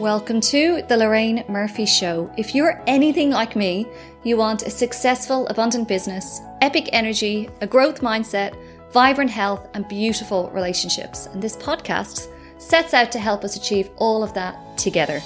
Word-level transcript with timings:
Welcome 0.00 0.40
to 0.40 0.80
the 0.88 0.96
Lorraine 0.96 1.44
Murphy 1.46 1.84
Show. 1.84 2.32
If 2.38 2.54
you're 2.54 2.82
anything 2.86 3.28
like 3.28 3.54
me, 3.54 3.86
you 4.24 4.38
want 4.38 4.62
a 4.62 4.70
successful, 4.70 5.46
abundant 5.48 5.88
business, 5.88 6.40
epic 6.62 6.88
energy, 6.94 7.50
a 7.60 7.66
growth 7.66 8.00
mindset, 8.00 8.56
vibrant 8.92 9.30
health, 9.30 9.68
and 9.74 9.86
beautiful 9.88 10.48
relationships. 10.52 11.26
And 11.26 11.42
this 11.42 11.54
podcast 11.54 12.28
sets 12.56 12.94
out 12.94 13.12
to 13.12 13.18
help 13.18 13.44
us 13.44 13.56
achieve 13.56 13.90
all 13.96 14.22
of 14.22 14.32
that 14.32 14.78
together. 14.78 15.20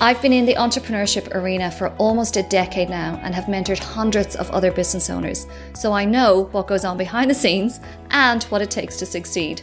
I've 0.00 0.20
been 0.20 0.32
in 0.32 0.46
the 0.46 0.56
entrepreneurship 0.56 1.32
arena 1.36 1.70
for 1.70 1.90
almost 1.98 2.36
a 2.36 2.42
decade 2.42 2.90
now 2.90 3.20
and 3.22 3.36
have 3.36 3.44
mentored 3.44 3.78
hundreds 3.78 4.34
of 4.34 4.50
other 4.50 4.72
business 4.72 5.10
owners, 5.10 5.46
so 5.74 5.92
I 5.92 6.04
know 6.04 6.48
what 6.50 6.66
goes 6.66 6.84
on 6.84 6.98
behind 6.98 7.30
the 7.30 7.36
scenes 7.36 7.78
and 8.10 8.42
what 8.44 8.62
it 8.62 8.70
takes 8.72 8.96
to 8.96 9.06
succeed. 9.06 9.62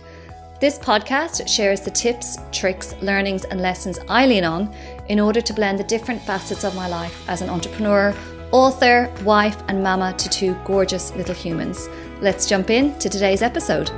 This 0.58 0.80
podcast 0.80 1.50
shares 1.50 1.82
the 1.82 1.92
tips, 1.92 2.38
tricks, 2.54 2.96
learnings, 3.02 3.44
and 3.44 3.60
lessons 3.60 4.00
I 4.08 4.26
lean 4.26 4.46
on 4.46 4.74
in 5.10 5.20
order 5.20 5.42
to 5.42 5.54
blend 5.54 5.80
the 5.80 5.84
different 5.84 6.22
facets 6.22 6.64
of 6.64 6.74
my 6.74 6.88
life 6.88 7.28
as 7.28 7.42
an 7.42 7.50
entrepreneur, 7.50 8.16
author, 8.54 9.14
wife, 9.26 9.62
and 9.68 9.84
mama 9.84 10.14
to 10.14 10.30
two 10.30 10.56
gorgeous 10.64 11.14
little 11.16 11.36
humans. 11.36 11.90
Let's 12.22 12.46
jump 12.46 12.70
in 12.70 12.98
to 13.00 13.10
today's 13.10 13.42
episode. 13.42 13.92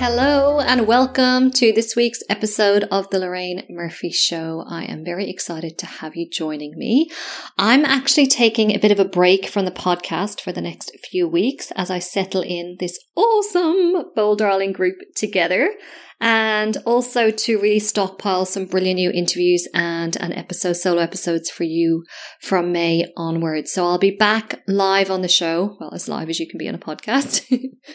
Hello 0.00 0.60
and 0.60 0.86
welcome 0.86 1.50
to 1.50 1.72
this 1.72 1.96
week's 1.96 2.22
episode 2.30 2.84
of 2.84 3.10
the 3.10 3.18
Lorraine 3.18 3.66
Murphy 3.68 4.10
Show. 4.10 4.64
I 4.64 4.84
am 4.84 5.04
very 5.04 5.28
excited 5.28 5.76
to 5.78 5.86
have 5.86 6.14
you 6.14 6.30
joining 6.30 6.78
me. 6.78 7.10
I'm 7.58 7.84
actually 7.84 8.28
taking 8.28 8.70
a 8.70 8.78
bit 8.78 8.92
of 8.92 9.00
a 9.00 9.04
break 9.04 9.48
from 9.48 9.64
the 9.64 9.72
podcast 9.72 10.40
for 10.40 10.52
the 10.52 10.60
next 10.60 10.92
few 11.10 11.26
weeks 11.26 11.72
as 11.72 11.90
I 11.90 11.98
settle 11.98 12.42
in 12.42 12.76
this 12.78 12.96
awesome 13.16 14.12
Bold 14.14 14.38
Darling 14.38 14.70
group 14.70 14.98
together 15.16 15.72
and 16.20 16.76
also 16.84 17.30
to 17.30 17.60
really 17.60 17.78
stockpile 17.78 18.44
some 18.44 18.66
brilliant 18.66 18.96
new 18.96 19.10
interviews 19.10 19.68
and 19.72 20.16
an 20.16 20.32
episode, 20.32 20.72
solo 20.72 21.00
episodes 21.00 21.48
for 21.48 21.62
you 21.62 22.04
from 22.42 22.72
May 22.72 23.06
onwards. 23.16 23.72
So 23.72 23.86
I'll 23.86 23.98
be 23.98 24.10
back 24.10 24.62
live 24.66 25.10
on 25.10 25.22
the 25.22 25.28
show, 25.28 25.76
well, 25.78 25.94
as 25.94 26.08
live 26.08 26.28
as 26.28 26.40
you 26.40 26.48
can 26.48 26.58
be 26.58 26.68
on 26.68 26.74
a 26.74 26.78
podcast 26.78 27.44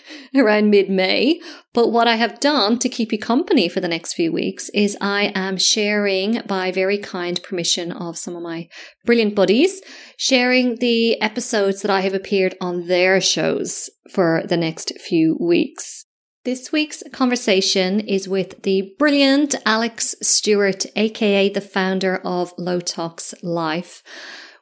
around 0.36 0.70
mid 0.70 0.90
May. 0.90 1.42
But 1.74 1.90
what 1.90 2.08
I 2.08 2.16
have 2.16 2.40
done 2.40 2.80
to 2.80 2.90
keep 2.90 3.12
you 3.12 3.20
company 3.20 3.68
for 3.68 3.82
the 3.82 3.88
next 3.88 4.14
few 4.14 4.32
weeks 4.32 4.70
is 4.70 4.98
I 5.02 5.34
am 5.36 5.58
sharing 5.58 6.42
by 6.48 6.72
very 6.72 6.98
kind 6.98 7.42
permission 7.44 7.92
of 7.92 8.18
some 8.18 8.36
of 8.36 8.44
my 8.44 8.70
brilliant 9.06 9.36
buddies, 9.36 9.82
sharing 10.18 10.76
the 10.76 11.22
episodes 11.22 11.82
that 11.82 11.92
I 11.92 12.02
have 12.02 12.14
appeared 12.14 12.56
on 12.62 12.88
their 12.88 13.20
shows 13.20 13.90
for 14.10 14.44
the 14.48 14.58
next 14.58 14.94
few 15.00 15.38
weeks. 15.42 16.06
This 16.46 16.74
week's 16.74 17.04
conversation 17.14 18.02
is 18.02 18.28
with 18.28 18.64
the 18.64 18.94
brilliant 19.00 19.56
Alexx 19.66 20.14
Stuart, 20.22 20.86
aka 20.94 21.48
the 21.48 21.62
founder 21.62 22.18
of 22.18 22.54
Low 22.58 22.82
Tox 22.82 23.34
Life. 23.42 24.04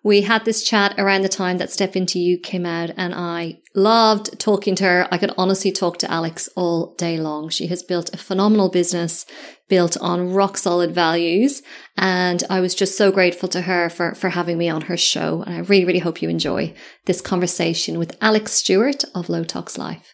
We 0.03 0.21
had 0.21 0.45
this 0.45 0.61
chat 0.61 0.93
around 0.99 1.23
the 1.23 1.29
time 1.29 1.57
that 1.57 1.71
Step 1.71 1.95
Into 1.95 2.19
You 2.19 2.37
came 2.37 2.67
out 2.67 2.91
and 2.97 3.15
I 3.15 3.61
loved 3.73 4.39
talking 4.39 4.75
to 4.75 4.83
her. 4.83 5.07
I 5.09 5.17
could 5.17 5.33
honestly 5.39 5.71
talk 5.71 5.97
to 5.99 6.07
Alexx 6.07 6.49
all 6.55 6.93
day 6.97 7.17
long. 7.17 7.49
She 7.49 7.65
has 7.67 7.81
built 7.81 8.13
a 8.13 8.17
phenomenal 8.17 8.69
business 8.69 9.25
built 9.67 9.97
on 9.97 10.33
rock 10.33 10.59
solid 10.59 10.93
values. 10.93 11.63
And 11.97 12.43
I 12.47 12.59
was 12.59 12.75
just 12.75 12.95
so 12.95 13.11
grateful 13.11 13.49
to 13.49 13.61
her 13.61 13.89
for, 13.89 14.13
for 14.13 14.29
having 14.29 14.59
me 14.59 14.69
on 14.69 14.81
her 14.81 14.97
show. 14.97 15.41
And 15.47 15.55
I 15.55 15.59
really, 15.61 15.85
really 15.85 15.99
hope 15.99 16.21
you 16.21 16.29
enjoy 16.29 16.75
this 17.07 17.21
conversation 17.21 17.97
with 17.97 18.19
Alexx 18.19 18.49
Stuart 18.49 19.03
of 19.15 19.29
Low 19.29 19.43
Tox 19.43 19.79
Life. 19.79 20.13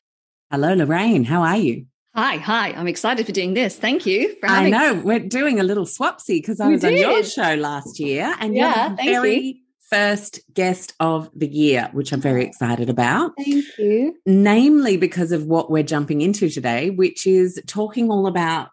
Hello, 0.50 0.74
Lorraine. 0.74 1.26
How 1.26 1.42
are 1.42 1.58
you? 1.58 1.88
Hi, 2.16 2.38
hi. 2.38 2.70
I'm 2.72 2.88
excited 2.88 3.26
for 3.26 3.34
doing 3.34 3.54
this. 3.54 3.76
Thank 3.76 4.06
you 4.06 4.34
for 4.40 4.48
having 4.48 4.74
I 4.74 4.78
know. 4.78 5.02
We're 5.04 5.20
doing 5.20 5.60
a 5.60 5.64
little 5.64 5.84
swapsy 5.84 6.40
because 6.40 6.62
I 6.62 6.68
we 6.68 6.74
was 6.74 6.82
did. 6.82 7.04
on 7.04 7.12
your 7.12 7.24
show 7.26 7.56
last 7.56 8.00
year 8.00 8.34
and 8.40 8.56
yeah, 8.56 8.88
you're 8.88 8.96
the 8.96 9.04
very 9.04 9.40
you. 9.40 9.56
first 9.90 10.40
guest 10.54 10.94
of 11.02 11.30
the 11.36 11.50
year, 11.50 11.90
which 11.92 12.14
I'm 12.14 12.22
very 12.22 12.46
excited 12.46 12.90
about. 12.90 13.34
Thank 13.38 13.66
you. 13.78 14.16
Namely 14.26 14.96
because 14.96 15.34
of 15.34 15.48
what 15.48 15.70
we're 15.70 15.84
jumping 15.84 16.22
into 16.22 16.50
today, 16.50 16.92
which 16.92 17.28
is 17.28 17.62
talking 17.68 18.10
all 18.10 18.26
about 18.26 18.70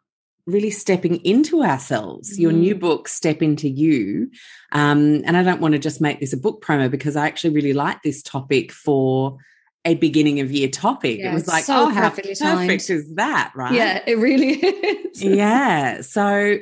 really 0.46 0.70
stepping 0.70 1.16
into 1.24 1.64
ourselves. 1.64 2.36
Mm. 2.36 2.40
Your 2.40 2.52
new 2.52 2.76
mm. 2.76 2.80
book, 2.80 3.08
Step 3.08 3.42
Into 3.42 3.68
You. 3.68 4.30
Um, 4.70 5.22
and 5.24 5.36
I 5.36 5.42
don't 5.42 5.60
want 5.60 5.72
to 5.72 5.80
just 5.80 6.00
make 6.00 6.20
this 6.20 6.32
a 6.32 6.38
book 6.38 6.64
promo 6.64 6.88
because 6.88 7.16
I 7.16 7.26
actually 7.26 7.54
really 7.54 7.72
like 7.72 8.00
this 8.02 8.22
topic 8.22 8.70
for 8.70 9.38
a 9.84 9.94
beginning 9.94 10.40
of 10.40 10.50
year 10.50 10.68
topic. 10.68 11.18
Yeah, 11.18 11.30
it 11.30 11.34
was 11.34 11.46
like, 11.46 11.64
so 11.64 11.86
oh, 11.86 11.88
how 11.90 12.10
perfect 12.10 12.38
timed. 12.38 12.70
is 12.70 13.14
that, 13.14 13.52
right? 13.54 13.72
Yeah, 13.72 14.02
it 14.06 14.18
really 14.18 14.52
is. 14.52 15.22
yeah. 15.22 16.00
So 16.00 16.58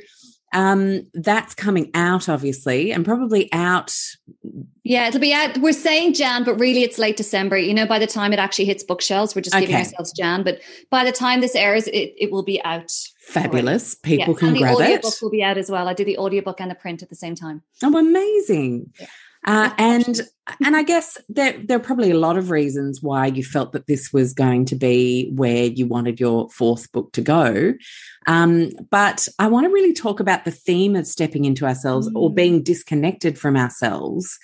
um 0.53 1.07
that's 1.15 1.55
coming 1.55 1.91
out 1.95 2.29
obviously 2.29 2.93
and 2.93 3.05
probably 3.05 3.51
out 3.53 3.93
yeah 4.85 5.09
it'll 5.09 5.21
be 5.21 5.33
out 5.33 5.57
we're 5.59 5.73
saying 5.73 6.13
jan 6.13 6.45
but 6.45 6.59
really 6.61 6.83
it's 6.83 6.99
late 6.99 7.17
december 7.17 7.57
you 7.57 7.73
know 7.73 7.87
by 7.87 7.99
the 7.99 8.07
time 8.07 8.33
it 8.33 8.39
actually 8.39 8.67
hits 8.67 8.83
bookshelves 8.83 9.35
we're 9.35 9.41
just 9.41 9.57
okay. 9.57 9.65
giving 9.65 9.77
ourselves 9.77 10.13
jan 10.13 10.43
but 10.43 10.61
by 10.91 11.05
the 11.05 11.13
time 11.13 11.41
this 11.41 11.55
airs 11.55 11.87
it, 11.89 12.13
it 12.19 12.31
will 12.31 12.43
be 12.43 12.63
out 12.65 12.91
fabulous 13.29 13.95
people 13.95 14.35
yeah. 14.35 14.39
can 14.39 14.49
and 14.49 14.59
grab 14.59 14.77
the 14.77 14.83
audiobook 14.85 15.13
it 15.13 15.23
will 15.23 15.31
be 15.31 15.43
out 15.43 15.57
as 15.57 15.71
well 15.71 15.89
i 15.89 15.95
do 15.95 16.05
the 16.05 16.19
audiobook 16.19 16.61
and 16.61 16.71
the 16.71 16.75
print 16.75 17.03
at 17.03 17.09
the 17.09 17.17
same 17.17 17.35
time 17.35 17.63
oh 17.83 17.97
amazing 17.97 18.93
yeah. 19.01 19.07
Uh, 19.45 19.71
and 19.79 20.21
and 20.65 20.77
I 20.77 20.83
guess 20.83 21.19
there 21.29 21.61
there 21.65 21.77
are 21.77 21.81
probably 21.81 22.11
a 22.11 22.19
lot 22.19 22.37
of 22.37 22.51
reasons 22.51 23.01
why 23.03 23.27
you 23.27 23.45
felt 23.45 23.73
that 23.73 23.87
this 23.87 24.13
was 24.13 24.35
going 24.35 24.65
to 24.67 24.77
be 24.77 25.31
where 25.35 25.65
you 25.65 25.87
wanted 25.87 26.21
your 26.21 26.49
fourth 26.51 26.91
book 26.93 27.13
to 27.13 27.21
go. 27.21 27.75
Um, 28.27 28.71
but 28.91 29.29
I 29.39 29.49
want 29.49 29.67
to 29.67 29.73
really 29.73 29.93
talk 29.93 30.21
about 30.21 30.45
the 30.45 30.51
theme 30.51 30.97
of 30.97 31.07
stepping 31.07 31.45
into 31.45 31.67
ourselves 31.67 32.09
mm. 32.09 32.17
or 32.17 32.33
being 32.33 32.63
disconnected 32.63 33.39
from 33.39 33.57
ourselves, 33.57 34.39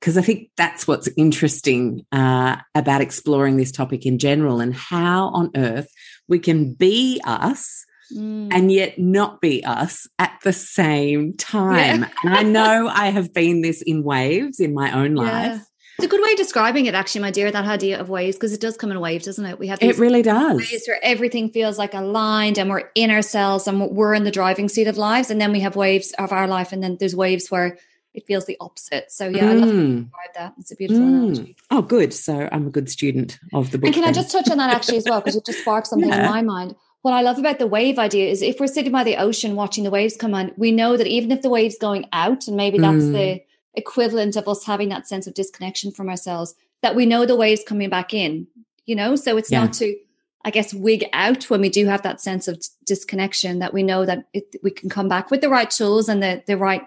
because 0.00 0.16
I 0.16 0.22
think 0.22 0.50
that's 0.56 0.86
what's 0.86 1.08
interesting 1.16 2.04
uh, 2.12 2.56
about 2.74 3.00
exploring 3.00 3.56
this 3.56 3.72
topic 3.72 4.06
in 4.06 4.18
general 4.18 4.60
and 4.60 4.74
how 4.74 5.28
on 5.28 5.50
earth 5.56 5.88
we 6.28 6.38
can 6.38 6.72
be 6.74 7.20
us 7.24 7.84
mm. 8.12 8.48
and 8.52 8.70
yet 8.70 8.98
not 8.98 9.40
be 9.40 9.64
us 9.64 10.06
at 10.18 10.38
the 10.44 10.52
same 10.52 11.34
time. 11.34 12.02
Yeah. 12.02 12.08
and 12.24 12.34
I 12.34 12.42
know 12.42 12.88
I 12.92 13.10
have 13.10 13.32
been 13.32 13.62
this 13.62 13.82
in 13.82 14.02
waves 14.02 14.60
in 14.60 14.74
my 14.74 14.92
own 14.92 15.14
life. 15.14 15.28
Yeah. 15.28 15.60
It's 15.98 16.06
a 16.06 16.08
good 16.08 16.22
way 16.22 16.32
of 16.32 16.38
describing 16.38 16.86
it, 16.86 16.94
actually, 16.94 17.20
my 17.20 17.30
dear, 17.30 17.50
that 17.50 17.64
idea 17.66 18.00
of 18.00 18.08
waves, 18.08 18.36
because 18.36 18.52
it 18.52 18.60
does 18.60 18.76
come 18.76 18.90
in 18.90 18.98
waves, 18.98 19.26
doesn't 19.26 19.44
it? 19.44 19.58
We 19.58 19.66
have 19.68 19.82
it 19.82 19.98
really 19.98 20.22
does. 20.22 20.56
Waves 20.56 20.84
where 20.86 20.98
everything 21.02 21.50
feels 21.50 21.78
like 21.78 21.92
aligned 21.92 22.58
and 22.58 22.70
we're 22.70 22.90
in 22.94 23.10
ourselves 23.10 23.68
and 23.68 23.80
we're 23.90 24.14
in 24.14 24.24
the 24.24 24.30
driving 24.30 24.68
seat 24.68 24.86
of 24.86 24.96
lives. 24.96 25.30
And 25.30 25.40
then 25.40 25.52
we 25.52 25.60
have 25.60 25.76
waves 25.76 26.12
of 26.18 26.32
our 26.32 26.48
life, 26.48 26.72
and 26.72 26.82
then 26.82 26.96
there's 26.98 27.14
waves 27.14 27.50
where 27.50 27.78
it 28.14 28.26
feels 28.26 28.46
the 28.46 28.56
opposite. 28.58 29.10
So 29.10 29.28
yeah, 29.28 29.42
mm. 29.42 29.48
I 29.48 29.52
love 29.52 29.68
mm. 29.68 30.08
that. 30.34 30.54
It's 30.58 30.72
a 30.72 30.76
beautiful 30.76 31.04
mm. 31.04 31.08
analogy. 31.08 31.56
Oh, 31.70 31.82
good. 31.82 32.12
So 32.14 32.48
I'm 32.50 32.66
a 32.66 32.70
good 32.70 32.90
student 32.90 33.38
of 33.52 33.70
the 33.70 33.78
book. 33.78 33.86
And 33.86 33.94
can 33.94 34.02
then. 34.02 34.10
I 34.10 34.12
just 34.12 34.32
touch 34.32 34.50
on 34.50 34.58
that 34.58 34.74
actually 34.74 34.96
as 34.96 35.04
well, 35.04 35.20
because 35.20 35.36
it 35.36 35.44
just 35.44 35.60
sparked 35.60 35.86
something 35.86 36.08
yeah. 36.08 36.24
in 36.24 36.30
my 36.30 36.42
mind 36.42 36.74
what 37.02 37.14
I 37.14 37.22
love 37.22 37.38
about 37.38 37.58
the 37.58 37.66
wave 37.66 37.98
idea 37.98 38.30
is 38.30 38.42
if 38.42 38.60
we're 38.60 38.68
sitting 38.68 38.92
by 38.92 39.04
the 39.04 39.16
ocean 39.16 39.56
watching 39.56 39.82
the 39.84 39.90
waves 39.90 40.16
come 40.16 40.34
on, 40.34 40.52
we 40.56 40.70
know 40.70 40.96
that 40.96 41.06
even 41.06 41.32
if 41.32 41.42
the 41.42 41.50
wave's 41.50 41.76
going 41.78 42.08
out, 42.12 42.46
and 42.46 42.56
maybe 42.56 42.78
that's 42.78 43.04
mm. 43.04 43.12
the 43.12 43.42
equivalent 43.74 44.36
of 44.36 44.46
us 44.46 44.64
having 44.64 44.88
that 44.90 45.08
sense 45.08 45.26
of 45.26 45.34
disconnection 45.34 45.90
from 45.90 46.08
ourselves, 46.08 46.54
that 46.80 46.94
we 46.94 47.04
know 47.04 47.26
the 47.26 47.36
waves 47.36 47.62
coming 47.66 47.90
back 47.90 48.14
in, 48.14 48.46
you 48.86 48.94
know? 48.94 49.16
So 49.16 49.36
it's 49.36 49.50
yeah. 49.50 49.64
not 49.64 49.72
to, 49.74 49.96
I 50.44 50.50
guess, 50.50 50.72
wig 50.72 51.04
out 51.12 51.50
when 51.50 51.60
we 51.60 51.70
do 51.70 51.86
have 51.86 52.02
that 52.02 52.20
sense 52.20 52.46
of 52.46 52.62
disconnection, 52.86 53.58
that 53.58 53.74
we 53.74 53.82
know 53.82 54.06
that 54.06 54.26
it, 54.32 54.54
we 54.62 54.70
can 54.70 54.88
come 54.88 55.08
back 55.08 55.30
with 55.30 55.40
the 55.40 55.50
right 55.50 55.70
tools 55.70 56.08
and 56.08 56.22
the, 56.22 56.44
the 56.46 56.56
right, 56.56 56.82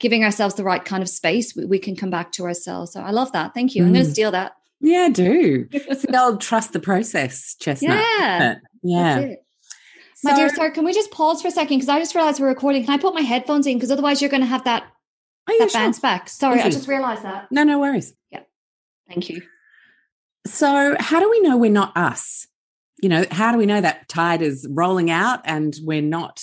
giving 0.00 0.24
ourselves 0.24 0.56
the 0.56 0.64
right 0.64 0.84
kind 0.84 1.02
of 1.02 1.08
space, 1.08 1.54
we, 1.54 1.64
we 1.64 1.78
can 1.78 1.94
come 1.94 2.10
back 2.10 2.32
to 2.32 2.44
ourselves. 2.44 2.92
So 2.92 3.00
I 3.00 3.12
love 3.12 3.30
that. 3.32 3.54
Thank 3.54 3.76
you. 3.76 3.82
Mm. 3.82 3.86
I'm 3.86 3.92
going 3.92 4.04
to 4.04 4.10
steal 4.10 4.32
that. 4.32 4.56
Yeah, 4.80 5.02
I 5.02 5.10
do. 5.10 5.68
so 5.96 6.06
they'll 6.10 6.38
trust 6.38 6.72
the 6.72 6.80
process, 6.80 7.54
Chestnut. 7.60 8.04
Yeah. 8.18 8.56
Yeah. 8.82 9.34
My 10.24 10.34
dear 10.34 10.48
sir, 10.48 10.70
can 10.70 10.84
we 10.84 10.92
just 10.92 11.10
pause 11.10 11.42
for 11.42 11.48
a 11.48 11.50
second? 11.50 11.78
Because 11.78 11.88
I 11.88 11.98
just 11.98 12.14
realized 12.14 12.40
we're 12.40 12.48
recording. 12.48 12.84
Can 12.84 12.94
I 12.94 12.98
put 12.98 13.14
my 13.14 13.20
headphones 13.20 13.66
in? 13.66 13.76
Because 13.76 13.90
otherwise 13.90 14.20
you're 14.20 14.30
going 14.30 14.42
to 14.42 14.46
have 14.46 14.64
that, 14.64 14.84
that 15.46 15.70
sure. 15.70 15.80
bounce 15.80 15.98
back. 15.98 16.28
Sorry, 16.28 16.58
Easy. 16.58 16.66
I 16.66 16.70
just 16.70 16.88
realized 16.88 17.22
that. 17.22 17.48
No, 17.50 17.62
no 17.62 17.78
worries. 17.78 18.14
Yeah. 18.30 18.40
Thank 19.08 19.28
you. 19.28 19.42
So, 20.46 20.96
how 20.98 21.20
do 21.20 21.30
we 21.30 21.40
know 21.40 21.56
we're 21.56 21.70
not 21.70 21.96
us? 21.96 22.46
You 23.02 23.08
know, 23.08 23.24
how 23.30 23.52
do 23.52 23.58
we 23.58 23.66
know 23.66 23.80
that 23.80 24.08
tide 24.08 24.42
is 24.42 24.66
rolling 24.70 25.10
out 25.10 25.40
and 25.44 25.74
we're 25.82 26.02
not 26.02 26.42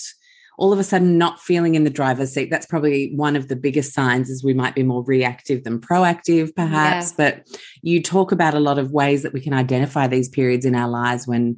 all 0.58 0.74
of 0.74 0.78
a 0.78 0.84
sudden 0.84 1.18
not 1.18 1.40
feeling 1.40 1.76
in 1.76 1.84
the 1.84 1.90
driver's 1.90 2.34
seat? 2.34 2.50
That's 2.50 2.66
probably 2.66 3.14
one 3.16 3.36
of 3.36 3.48
the 3.48 3.56
biggest 3.56 3.94
signs 3.94 4.30
is 4.30 4.44
we 4.44 4.54
might 4.54 4.76
be 4.76 4.84
more 4.84 5.04
reactive 5.04 5.64
than 5.64 5.80
proactive, 5.80 6.56
perhaps. 6.56 7.12
Yeah. 7.12 7.16
But 7.18 7.48
you 7.82 8.02
talk 8.02 8.32
about 8.32 8.54
a 8.54 8.60
lot 8.60 8.80
of 8.80 8.92
ways 8.92 9.24
that 9.24 9.34
we 9.34 9.42
can 9.42 9.54
identify 9.54 10.08
these 10.08 10.30
periods 10.30 10.66
in 10.66 10.76
our 10.76 10.90
lives 10.90 11.28
when 11.28 11.58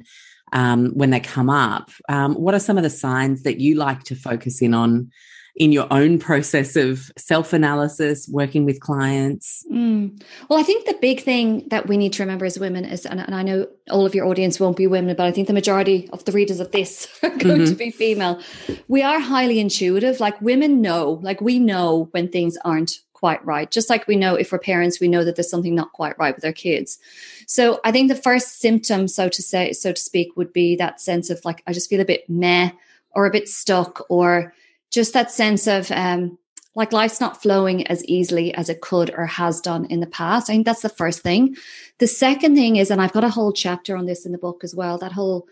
um, 0.54 0.92
when 0.94 1.10
they 1.10 1.20
come 1.20 1.50
up. 1.50 1.90
Um, 2.08 2.34
what 2.34 2.54
are 2.54 2.60
some 2.60 2.78
of 2.78 2.82
the 2.82 2.90
signs 2.90 3.42
that 3.42 3.60
you 3.60 3.74
like 3.74 4.04
to 4.04 4.14
focus 4.14 4.62
in 4.62 4.72
on 4.72 5.10
in 5.56 5.70
your 5.70 5.86
own 5.92 6.18
process 6.18 6.74
of 6.74 7.12
self 7.16 7.52
analysis, 7.52 8.28
working 8.28 8.64
with 8.64 8.80
clients? 8.80 9.64
Mm. 9.70 10.20
Well, 10.48 10.58
I 10.58 10.62
think 10.62 10.86
the 10.86 10.98
big 11.00 11.22
thing 11.22 11.68
that 11.68 11.86
we 11.88 11.96
need 11.96 12.12
to 12.14 12.22
remember 12.22 12.44
as 12.44 12.58
women 12.58 12.84
is, 12.84 13.06
and, 13.06 13.20
and, 13.20 13.34
I 13.34 13.42
know 13.42 13.66
all 13.90 14.06
of 14.06 14.14
your 14.14 14.26
audience 14.26 14.58
won't 14.58 14.76
be 14.76 14.86
women, 14.86 15.14
but 15.16 15.26
I 15.26 15.32
think 15.32 15.46
the 15.46 15.54
majority 15.54 16.08
of 16.12 16.24
the 16.24 16.32
readers 16.32 16.60
of 16.60 16.72
this 16.72 17.06
are 17.22 17.30
going 17.30 17.60
mm-hmm. 17.60 17.64
to 17.66 17.74
be 17.74 17.90
female. 17.90 18.40
We 18.88 19.02
are 19.02 19.20
highly 19.20 19.60
intuitive. 19.60 20.18
Like 20.18 20.40
women 20.40 20.80
know, 20.80 21.20
like 21.22 21.40
we 21.40 21.58
know 21.58 22.08
when 22.12 22.28
things 22.28 22.56
aren't 22.64 22.92
quite 23.24 23.42
right. 23.46 23.70
Just 23.70 23.88
like 23.88 24.06
we 24.06 24.16
know 24.16 24.34
if 24.34 24.52
we're 24.52 24.58
parents, 24.58 25.00
we 25.00 25.08
know 25.08 25.24
that 25.24 25.34
there's 25.34 25.48
something 25.48 25.74
not 25.74 25.94
quite 25.94 26.18
right 26.18 26.34
with 26.34 26.44
our 26.44 26.52
kids. 26.52 26.98
So 27.46 27.80
I 27.82 27.90
think 27.90 28.08
the 28.08 28.14
first 28.28 28.60
symptom, 28.60 29.08
so 29.08 29.30
to 29.30 29.40
say, 29.40 29.72
so 29.72 29.92
to 29.92 29.98
speak, 29.98 30.36
would 30.36 30.52
be 30.52 30.76
that 30.76 31.00
sense 31.00 31.30
of 31.30 31.42
like, 31.42 31.62
I 31.66 31.72
just 31.72 31.88
feel 31.88 32.02
a 32.02 32.04
bit 32.04 32.28
meh 32.28 32.70
or 33.12 33.24
a 33.24 33.30
bit 33.30 33.48
stuck 33.48 34.04
or 34.10 34.52
just 34.90 35.14
that 35.14 35.30
sense 35.30 35.66
of 35.66 35.90
um, 35.90 36.36
like 36.74 36.92
life's 36.92 37.18
not 37.18 37.40
flowing 37.40 37.86
as 37.86 38.04
easily 38.04 38.52
as 38.52 38.68
it 38.68 38.82
could 38.82 39.08
or 39.16 39.24
has 39.24 39.58
done 39.58 39.86
in 39.86 40.00
the 40.00 40.06
past. 40.06 40.50
I 40.50 40.52
think 40.52 40.66
that's 40.66 40.82
the 40.82 40.90
first 40.90 41.22
thing. 41.22 41.56
The 42.00 42.06
second 42.06 42.56
thing 42.56 42.76
is, 42.76 42.90
and 42.90 43.00
I've 43.00 43.14
got 43.14 43.24
a 43.24 43.30
whole 43.30 43.54
chapter 43.54 43.96
on 43.96 44.04
this 44.04 44.26
in 44.26 44.32
the 44.32 44.44
book 44.46 44.62
as 44.64 44.74
well, 44.74 44.98
that 44.98 45.12
whole 45.12 45.48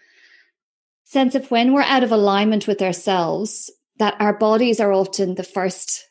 sense 1.04 1.34
of 1.34 1.50
when 1.50 1.72
we're 1.72 1.80
out 1.80 2.04
of 2.04 2.12
alignment 2.12 2.66
with 2.66 2.82
ourselves, 2.82 3.70
that 3.96 4.16
our 4.20 4.34
bodies 4.34 4.78
are 4.78 4.92
often 4.92 5.36
the 5.36 5.42
first 5.42 6.10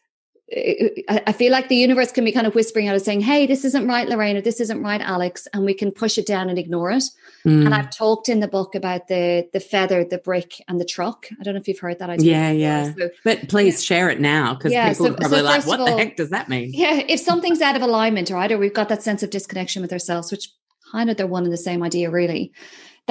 I 0.54 1.32
feel 1.32 1.52
like 1.52 1.70
the 1.70 1.78
universe 1.78 2.12
can 2.12 2.26
be 2.26 2.32
kind 2.34 2.46
of 2.46 2.54
whispering 2.56 2.90
out 2.90 2.96
and 2.96 3.04
saying, 3.04 3.22
Hey, 3.22 3.46
this 3.46 3.64
isn't 3.64 3.88
right, 3.88 4.08
Lorraine, 4.08 4.36
or 4.36 4.42
this 4.42 4.60
isn't 4.60 4.84
right, 4.84 5.00
Alexx. 5.00 5.48
And 5.54 5.64
we 5.64 5.74
can 5.74 5.92
push 5.92 6.18
it 6.18 6.26
down 6.26 6.50
and 6.50 6.60
ignore 6.60 6.92
it. 6.92 7.04
Mm. 7.46 7.66
And 7.66 7.74
I've 7.74 7.90
talked 7.90 8.28
in 8.28 8.42
the 8.42 8.50
book 8.50 8.76
about 8.76 9.08
the 9.08 9.48
the 9.54 9.62
feather, 9.62 10.04
the 10.04 10.18
brick, 10.18 10.56
and 10.68 10.80
the 10.80 10.86
truck. 10.86 11.28
I 11.40 11.44
don't 11.44 11.54
know 11.54 11.60
if 11.62 11.68
you've 11.70 11.80
heard 11.80 12.00
that 12.00 12.10
idea. 12.10 12.32
Yeah, 12.32 12.52
yeah. 12.52 12.94
So, 12.94 13.10
but 13.24 13.48
please 13.48 13.82
yeah. 13.82 13.96
share 13.96 14.10
it 14.10 14.20
now 14.20 14.56
because 14.56 14.74
yeah, 14.74 14.90
people 14.90 15.06
so, 15.06 15.12
are 15.14 15.16
probably 15.16 15.38
so 15.38 15.44
like, 15.44 15.66
what 15.66 15.80
all, 15.80 15.86
the 15.86 15.94
heck 15.94 16.18
does 16.18 16.32
that 16.32 16.50
mean? 16.50 16.72
Yeah, 16.74 17.02
if 17.08 17.22
something's 17.22 17.62
out 17.62 17.78
of 17.78 17.82
alignment, 17.82 18.30
right, 18.30 18.52
or 18.52 18.58
we've 18.58 18.74
got 18.74 18.90
that 18.90 19.04
sense 19.04 19.24
of 19.24 19.30
disconnection 19.30 19.82
with 19.82 19.94
ourselves, 19.94 20.32
which 20.32 20.50
kind 20.92 21.10
of 21.10 21.16
they're 21.16 21.28
one 21.28 21.46
and 21.46 21.54
the 21.54 21.58
same 21.58 21.82
idea, 21.82 22.10
really. 22.12 22.52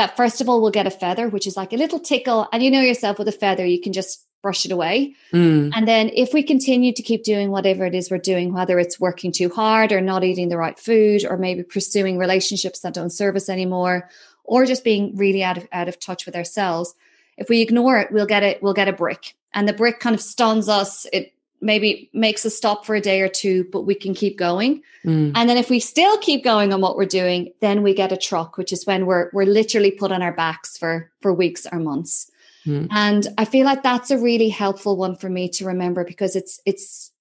That 0.00 0.16
first 0.16 0.40
of 0.40 0.48
all, 0.48 0.62
we'll 0.62 0.70
get 0.70 0.86
a 0.86 0.90
feather, 0.90 1.28
which 1.28 1.46
is 1.46 1.58
like 1.58 1.74
a 1.74 1.76
little 1.76 2.00
tickle. 2.00 2.48
And 2.54 2.62
you 2.62 2.70
know 2.70 2.80
yourself 2.80 3.18
with 3.18 3.28
a 3.28 3.32
feather, 3.32 3.66
you 3.66 3.78
can 3.78 3.92
just 3.92 4.26
brush 4.40 4.64
it 4.64 4.72
away. 4.72 5.14
Mm. 5.30 5.72
And 5.76 5.86
then 5.86 6.08
if 6.14 6.32
we 6.32 6.42
continue 6.42 6.94
to 6.94 7.02
keep 7.02 7.22
doing 7.22 7.50
whatever 7.50 7.84
it 7.84 7.94
is 7.94 8.10
we're 8.10 8.16
doing, 8.16 8.54
whether 8.54 8.78
it's 8.78 8.98
working 8.98 9.30
too 9.30 9.50
hard 9.50 9.92
or 9.92 10.00
not 10.00 10.24
eating 10.24 10.48
the 10.48 10.56
right 10.56 10.78
food 10.78 11.26
or 11.26 11.36
maybe 11.36 11.62
pursuing 11.64 12.16
relationships 12.16 12.80
that 12.80 12.94
don't 12.94 13.10
serve 13.10 13.36
us 13.36 13.50
anymore 13.50 14.08
or 14.42 14.64
just 14.64 14.84
being 14.84 15.14
really 15.16 15.44
out 15.44 15.58
of 15.58 15.68
out 15.70 15.86
of 15.86 16.00
touch 16.00 16.24
with 16.24 16.34
ourselves, 16.34 16.94
if 17.36 17.50
we 17.50 17.60
ignore 17.60 17.98
it, 17.98 18.10
we'll 18.10 18.24
get 18.24 18.42
it 18.42 18.62
we'll 18.62 18.72
get 18.72 18.88
a 18.88 18.94
brick. 18.94 19.34
And 19.52 19.68
the 19.68 19.74
brick 19.74 20.00
kind 20.00 20.14
of 20.14 20.22
stuns 20.22 20.66
us. 20.66 21.06
It 21.12 21.34
maybe 21.60 22.10
makes 22.12 22.44
us 22.46 22.56
stop 22.56 22.86
for 22.86 22.94
a 22.94 23.00
day 23.00 23.20
or 23.20 23.28
two, 23.28 23.64
but 23.72 23.82
we 23.82 23.94
can 23.94 24.14
keep 24.14 24.38
going. 24.38 24.82
Mm. 25.04 25.32
And 25.34 25.48
then 25.48 25.56
if 25.56 25.70
we 25.70 25.80
still 25.80 26.16
keep 26.18 26.42
going 26.44 26.72
on 26.72 26.80
what 26.80 26.96
we're 26.96 27.06
doing, 27.06 27.52
then 27.60 27.82
we 27.82 27.94
get 27.94 28.12
a 28.12 28.16
truck, 28.16 28.56
which 28.56 28.72
is 28.72 28.86
when 28.86 29.06
we're 29.06 29.30
we're 29.32 29.44
literally 29.44 29.90
put 29.90 30.12
on 30.12 30.22
our 30.22 30.32
backs 30.32 30.76
for 30.76 31.10
for 31.20 31.32
weeks 31.32 31.66
or 31.70 31.78
months. 31.78 32.30
Mm. 32.66 32.88
And 32.90 33.26
I 33.38 33.44
feel 33.44 33.64
like 33.64 33.82
that's 33.82 34.10
a 34.10 34.18
really 34.18 34.48
helpful 34.48 34.96
one 34.96 35.16
for 35.16 35.28
me 35.28 35.48
to 35.50 35.66
remember 35.66 36.04
because 36.04 36.36
it's 36.36 36.60
it's 36.66 37.12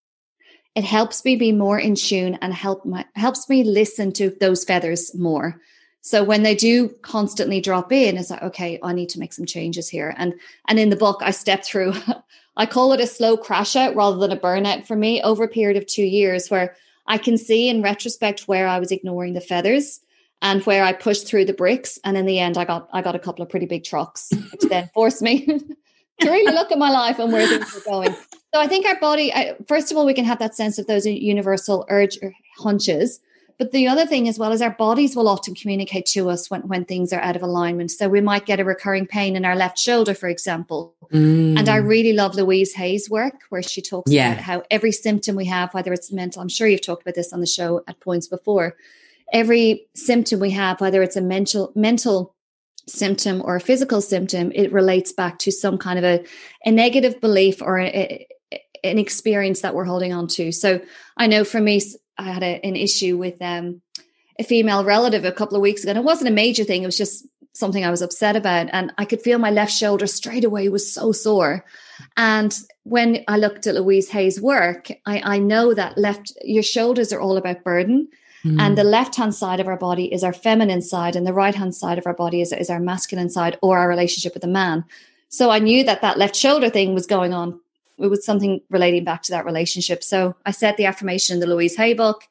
it 0.76 0.84
helps 0.84 1.26
me 1.26 1.36
be 1.36 1.52
more 1.52 1.80
in 1.80 1.96
tune 1.96 2.38
and 2.42 2.54
help 2.54 2.86
my 2.86 3.06
helps 3.16 3.50
me 3.50 3.64
listen 3.64 4.12
to 4.14 4.30
those 4.40 4.64
feathers 4.64 5.16
more. 5.16 5.60
So 6.02 6.24
when 6.24 6.44
they 6.44 6.56
do 6.56 6.90
constantly 7.02 7.60
drop 7.60 7.92
in, 7.92 8.18
it's 8.18 8.30
like, 8.30 8.42
okay, 8.42 8.80
I 8.82 8.94
need 8.94 9.10
to 9.10 9.20
make 9.20 9.34
some 9.34 9.46
changes 9.46 9.90
here. 9.90 10.14
And 10.18 10.34
and 10.68 10.80
in 10.80 10.90
the 10.90 10.96
book, 10.96 11.20
I 11.22 11.32
step 11.32 11.64
through 11.64 11.94
I 12.60 12.66
call 12.66 12.92
it 12.92 13.00
a 13.00 13.08
slow 13.08 13.38
crash 13.38 13.78
out 13.78 13.96
rather 13.96 14.18
than 14.18 14.34
a 14.34 14.38
burnout 14.38 14.86
for 14.86 14.98
me 14.98 15.22
over 15.22 15.46
a 15.46 15.48
period 15.48 15.78
of 15.78 15.88
two 15.88 16.04
years 16.04 16.50
where 16.50 16.76
I 17.08 17.18
can 17.18 17.38
see 17.38 17.70
in 17.70 17.82
retrospect 17.82 18.50
where 18.50 18.68
I 18.68 18.80
was 18.80 18.92
ignoring 18.92 19.34
the 19.34 19.40
feathers 19.40 20.02
and 20.42 20.62
where 20.66 20.84
I 20.84 20.92
pushed 20.92 21.26
through 21.26 21.46
the 21.46 21.54
bricks. 21.54 21.98
And 22.04 22.18
in 22.18 22.26
the 22.26 22.38
end, 22.38 22.58
I 22.58 22.66
got 22.66 22.90
I 22.92 23.02
got 23.02 23.16
a 23.16 23.20
couple 23.20 23.44
of 23.44 23.50
pretty 23.50 23.66
big 23.66 23.86
trucks, 23.86 24.30
which 24.52 24.70
then 24.70 24.90
forced 24.94 25.22
me 25.22 25.46
to 26.20 26.30
really 26.30 26.54
look 26.54 26.70
at 26.70 26.78
my 26.78 26.92
life 26.92 27.18
and 27.18 27.32
where 27.32 27.48
things 27.48 27.74
were 27.74 27.90
going. 27.90 28.14
So 28.54 28.60
I 28.60 28.68
think 28.68 28.86
our 28.86 29.00
body, 29.00 29.34
I, 29.34 29.56
first 29.70 29.90
of 29.90 29.98
all, 29.98 30.06
we 30.06 30.14
can 30.14 30.26
have 30.26 30.40
that 30.40 30.54
sense 30.54 30.78
of 30.78 30.88
those 30.88 31.06
universal 31.06 31.86
urge 31.88 32.18
or 32.22 32.34
hunches. 32.58 33.22
But 33.60 33.72
the 33.72 33.88
other 33.88 34.06
thing 34.06 34.30
as 34.30 34.40
well 34.40 34.54
is 34.54 34.62
our 34.62 34.72
bodies 34.72 35.18
will 35.18 35.28
often 35.28 35.54
communicate 35.54 36.06
to 36.08 36.30
us 36.30 36.50
when, 36.50 36.62
when 36.62 36.86
things 36.86 37.12
are 37.12 37.20
out 37.20 37.36
of 37.36 37.44
alignment. 37.44 37.92
So 37.92 38.08
we 38.08 38.22
might 38.22 38.46
get 38.46 38.62
a 38.62 38.64
recurring 38.64 39.06
pain 39.06 39.36
in 39.36 39.44
our 39.44 39.56
left 39.58 39.78
shoulder, 39.78 40.14
for 40.14 40.30
example. 40.30 40.96
Mm. 41.14 41.60
And 41.60 41.68
I 41.68 41.76
really 41.76 42.14
love 42.14 42.36
Louise 42.36 42.74
Hay's 42.74 43.10
work 43.10 43.34
where 43.50 43.62
she 43.62 43.82
talks 43.82 44.10
yeah. 44.10 44.32
about 44.32 44.44
how 44.44 44.64
every 44.72 44.94
symptom 44.94 45.36
we 45.36 45.46
have, 45.46 45.74
whether 45.74 45.92
it's 45.92 46.10
mental, 46.10 46.42
I'm 46.42 46.48
sure 46.48 46.68
you've 46.68 46.86
talked 46.86 47.02
about 47.02 47.16
this 47.16 47.34
on 47.34 47.42
the 47.42 47.46
show 47.46 47.84
at 47.86 48.00
points 48.00 48.28
before, 48.28 48.78
every 49.34 49.88
symptom 49.94 50.40
we 50.40 50.52
have, 50.52 50.80
whether 50.80 51.04
it's 51.04 51.18
a 51.18 51.22
mental 51.22 51.74
mental 51.76 52.34
symptom 52.88 53.42
or 53.44 53.58
a 53.58 53.62
physical 53.62 54.02
symptom, 54.02 54.54
it 54.56 54.72
relates 54.72 55.12
back 55.12 55.38
to 55.40 55.52
some 55.52 55.78
kind 55.78 56.00
of 56.00 56.06
a, 56.06 56.26
a 56.66 56.72
negative 56.72 57.20
belief 57.20 57.62
or 57.62 57.78
a, 57.78 58.28
a, 58.54 58.62
an 58.84 58.98
experience 58.98 59.62
that 59.62 59.76
we're 59.76 59.84
holding 59.84 60.14
on 60.14 60.28
to. 60.28 60.52
So 60.52 60.82
I 61.18 61.28
know 61.28 61.44
for 61.44 61.60
me, 61.60 61.82
I 62.20 62.24
had 62.24 62.44
an 62.44 62.76
issue 62.76 63.18
with 63.18 63.42
um, 63.42 63.82
a 64.38 64.44
female 64.44 64.84
relative 64.84 65.26
a 65.26 65.32
couple 65.32 65.56
of 65.56 65.62
weeks 65.62 65.84
ago. 65.84 65.92
And 65.92 66.00
it 66.00 66.04
wasn't 66.04 66.30
a 66.30 66.34
major 66.34 66.64
thing; 66.64 66.84
it 66.84 66.88
was 66.88 66.98
just 66.98 67.26
something 67.54 67.84
I 67.84 67.92
was 67.92 68.02
upset 68.02 68.36
about, 68.36 68.70
and 68.72 68.94
I 68.98 69.06
could 69.06 69.22
feel 69.22 69.40
my 69.40 69.52
left 69.52 69.72
shoulder 69.72 70.08
straight 70.08 70.46
away 70.46 70.70
was 70.70 70.92
so 70.92 71.12
sore. 71.12 71.66
And 72.16 72.56
when 72.84 73.24
I 73.28 73.38
looked 73.38 73.68
at 73.68 73.76
Louise 73.76 74.10
Hay's 74.10 74.42
work, 74.42 74.90
I, 75.06 75.36
I 75.36 75.40
know 75.40 75.74
that 75.74 75.98
left 75.98 76.34
your 76.44 76.64
shoulders 76.64 77.12
are 77.12 77.20
all 77.20 77.38
about 77.38 77.64
burden. 77.64 78.08
Mm. 78.46 78.60
And 78.60 78.78
the 78.78 78.86
left 78.86 79.16
hand 79.16 79.36
side 79.36 79.60
of 79.60 79.68
our 79.68 79.78
body 79.78 80.12
is 80.14 80.24
our 80.24 80.34
feminine 80.34 80.82
side, 80.82 81.16
and 81.16 81.28
the 81.28 81.34
right 81.34 81.56
hand 81.56 81.76
side 81.76 81.98
of 81.98 82.08
our 82.08 82.14
body 82.14 82.42
is, 82.42 82.54
is 82.54 82.70
our 82.70 82.80
masculine 82.80 83.30
side 83.30 83.58
or 83.62 83.78
our 83.78 83.90
relationship 83.90 84.34
with 84.34 84.44
a 84.44 84.48
man. 84.48 84.86
So 85.28 85.50
I 85.50 85.60
knew 85.60 85.84
that 85.84 86.02
that 86.02 86.18
left 86.18 86.36
shoulder 86.36 86.70
thing 86.70 86.94
was 86.94 87.06
going 87.06 87.34
on. 87.34 87.60
It 88.00 88.08
was 88.08 88.26
something 88.26 88.62
relating 88.70 89.04
back 89.04 89.24
to 89.24 89.32
that 89.32 89.46
relationship. 89.46 90.04
So 90.04 90.36
I 90.46 90.52
said 90.52 90.78
the 90.78 90.86
affirmation 90.86 91.36
in 91.36 91.40
the 91.40 91.48
Louise 91.48 91.76
Hay 91.76 91.94
book, 91.94 92.24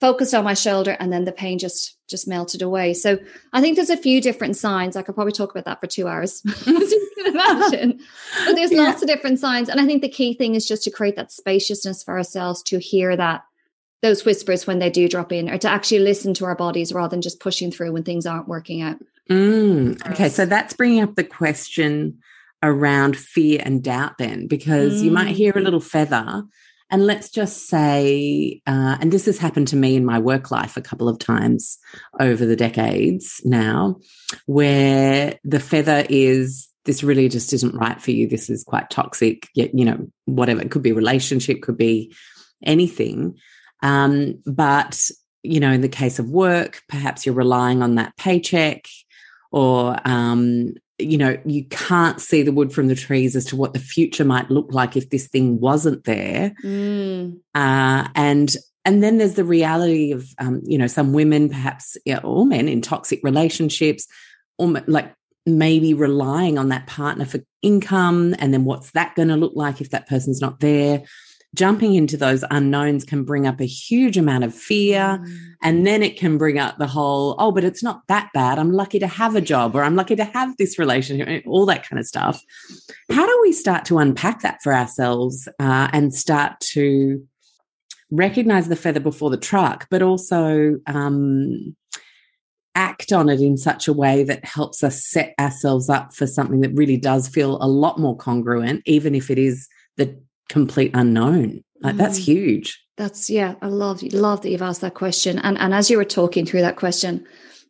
focused 0.00 0.34
on 0.34 0.44
my 0.44 0.54
shoulder, 0.54 0.96
and 0.98 1.12
then 1.12 1.24
the 1.24 1.32
pain 1.32 1.58
just 1.58 1.96
just 2.08 2.28
melted 2.28 2.62
away. 2.62 2.94
So 2.94 3.18
I 3.52 3.60
think 3.60 3.76
there's 3.76 3.90
a 3.90 3.96
few 3.96 4.20
different 4.20 4.56
signs. 4.56 4.94
I 4.94 5.02
could 5.02 5.14
probably 5.14 5.32
talk 5.32 5.50
about 5.50 5.64
that 5.64 5.80
for 5.80 5.88
two 5.88 6.06
hours, 6.06 6.42
as 6.46 6.66
you 6.66 7.10
can 7.16 7.32
imagine. 7.32 8.00
But 8.46 8.54
there's 8.54 8.72
yeah. 8.72 8.82
lots 8.82 9.02
of 9.02 9.08
different 9.08 9.40
signs. 9.40 9.68
And 9.68 9.80
I 9.80 9.86
think 9.86 10.02
the 10.02 10.08
key 10.08 10.34
thing 10.34 10.54
is 10.54 10.68
just 10.68 10.84
to 10.84 10.90
create 10.90 11.16
that 11.16 11.32
spaciousness 11.32 12.04
for 12.04 12.16
ourselves 12.16 12.62
to 12.64 12.78
hear 12.78 13.16
that 13.16 13.42
those 14.02 14.24
whispers 14.24 14.66
when 14.66 14.78
they 14.78 14.90
do 14.90 15.08
drop 15.08 15.32
in 15.32 15.50
or 15.50 15.58
to 15.58 15.68
actually 15.68 16.00
listen 16.00 16.34
to 16.34 16.44
our 16.44 16.54
bodies 16.54 16.92
rather 16.92 17.08
than 17.08 17.22
just 17.22 17.40
pushing 17.40 17.72
through 17.72 17.92
when 17.92 18.04
things 18.04 18.26
aren't 18.26 18.46
working 18.46 18.82
out. 18.82 18.98
Mm, 19.30 20.10
okay, 20.12 20.28
so 20.28 20.46
that's 20.46 20.74
bringing 20.74 21.02
up 21.02 21.16
the 21.16 21.24
question 21.24 22.20
around 22.66 23.16
fear 23.16 23.60
and 23.64 23.82
doubt 23.82 24.18
then, 24.18 24.46
because 24.46 25.00
mm. 25.00 25.04
you 25.04 25.10
might 25.10 25.36
hear 25.36 25.52
a 25.56 25.60
little 25.60 25.80
feather. 25.80 26.44
And 26.88 27.04
let's 27.04 27.30
just 27.30 27.68
say, 27.68 28.60
uh, 28.66 28.96
and 29.00 29.12
this 29.12 29.26
has 29.26 29.38
happened 29.38 29.68
to 29.68 29.76
me 29.76 29.96
in 29.96 30.04
my 30.04 30.20
work 30.20 30.52
life 30.52 30.76
a 30.76 30.82
couple 30.82 31.08
of 31.08 31.18
times 31.18 31.78
over 32.20 32.46
the 32.46 32.54
decades 32.54 33.40
now, 33.44 33.96
where 34.46 35.38
the 35.42 35.58
feather 35.58 36.06
is 36.08 36.68
this 36.84 37.02
really 37.02 37.28
just 37.28 37.52
isn't 37.52 37.74
right 37.74 38.00
for 38.00 38.12
you. 38.12 38.28
This 38.28 38.48
is 38.48 38.62
quite 38.62 38.88
toxic. 38.90 39.48
yet 39.54 39.70
You 39.74 39.84
know, 39.84 40.06
whatever. 40.26 40.60
It 40.62 40.70
could 40.70 40.82
be 40.82 40.92
relationship, 40.92 41.60
could 41.62 41.76
be 41.76 42.14
anything. 42.64 43.36
Um, 43.82 44.40
but, 44.46 45.10
you 45.42 45.58
know, 45.58 45.72
in 45.72 45.80
the 45.80 45.88
case 45.88 46.20
of 46.20 46.30
work, 46.30 46.82
perhaps 46.88 47.26
you're 47.26 47.34
relying 47.34 47.82
on 47.82 47.96
that 47.96 48.16
paycheck 48.16 48.86
or, 49.50 49.98
um, 50.04 50.74
you 50.98 51.18
know, 51.18 51.36
you 51.44 51.64
can't 51.64 52.20
see 52.20 52.42
the 52.42 52.52
wood 52.52 52.72
from 52.72 52.88
the 52.88 52.94
trees 52.94 53.36
as 53.36 53.44
to 53.46 53.56
what 53.56 53.74
the 53.74 53.78
future 53.78 54.24
might 54.24 54.50
look 54.50 54.72
like 54.72 54.96
if 54.96 55.10
this 55.10 55.28
thing 55.28 55.60
wasn't 55.60 56.04
there. 56.04 56.54
Mm. 56.64 57.38
Uh, 57.54 58.08
and 58.14 58.56
and 58.84 59.02
then 59.02 59.18
there's 59.18 59.34
the 59.34 59.44
reality 59.44 60.12
of, 60.12 60.28
um, 60.38 60.62
you 60.64 60.78
know, 60.78 60.86
some 60.86 61.12
women, 61.12 61.48
perhaps, 61.48 61.96
or 62.22 62.46
men 62.46 62.68
in 62.68 62.80
toxic 62.80 63.20
relationships, 63.24 64.06
or 64.58 64.68
like 64.86 65.12
maybe 65.44 65.92
relying 65.92 66.56
on 66.56 66.68
that 66.68 66.86
partner 66.86 67.24
for 67.24 67.40
income. 67.62 68.34
And 68.38 68.54
then 68.54 68.64
what's 68.64 68.92
that 68.92 69.14
going 69.16 69.28
to 69.28 69.36
look 69.36 69.54
like 69.56 69.80
if 69.80 69.90
that 69.90 70.08
person's 70.08 70.40
not 70.40 70.60
there? 70.60 71.02
Jumping 71.54 71.94
into 71.94 72.16
those 72.16 72.44
unknowns 72.50 73.04
can 73.04 73.24
bring 73.24 73.46
up 73.46 73.60
a 73.60 73.66
huge 73.66 74.18
amount 74.18 74.44
of 74.44 74.54
fear. 74.54 75.00
Mm. 75.00 75.38
And 75.62 75.86
then 75.86 76.02
it 76.02 76.18
can 76.18 76.38
bring 76.38 76.58
up 76.58 76.78
the 76.78 76.86
whole, 76.86 77.34
oh, 77.38 77.52
but 77.52 77.64
it's 77.64 77.82
not 77.82 78.02
that 78.08 78.30
bad. 78.34 78.58
I'm 78.58 78.72
lucky 78.72 78.98
to 78.98 79.06
have 79.06 79.34
a 79.36 79.40
job 79.40 79.74
or 79.74 79.82
I'm 79.82 79.96
lucky 79.96 80.16
to 80.16 80.24
have 80.24 80.56
this 80.58 80.78
relationship, 80.78 81.44
all 81.46 81.66
that 81.66 81.88
kind 81.88 81.98
of 81.98 82.06
stuff. 82.06 82.42
How 83.10 83.26
do 83.26 83.38
we 83.42 83.52
start 83.52 83.84
to 83.86 83.98
unpack 83.98 84.42
that 84.42 84.62
for 84.62 84.74
ourselves 84.74 85.48
uh, 85.58 85.88
and 85.92 86.14
start 86.14 86.60
to 86.72 87.26
recognize 88.10 88.68
the 88.68 88.76
feather 88.76 89.00
before 89.00 89.30
the 89.30 89.36
truck, 89.36 89.86
but 89.90 90.02
also 90.02 90.78
um, 90.86 91.74
act 92.74 93.12
on 93.12 93.28
it 93.28 93.40
in 93.40 93.56
such 93.56 93.88
a 93.88 93.92
way 93.92 94.22
that 94.22 94.44
helps 94.44 94.84
us 94.84 95.04
set 95.04 95.34
ourselves 95.40 95.88
up 95.88 96.14
for 96.14 96.26
something 96.26 96.60
that 96.60 96.74
really 96.74 96.98
does 96.98 97.26
feel 97.26 97.58
a 97.62 97.66
lot 97.66 97.98
more 97.98 98.16
congruent, 98.16 98.82
even 98.84 99.14
if 99.14 99.30
it 99.30 99.38
is 99.38 99.66
the 99.96 100.20
complete 100.48 100.92
unknown. 100.94 101.62
Like 101.80 101.94
mm. 101.94 101.98
that's 101.98 102.16
huge. 102.16 102.82
That's 102.96 103.28
yeah, 103.28 103.54
I 103.60 103.66
love 103.66 104.02
love 104.02 104.42
that 104.42 104.50
you've 104.50 104.62
asked 104.62 104.80
that 104.80 104.94
question. 104.94 105.38
And 105.38 105.58
and 105.58 105.74
as 105.74 105.90
you 105.90 105.96
were 105.96 106.04
talking 106.04 106.46
through 106.46 106.62
that 106.62 106.76
question, 106.76 107.26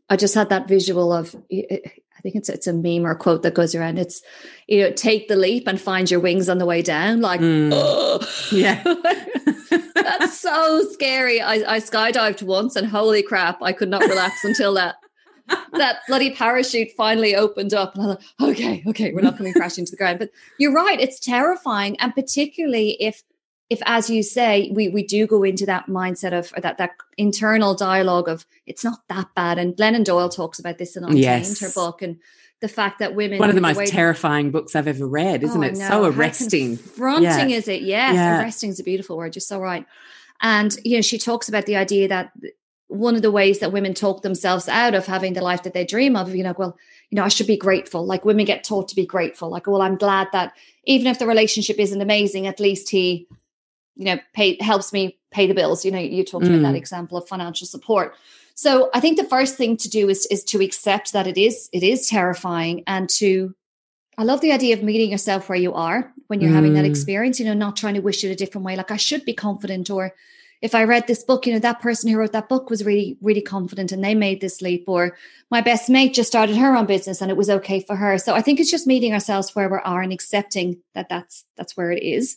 I 0.09 0.17
just 0.17 0.35
had 0.35 0.51
that 0.51 0.69
visual 0.69 1.13
of 1.13 1.35
I 1.53 2.21
think 2.23 2.37
it's 2.37 2.49
it's 2.49 2.67
a 2.67 2.73
meme 2.73 3.07
or 3.07 3.11
a 3.11 3.17
quote 3.17 3.43
that 3.43 3.55
goes 3.55 3.75
around. 3.75 3.99
It's 3.99 4.23
you 4.69 4.83
know, 4.83 4.93
take 4.93 5.29
the 5.29 5.37
leap 5.37 5.67
and 5.67 5.81
find 5.81 6.11
your 6.11 6.21
wings 6.21 6.49
on 6.49 6.59
the 6.59 6.67
way 6.67 6.83
down. 6.83 7.21
Like, 7.21 7.41
mm. 7.41 8.53
yeah, 8.53 8.83
that's 9.95 10.39
so 10.39 10.87
scary. 10.93 11.41
I, 11.41 11.75
I 11.75 11.81
skydived 11.81 12.43
once, 12.43 12.77
and 12.77 12.87
holy 12.87 13.23
crap, 13.23 13.61
I 13.63 13.73
could 13.73 13.89
not 13.89 14.03
relax 14.03 14.45
until 14.45 14.75
that 14.75 14.97
that 15.73 16.01
bloody 16.09 16.35
parachute 16.35 16.91
finally 16.97 17.37
opened 17.37 17.75
up 17.75 17.95
and 17.95 18.03
I 18.03 18.07
thought, 18.15 18.51
okay, 18.51 18.83
okay, 18.87 19.13
we're 19.13 19.21
not 19.21 19.37
coming 19.37 19.53
crashing 19.57 19.85
to 19.85 19.91
the 19.91 19.97
ground. 19.97 20.19
But 20.19 20.31
you're 20.59 20.73
right, 20.73 21.01
it's 21.01 21.21
terrifying. 21.21 21.99
And 22.01 22.15
particularly 22.15 22.97
if 23.01 23.23
if 23.69 23.83
as 23.85 24.09
you 24.09 24.23
say, 24.23 24.71
we 24.73 24.89
we 24.89 25.03
do 25.03 25.27
go 25.27 25.43
into 25.43 25.67
that 25.67 25.87
mindset 25.87 26.33
of 26.33 26.53
that 26.63 26.79
that 26.79 26.93
internal 27.17 27.75
dialogue 27.75 28.29
of 28.29 28.47
it's 28.67 28.85
not 28.85 29.01
that 29.09 29.29
bad. 29.35 29.59
And 29.59 29.77
Glennon 29.77 30.05
Doyle 30.05 30.29
talks 30.29 30.59
about 30.59 30.79
this 30.79 30.97
in 30.97 31.03
Untamed, 31.03 31.21
yes. 31.21 31.61
her 31.61 31.71
book, 31.75 32.01
and 32.03 32.19
the 32.61 32.69
fact 32.69 33.01
that 33.01 33.15
women 33.15 33.39
one 33.39 33.49
of 33.49 33.55
the 33.55 33.61
most 33.61 33.79
the 33.79 33.87
terrifying 33.87 34.51
books 34.51 34.77
I've 34.77 34.89
ever 34.89 35.07
read, 35.07 35.43
isn't 35.43 35.65
oh, 35.65 35.67
it? 35.67 35.77
So 35.77 36.05
arresting. 36.05 36.77
Confronting 36.77 37.51
yeah. 37.51 37.57
is 37.57 37.69
it? 37.69 37.83
Yes, 37.83 38.15
yeah. 38.15 38.41
arresting 38.41 38.71
is 38.71 38.81
a 38.81 38.85
beautiful 38.85 39.17
word. 39.17 39.35
You're 39.35 39.41
so 39.41 39.61
right. 39.61 39.85
And 40.41 40.77
you 40.85 40.97
know, 40.97 41.03
she 41.03 41.19
talks 41.19 41.49
about 41.49 41.67
the 41.67 41.77
idea 41.77 42.09
that 42.09 42.33
one 42.89 43.17
of 43.17 43.23
the 43.23 43.33
ways 43.33 43.59
that 43.59 43.73
women 43.73 43.95
talk 43.95 44.23
themselves 44.23 44.69
out 44.69 44.95
of 44.95 45.07
having 45.07 45.33
the 45.33 45.43
life 45.43 45.65
that 45.65 45.75
they 45.75 45.85
dream 45.85 46.17
of, 46.17 46.35
you 46.35 46.45
know, 46.45 46.55
well, 46.57 46.77
you 47.11 47.17
know, 47.17 47.25
I 47.25 47.29
should 47.29 47.47
be 47.47 47.57
grateful. 47.57 48.07
Like 48.07 48.25
women 48.25 48.45
get 48.45 48.65
taught 48.65 48.89
to 48.89 48.97
be 48.97 49.07
grateful. 49.07 49.49
Like, 49.49 49.67
well, 49.67 49.83
I'm 49.83 49.97
glad 49.97 50.29
that 50.33 50.53
even 50.85 51.09
if 51.09 51.19
the 51.19 51.27
relationship 51.27 51.79
isn't 51.79 52.01
amazing, 52.01 52.47
at 52.47 52.61
least 52.61 52.91
he, 52.91 53.27
you 53.97 54.05
know, 54.05 54.19
pay 54.35 54.57
helps 54.61 54.93
me 54.93 55.19
pay 55.33 55.47
the 55.47 55.55
bills. 55.55 55.85
You 55.85 55.91
know, 55.91 55.99
you 55.99 56.25
talked 56.25 56.45
mm. 56.45 56.51
about 56.51 56.63
that 56.63 56.75
mm. 56.75 56.79
example 56.79 57.19
of 57.19 57.29
financial 57.29 57.67
support. 57.67 58.15
So 58.55 58.89
I 58.95 59.01
think 59.01 59.19
the 59.19 59.25
first 59.25 59.57
thing 59.57 59.77
to 59.79 59.89
do 59.89 60.09
is 60.09 60.27
is 60.27 60.45
to 60.45 60.63
accept 60.63 61.13
that 61.13 61.27
it 61.27 61.37
is 61.37 61.69
it 61.73 61.83
is 61.83 62.09
terrifying 62.09 62.85
and 62.87 63.09
to 63.11 63.55
I 64.19 64.23
love 64.23 64.41
the 64.41 64.53
idea 64.53 64.75
of 64.75 64.83
meeting 64.83 65.11
yourself 65.11 65.49
where 65.49 65.59
you 65.59 65.75
are 65.75 66.13
when 66.29 66.41
you're 66.41 66.51
mm. 66.51 66.55
having 66.55 66.75
that 66.75 66.85
mm. 66.85 66.91
experience, 66.91 67.39
you 67.39 67.47
know, 67.47 67.55
not 67.55 67.77
trying 67.77 67.95
to 67.95 68.01
wish 68.01 68.25
it 68.25 68.31
a 68.31 68.37
different 68.37 68.65
way. 68.65 68.77
Like 68.77 68.91
I 68.91 68.97
should 68.97 69.25
be 69.25 69.35
confident 69.35 69.91
or 69.91 70.15
if 70.63 70.75
I 70.75 70.85
read 70.85 71.07
this 71.07 71.23
book, 71.23 71.47
you 71.47 71.53
know, 71.53 71.59
that 71.59 71.81
person 71.81 72.11
who 72.11 72.19
wrote 72.19 72.33
that 72.33 72.49
book 72.49 72.71
was 72.71 72.85
really, 72.85 73.19
really 73.21 73.43
confident 73.43 73.93
and 73.93 74.03
they 74.03 74.15
made 74.15 74.41
this 74.41 74.63
leap. 74.63 74.85
Or 74.87 75.17
my 75.51 75.61
best 75.61 75.91
mate 75.91 76.15
just 76.15 76.29
started 76.29 76.57
her 76.57 76.77
own 76.77 76.87
business 76.87 77.21
and 77.21 77.31
it 77.31 77.37
was 77.37 77.51
okay 77.51 77.81
for 77.81 77.97
her. 77.97 78.19
So 78.19 78.35
I 78.35 78.43
think 78.43 78.59
it's 78.59 78.71
just 78.71 78.87
meeting 78.87 79.13
ourselves 79.13 79.55
where 79.55 79.69
we 79.69 79.79
are 79.85 80.03
and 80.03 80.13
accepting 80.13 80.81
that 80.95 81.09
that's 81.09 81.45
that's 81.57 81.77
where 81.77 81.91
it 81.91 82.03
is. 82.03 82.37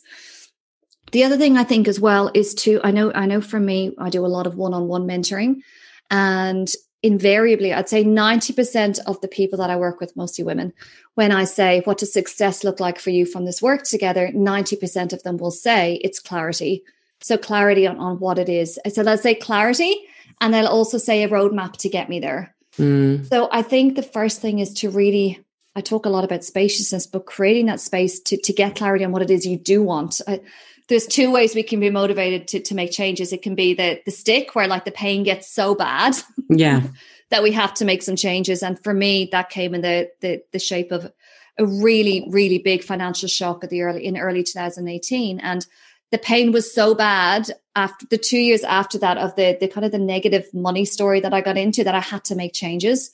The 1.12 1.24
other 1.24 1.36
thing 1.36 1.56
I 1.56 1.64
think 1.64 1.88
as 1.88 1.98
well 1.98 2.30
is 2.34 2.54
to 2.56 2.80
I 2.84 2.90
know 2.90 3.10
I 3.14 3.26
know 3.26 3.40
for 3.40 3.58
me 3.58 3.94
I 3.98 4.10
do 4.10 4.24
a 4.24 4.28
lot 4.28 4.46
of 4.46 4.56
one-on-one 4.56 5.06
mentoring 5.06 5.62
and 6.10 6.70
invariably 7.02 7.72
I'd 7.72 7.88
say 7.88 8.04
90% 8.04 9.00
of 9.06 9.20
the 9.22 9.28
people 9.28 9.58
that 9.58 9.70
I 9.70 9.76
work 9.76 10.00
with 10.00 10.14
mostly 10.16 10.44
women 10.44 10.74
when 11.14 11.32
I 11.32 11.44
say 11.44 11.80
what 11.84 11.96
does 11.96 12.12
success 12.12 12.62
look 12.62 12.78
like 12.78 12.98
for 12.98 13.08
you 13.08 13.24
from 13.24 13.46
this 13.46 13.62
work 13.62 13.84
together 13.84 14.28
90% 14.28 15.14
of 15.14 15.22
them 15.22 15.38
will 15.38 15.50
say 15.50 15.94
it's 16.04 16.20
clarity 16.20 16.84
so 17.22 17.36
clarity 17.36 17.86
on, 17.86 17.98
on 17.98 18.18
what 18.18 18.38
it 18.38 18.48
is. 18.48 18.78
So 18.92 19.02
let's 19.02 19.22
say 19.22 19.34
clarity, 19.34 19.94
and 20.40 20.52
they'll 20.54 20.66
also 20.66 20.98
say 20.98 21.22
a 21.22 21.28
roadmap 21.28 21.76
to 21.78 21.88
get 21.88 22.08
me 22.08 22.20
there. 22.20 22.54
Mm. 22.78 23.28
So 23.28 23.48
I 23.50 23.62
think 23.62 23.96
the 23.96 24.02
first 24.02 24.40
thing 24.40 24.58
is 24.58 24.72
to 24.74 24.90
really, 24.90 25.44
I 25.76 25.80
talk 25.80 26.06
a 26.06 26.10
lot 26.10 26.24
about 26.24 26.44
spaciousness, 26.44 27.06
but 27.06 27.26
creating 27.26 27.66
that 27.66 27.80
space 27.80 28.20
to, 28.20 28.36
to 28.38 28.52
get 28.52 28.76
clarity 28.76 29.04
on 29.04 29.12
what 29.12 29.22
it 29.22 29.30
is 29.30 29.46
you 29.46 29.58
do 29.58 29.82
want. 29.82 30.20
I, 30.26 30.40
there's 30.88 31.06
two 31.06 31.30
ways 31.30 31.54
we 31.54 31.62
can 31.62 31.78
be 31.78 31.90
motivated 31.90 32.48
to, 32.48 32.60
to 32.60 32.74
make 32.74 32.90
changes. 32.90 33.32
It 33.32 33.42
can 33.42 33.54
be 33.54 33.74
the 33.74 34.02
the 34.04 34.10
stick 34.10 34.54
where 34.54 34.66
like 34.66 34.84
the 34.84 34.90
pain 34.90 35.22
gets 35.22 35.50
so 35.50 35.74
bad. 35.74 36.16
Yeah. 36.52 36.82
that 37.28 37.44
we 37.44 37.52
have 37.52 37.74
to 37.74 37.84
make 37.84 38.02
some 38.02 38.16
changes. 38.16 38.64
And 38.64 38.82
for 38.82 38.92
me, 38.92 39.28
that 39.30 39.50
came 39.50 39.72
in 39.72 39.82
the 39.82 40.10
the, 40.20 40.42
the 40.50 40.58
shape 40.58 40.90
of 40.90 41.12
a 41.58 41.64
really, 41.64 42.26
really 42.28 42.58
big 42.58 42.82
financial 42.82 43.28
shock 43.28 43.62
at 43.62 43.70
the 43.70 43.82
early 43.82 44.04
in 44.04 44.16
early 44.16 44.42
2018. 44.42 45.38
And 45.38 45.64
the 46.10 46.18
pain 46.18 46.52
was 46.52 46.72
so 46.72 46.94
bad 46.94 47.50
after 47.76 48.06
the 48.06 48.18
two 48.18 48.38
years 48.38 48.64
after 48.64 48.98
that 48.98 49.16
of 49.16 49.36
the 49.36 49.56
the 49.60 49.68
kind 49.68 49.84
of 49.84 49.92
the 49.92 49.98
negative 49.98 50.52
money 50.52 50.84
story 50.84 51.20
that 51.20 51.34
I 51.34 51.40
got 51.40 51.56
into 51.56 51.84
that 51.84 51.94
I 51.94 52.00
had 52.00 52.24
to 52.24 52.34
make 52.34 52.52
changes. 52.52 53.12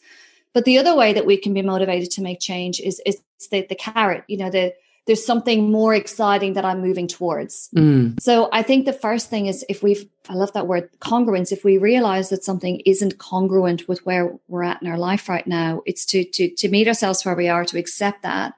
But 0.52 0.64
the 0.64 0.78
other 0.78 0.96
way 0.96 1.12
that 1.12 1.26
we 1.26 1.36
can 1.36 1.52
be 1.52 1.62
motivated 1.62 2.10
to 2.12 2.22
make 2.22 2.40
change 2.40 2.80
is 2.80 3.00
is 3.04 3.20
the, 3.50 3.66
the 3.68 3.74
carrot, 3.74 4.24
you 4.28 4.38
know, 4.38 4.50
the 4.50 4.74
there's 5.06 5.24
something 5.24 5.70
more 5.70 5.94
exciting 5.94 6.54
that 6.54 6.64
I'm 6.64 6.82
moving 6.82 7.06
towards. 7.06 7.68
Mm. 7.76 8.20
So 8.20 8.48
I 8.52 8.62
think 8.62 8.86
the 8.86 8.92
first 8.92 9.30
thing 9.30 9.46
is 9.46 9.64
if 9.68 9.80
we've, 9.80 10.08
I 10.28 10.34
love 10.34 10.52
that 10.54 10.66
word 10.66 10.90
congruence. 10.98 11.52
If 11.52 11.64
we 11.64 11.78
realize 11.78 12.30
that 12.30 12.42
something 12.42 12.80
isn't 12.84 13.18
congruent 13.18 13.88
with 13.88 14.04
where 14.04 14.36
we're 14.48 14.64
at 14.64 14.82
in 14.82 14.88
our 14.88 14.98
life 14.98 15.28
right 15.28 15.46
now, 15.46 15.82
it's 15.86 16.04
to, 16.06 16.24
to, 16.24 16.50
to 16.56 16.68
meet 16.68 16.88
ourselves 16.88 17.24
where 17.24 17.36
we 17.36 17.48
are, 17.48 17.64
to 17.66 17.78
accept 17.78 18.22
that 18.22 18.54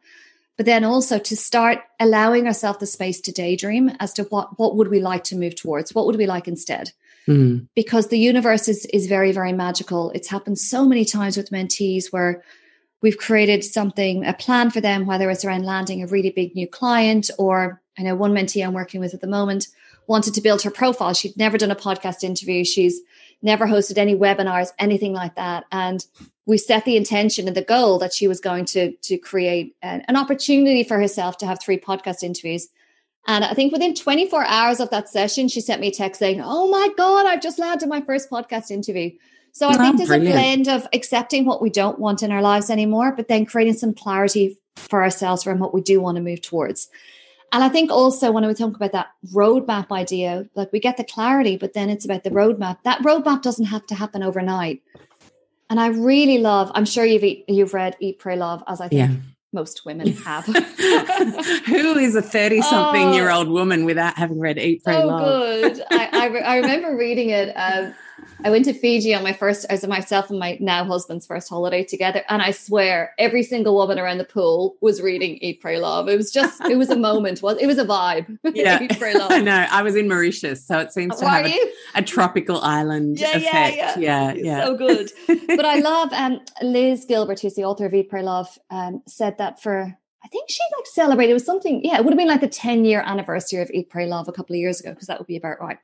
but 0.59 0.67
then 0.67 0.85
also 0.85 1.19
to 1.19 1.37
start 1.37 1.79
allowing 1.99 2.47
ourselves 2.47 2.81
the 2.81 2.87
space 2.87 3.23
to 3.23 3.33
daydream 3.33 3.93
as 4.01 4.13
to 4.15 4.25
what 4.25 4.59
what 4.59 4.77
would 4.77 4.89
we 4.89 5.01
like 5.01 5.25
to 5.25 5.37
move 5.37 5.57
towards? 5.57 5.95
What 5.95 6.05
would 6.07 6.17
we 6.17 6.27
like 6.27 6.47
instead? 6.47 6.93
Mm. 7.27 7.69
because 7.75 8.09
the 8.09 8.19
universe 8.19 8.69
is 8.69 8.87
is 8.87 9.07
very 9.07 9.33
very 9.33 9.53
magical. 9.53 10.11
It's 10.11 10.29
happened 10.29 10.59
so 10.59 10.85
many 10.85 11.05
times 11.05 11.37
with 11.37 11.51
mentees 11.51 12.11
where 12.11 12.43
we've 13.03 13.19
created 13.19 13.65
something 13.65 14.27
a 14.27 14.35
plan 14.35 14.71
for 14.71 14.81
them 14.81 15.07
whether 15.07 15.31
it's 15.31 15.45
around 15.45 15.65
landing 15.65 16.03
a 16.03 16.07
really 16.07 16.31
big 16.31 16.57
new 16.57 16.67
client 16.67 17.31
or 17.39 17.81
i 17.97 18.03
know 18.03 18.17
one 18.17 18.33
mentee 18.33 18.67
i'm 18.67 18.73
working 18.73 19.01
with 19.01 19.15
at 19.15 19.21
the 19.21 19.27
moment 19.29 19.69
wanted 20.09 20.35
to 20.35 20.41
build 20.41 20.63
her 20.63 20.71
profile. 20.71 21.13
She'd 21.13 21.37
never 21.37 21.57
done 21.57 21.71
a 21.71 21.77
podcast 21.77 22.25
interview. 22.25 22.65
She's 22.65 23.01
never 23.41 23.67
hosted 23.67 23.99
any 23.99 24.17
webinars, 24.17 24.71
anything 24.79 25.13
like 25.13 25.37
that. 25.37 25.65
And 25.71 26.05
we 26.49 26.57
set 26.57 26.87
the 26.87 26.97
intention 26.97 27.47
and 27.47 27.55
the 27.55 27.63
goal 27.63 27.99
that 27.99 28.15
she 28.15 28.27
was 28.27 28.41
going 28.41 28.65
to 28.65 28.93
to 28.93 29.19
create 29.19 29.77
an, 29.83 30.03
an, 30.09 30.17
opportunity 30.17 30.83
for 30.83 30.99
herself 30.99 31.37
to 31.37 31.47
have 31.47 31.61
three 31.61 31.79
podcast 31.79 32.23
interviews. 32.23 32.69
And 33.27 33.45
I 33.45 33.53
think 33.53 33.71
within 33.71 33.95
24 33.95 34.47
hours 34.47 34.81
of 34.81 34.89
that 34.89 35.11
session, 35.11 35.49
she 35.49 35.61
sent 35.61 35.83
me 35.83 35.89
a 35.89 35.93
text 35.93 36.19
saying, 36.19 36.41
"Oh 36.43 36.69
my 36.71 36.89
god, 36.97 37.27
I've 37.27 37.43
just 37.43 37.59
landed 37.59 37.89
my 37.89 38.01
first 38.01 38.31
podcast 38.31 38.71
interview." 38.71 39.11
So 39.53 39.69
I 39.69 39.75
oh, 39.75 39.79
think 39.79 39.99
there's 39.99 40.09
brilliant. 40.09 40.35
a 40.35 40.39
blend 40.39 40.69
of 40.69 40.89
accepting 40.95 41.45
what 41.45 41.61
we 41.61 41.69
don't 41.69 41.99
want 41.99 42.23
in 42.23 42.33
our 42.33 42.41
lives 42.41 42.71
anymore, 42.71 43.13
but 43.15 43.29
then 43.29 43.45
creating 43.45 43.75
some 43.75 43.93
clarity 43.93 44.59
for 44.77 45.03
ourselves 45.03 45.47
around 45.47 45.59
what 45.59 45.75
we 45.75 45.83
do 45.83 46.01
want 46.01 46.17
to 46.17 46.23
move 46.23 46.41
towards. 46.41 46.89
And 47.53 47.63
I 47.63 47.69
think 47.69 47.91
also 47.91 48.31
when 48.31 48.47
we 48.47 48.55
talk 48.55 48.77
about 48.77 48.93
that 48.93 49.09
roadmap 49.35 49.91
idea, 49.91 50.47
like 50.55 50.73
we 50.73 50.81
get 50.81 50.97
the 50.97 51.05
clarity, 51.05 51.57
but 51.57 51.75
then 51.75 51.91
it's 51.91 52.05
about 52.05 52.25
the 52.25 52.31
roadmap. 52.31 52.79
That 52.85 53.01
roadmap 53.01 53.43
doesn't 53.43 53.67
have 53.67 53.87
to 53.87 53.95
happen 53.95 54.23
overnight. 54.23 54.83
And 55.71 55.79
I 55.79 55.89
really 55.89 56.39
love, 56.39 56.71
I'm 56.75 56.87
sure 56.87 57.05
you've 57.05 57.43
you've 57.47 57.75
read 57.75 57.97
Eat, 58.01 58.19
Pray, 58.19 58.37
Love, 58.37 58.63
as 58.67 58.81
I 58.81 58.89
think 58.89 59.11
yeah. 59.11 59.17
most 59.53 59.85
women 59.85 60.13
have. 60.13 60.47
Who 61.67 61.99
is 61.99 62.15
a 62.17 62.23
30 62.23 62.63
something 62.63 63.09
oh, 63.09 63.13
year 63.13 63.31
old 63.31 63.49
woman 63.49 63.85
without 63.85 64.17
having 64.17 64.41
read 64.41 64.59
Eat, 64.59 64.83
Pray, 64.83 64.95
so 64.95 65.07
Love? 65.07 65.25
good. 65.25 65.83
I, 65.91 66.09
I, 66.13 66.39
I, 66.39 66.57
remember 66.57 66.97
reading 66.97 67.31
it. 67.31 67.53
Um, 67.55 67.95
I 68.45 68.51
went 68.51 68.65
to 68.67 68.73
Fiji 68.73 69.15
on 69.15 69.23
my 69.23 69.33
first, 69.33 69.67
as 69.69 69.87
myself 69.87 70.31
and 70.31 70.39
my 70.39 70.57
now 70.61 70.85
husband's 70.85 71.27
first 71.27 71.49
holiday 71.49 71.83
together. 71.85 72.23
And 72.29 72.41
I 72.41 72.53
swear 72.53 73.15
every 73.19 73.43
single 73.43 73.75
woman 73.75 73.99
around 73.99 74.19
the 74.19 74.25
pool 74.25 74.77
was 74.81 75.03
reading 75.03 75.39
Eat, 75.39 75.61
Pray, 75.61 75.79
Love. 75.79 76.09
It 76.09 76.17
was 76.17 76.31
just, 76.31 76.61
it 76.67 76.77
was 76.77 76.91
a 76.91 76.97
moment. 76.97 77.43
Was 77.43 77.59
It 77.61 77.67
was 77.67 77.79
a 77.79 77.85
vibe. 77.85 78.39
Yeah. 78.59 78.83
Eat, 78.83 78.99
Pray, 78.99 79.15
Love. 79.19 79.31
I 79.31 79.41
know. 79.41 79.67
I 79.71 79.83
was 79.83 79.95
in 79.95 80.09
Mauritius. 80.09 80.65
So 80.65 80.79
it 80.79 80.93
seems 80.93 81.17
to 81.17 81.29
have 81.29 81.47
a, 81.47 81.59
a, 81.95 82.03
tropical 82.03 82.61
island 82.61 83.21
yeah, 83.21 83.37
effect. 83.37 83.77
Yeah, 83.77 83.99
yeah. 83.99 84.33
yeah, 84.33 84.33
yeah. 84.35 84.65
So 84.65 84.77
good. 84.77 85.11
but 85.27 85.65
I 85.65 85.79
love, 85.81 86.13
um, 86.13 86.41
Liz 86.63 87.05
Gilbert, 87.05 87.41
who's 87.41 87.55
the 87.55 87.65
author 87.65 87.87
of 87.87 87.95
Eat, 87.95 88.09
Pray, 88.09 88.23
Love, 88.23 88.59
um, 88.71 89.03
said 89.07 89.39
that 89.39 89.63
for 89.63 89.97
I 90.25 90.29
think 90.29 90.51
she 90.51 90.63
like 90.77 90.87
celebrated. 90.87 91.31
It 91.31 91.35
was 91.35 91.47
something, 91.47 91.81
yeah, 91.85 91.97
it 91.97 92.05
would 92.05 92.13
have 92.13 92.19
been 92.19 92.29
like 92.29 92.41
the 92.41 92.49
10 92.49 92.85
year 92.85 93.03
anniversary 93.05 93.63
of 93.63 93.71
Eat, 93.73 93.89
Pray, 93.89 94.07
Love 94.07 94.29
a 94.29 94.33
couple 94.33 94.55
of 94.55 94.59
years 94.61 94.81
ago, 94.81 94.91
because 94.91 95.07
that 95.07 95.19
would 95.19 95.27
be 95.27 95.37
about 95.37 95.61
right. 95.61 95.79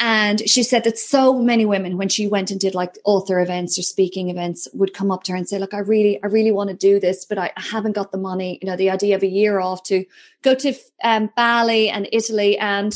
And 0.00 0.48
she 0.48 0.64
said 0.64 0.82
that 0.84 0.98
so 0.98 1.38
many 1.38 1.64
women, 1.64 1.96
when 1.96 2.08
she 2.08 2.26
went 2.26 2.50
and 2.50 2.58
did 2.58 2.74
like 2.74 2.98
author 3.04 3.40
events 3.40 3.78
or 3.78 3.82
speaking 3.82 4.28
events, 4.28 4.66
would 4.74 4.92
come 4.92 5.10
up 5.10 5.22
to 5.24 5.32
her 5.32 5.38
and 5.38 5.48
say, 5.48 5.58
Look, 5.58 5.72
I 5.72 5.78
really, 5.78 6.20
I 6.22 6.26
really 6.26 6.50
want 6.50 6.70
to 6.70 6.76
do 6.76 6.98
this, 6.98 7.24
but 7.24 7.38
I, 7.38 7.52
haven't 7.56 7.92
got 7.92 8.10
the 8.10 8.18
money. 8.18 8.58
You 8.60 8.68
know, 8.68 8.76
the 8.76 8.90
idea 8.90 9.14
of 9.14 9.22
a 9.22 9.28
year 9.28 9.60
off 9.60 9.84
to 9.84 10.04
go 10.42 10.54
to 10.56 10.74
um, 11.04 11.30
Bali 11.36 11.88
and 11.88 12.08
Italy 12.12 12.58
and, 12.58 12.92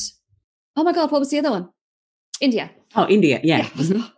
oh 0.77 0.83
my 0.83 0.93
God, 0.93 1.13
what 1.13 1.21
was 1.21 1.31
the 1.31 1.39
other 1.39 1.51
one? 1.51 1.71
India. 2.41 2.71
Oh, 2.97 3.07
India. 3.09 3.41
Yeah. 3.43 3.59
yeah. 3.59 3.65
Mm-hmm. 3.65 4.09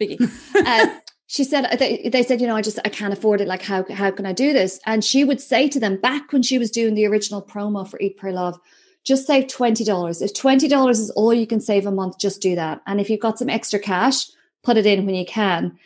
Uh, 0.54 0.86
she 1.26 1.44
said 1.44 1.66
they, 1.78 2.08
they 2.08 2.22
said 2.22 2.40
you 2.40 2.46
know 2.46 2.56
i 2.56 2.60
just 2.60 2.78
i 2.84 2.88
can't 2.88 3.12
afford 3.12 3.40
it 3.40 3.48
like 3.48 3.62
how 3.62 3.84
how 3.92 4.10
can 4.10 4.26
i 4.26 4.32
do 4.32 4.52
this 4.52 4.80
and 4.86 5.04
she 5.04 5.24
would 5.24 5.40
say 5.40 5.68
to 5.68 5.80
them 5.80 5.96
back 5.96 6.32
when 6.32 6.42
she 6.42 6.58
was 6.58 6.70
doing 6.70 6.94
the 6.94 7.06
original 7.06 7.40
promo 7.40 7.88
for 7.88 7.98
eat 8.00 8.16
pray 8.16 8.32
love 8.32 8.58
just 9.04 9.26
save 9.26 9.44
$20. 9.44 10.22
If 10.22 10.34
$20 10.34 10.90
is 10.90 11.10
all 11.10 11.32
you 11.32 11.46
can 11.46 11.60
save 11.60 11.86
a 11.86 11.90
month, 11.90 12.18
just 12.18 12.40
do 12.40 12.54
that. 12.54 12.80
And 12.86 13.00
if 13.00 13.10
you've 13.10 13.20
got 13.20 13.38
some 13.38 13.50
extra 13.50 13.78
cash, 13.78 14.26
put 14.62 14.76
it 14.76 14.86
in 14.86 15.06
when 15.06 15.14
you 15.14 15.26
can. 15.26 15.78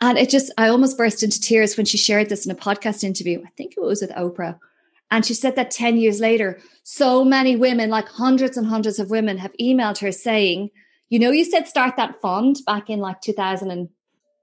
And 0.00 0.18
it 0.18 0.28
just, 0.28 0.52
I 0.58 0.68
almost 0.68 0.98
burst 0.98 1.22
into 1.22 1.40
tears 1.40 1.76
when 1.76 1.86
she 1.86 1.96
shared 1.96 2.28
this 2.28 2.44
in 2.44 2.52
a 2.52 2.54
podcast 2.54 3.02
interview. 3.02 3.42
I 3.44 3.50
think 3.56 3.74
it 3.76 3.82
was 3.82 4.02
with 4.02 4.10
Oprah. 4.10 4.58
And 5.10 5.24
she 5.24 5.34
said 5.34 5.56
that 5.56 5.70
10 5.70 5.96
years 5.96 6.20
later, 6.20 6.60
so 6.82 7.24
many 7.24 7.56
women, 7.56 7.90
like 7.90 8.08
hundreds 8.08 8.56
and 8.56 8.66
hundreds 8.66 8.98
of 8.98 9.08
women, 9.08 9.38
have 9.38 9.54
emailed 9.60 9.98
her 9.98 10.12
saying, 10.12 10.70
you 11.08 11.18
know, 11.18 11.30
you 11.30 11.44
said 11.44 11.68
start 11.68 11.96
that 11.96 12.20
fund 12.20 12.56
back 12.66 12.90
in 12.90 12.98
like 12.98 13.20
2000 13.20 13.70
and 13.70 13.88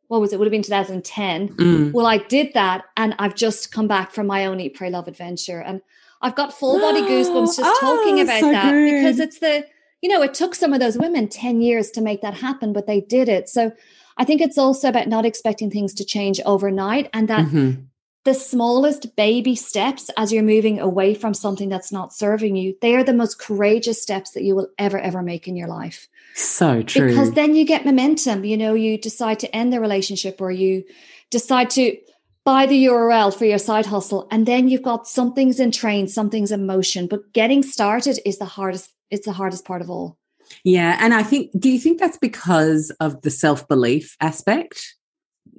what 0.08 0.22
was 0.22 0.32
it? 0.32 0.40
Would 0.40 0.46
have 0.46 0.52
been 0.52 0.64
2010. 0.64 1.50
Mm. 1.56 1.92
Well, 1.92 2.06
I 2.08 2.18
did 2.18 2.54
that 2.54 2.86
and 2.96 3.16
I've 3.20 3.36
just 3.36 3.72
come 3.72 3.88
back 3.88 4.12
from 4.12 4.28
my 4.28 4.46
own 4.46 4.60
Eat, 4.60 4.76
Pray, 4.76 4.90
Love 4.90 5.08
adventure. 5.08 5.60
And 5.60 5.82
I've 6.24 6.36
got 6.36 6.54
full 6.54 6.80
body 6.80 7.02
goosebumps 7.02 7.58
just 7.58 7.60
Oh, 7.64 7.78
talking 7.82 8.20
about 8.26 8.40
so 8.40 8.52
that 8.52 8.72
good. 8.72 8.86
because 8.96 9.20
it's 9.20 9.40
the, 9.40 9.66
you 10.02 10.10
know, 10.10 10.22
it 10.22 10.34
took 10.34 10.56
some 10.56 10.74
of 10.74 10.80
those 10.80 10.98
women 10.98 11.28
10 11.28 11.62
years 11.62 11.92
to 11.92 12.02
make 12.02 12.22
that 12.22 12.34
happen, 12.34 12.74
but 12.74 12.88
they 12.88 13.02
did 13.02 13.30
it. 13.30 13.50
So 13.50 13.72
I 14.18 14.24
think 14.26 14.42
it's 14.42 14.58
also 14.58 14.90
about 14.90 15.08
not 15.08 15.26
expecting 15.26 15.70
things 15.70 15.94
to 15.96 16.06
change 16.06 16.40
overnight 16.46 17.10
and 17.14 17.28
that 17.28 17.46
Mhm. 17.48 17.88
the 18.26 18.34
smallest 18.34 19.16
baby 19.18 19.54
steps 19.56 20.10
as 20.16 20.32
you're 20.32 20.44
moving 20.44 20.80
away 20.80 21.14
from 21.14 21.34
something 21.34 21.68
that's 21.68 21.92
not 21.92 22.14
serving 22.14 22.56
you, 22.56 22.76
they 22.82 22.96
are 22.96 23.04
the 23.04 23.14
most 23.14 23.38
courageous 23.38 24.02
steps 24.02 24.32
that 24.32 24.44
you 24.44 24.56
will 24.56 24.70
ever, 24.80 24.98
ever 24.98 25.22
make 25.22 25.46
in 25.48 25.58
your 25.58 25.68
life. 25.68 26.08
So 26.36 26.82
true. 26.84 27.10
Because 27.10 27.32
then 27.34 27.54
you 27.54 27.66
get 27.66 27.86
momentum. 27.86 28.46
You 28.46 28.56
know, 28.56 28.76
you 28.76 28.98
decide 28.98 29.40
to 29.40 29.54
end 29.54 29.74
the 29.74 29.82
relationship 29.82 30.40
or 30.40 30.52
you 30.52 30.86
decide 31.32 31.70
to 31.72 31.98
buy 32.46 32.66
the 32.66 32.86
URL 32.86 33.34
for 33.36 33.46
your 33.46 33.58
side 33.58 33.86
hustle. 33.86 34.28
And 34.32 34.46
then 34.46 34.68
you've 34.68 34.82
got 34.84 35.08
something's 35.08 35.60
in 35.60 35.72
train, 35.72 36.08
something's 36.08 36.52
in 36.52 36.66
motion. 36.66 37.08
But 37.08 37.32
getting 37.34 37.64
started 37.64 38.20
is 38.26 38.38
the 38.38 38.46
hardest, 38.46 38.92
it's 39.12 39.26
the 39.26 39.32
hardest 39.34 39.66
part 39.66 39.82
of 39.82 39.90
all. 39.90 40.18
yeah. 40.64 40.98
And 41.00 41.14
I 41.14 41.24
think, 41.24 41.52
do 41.58 41.70
you 41.70 41.80
think 41.80 42.00
that's 42.00 42.18
because 42.18 42.92
of 43.00 43.22
the 43.22 43.32
self 43.32 43.68
belief 43.68 44.16
aspect? 44.20 44.96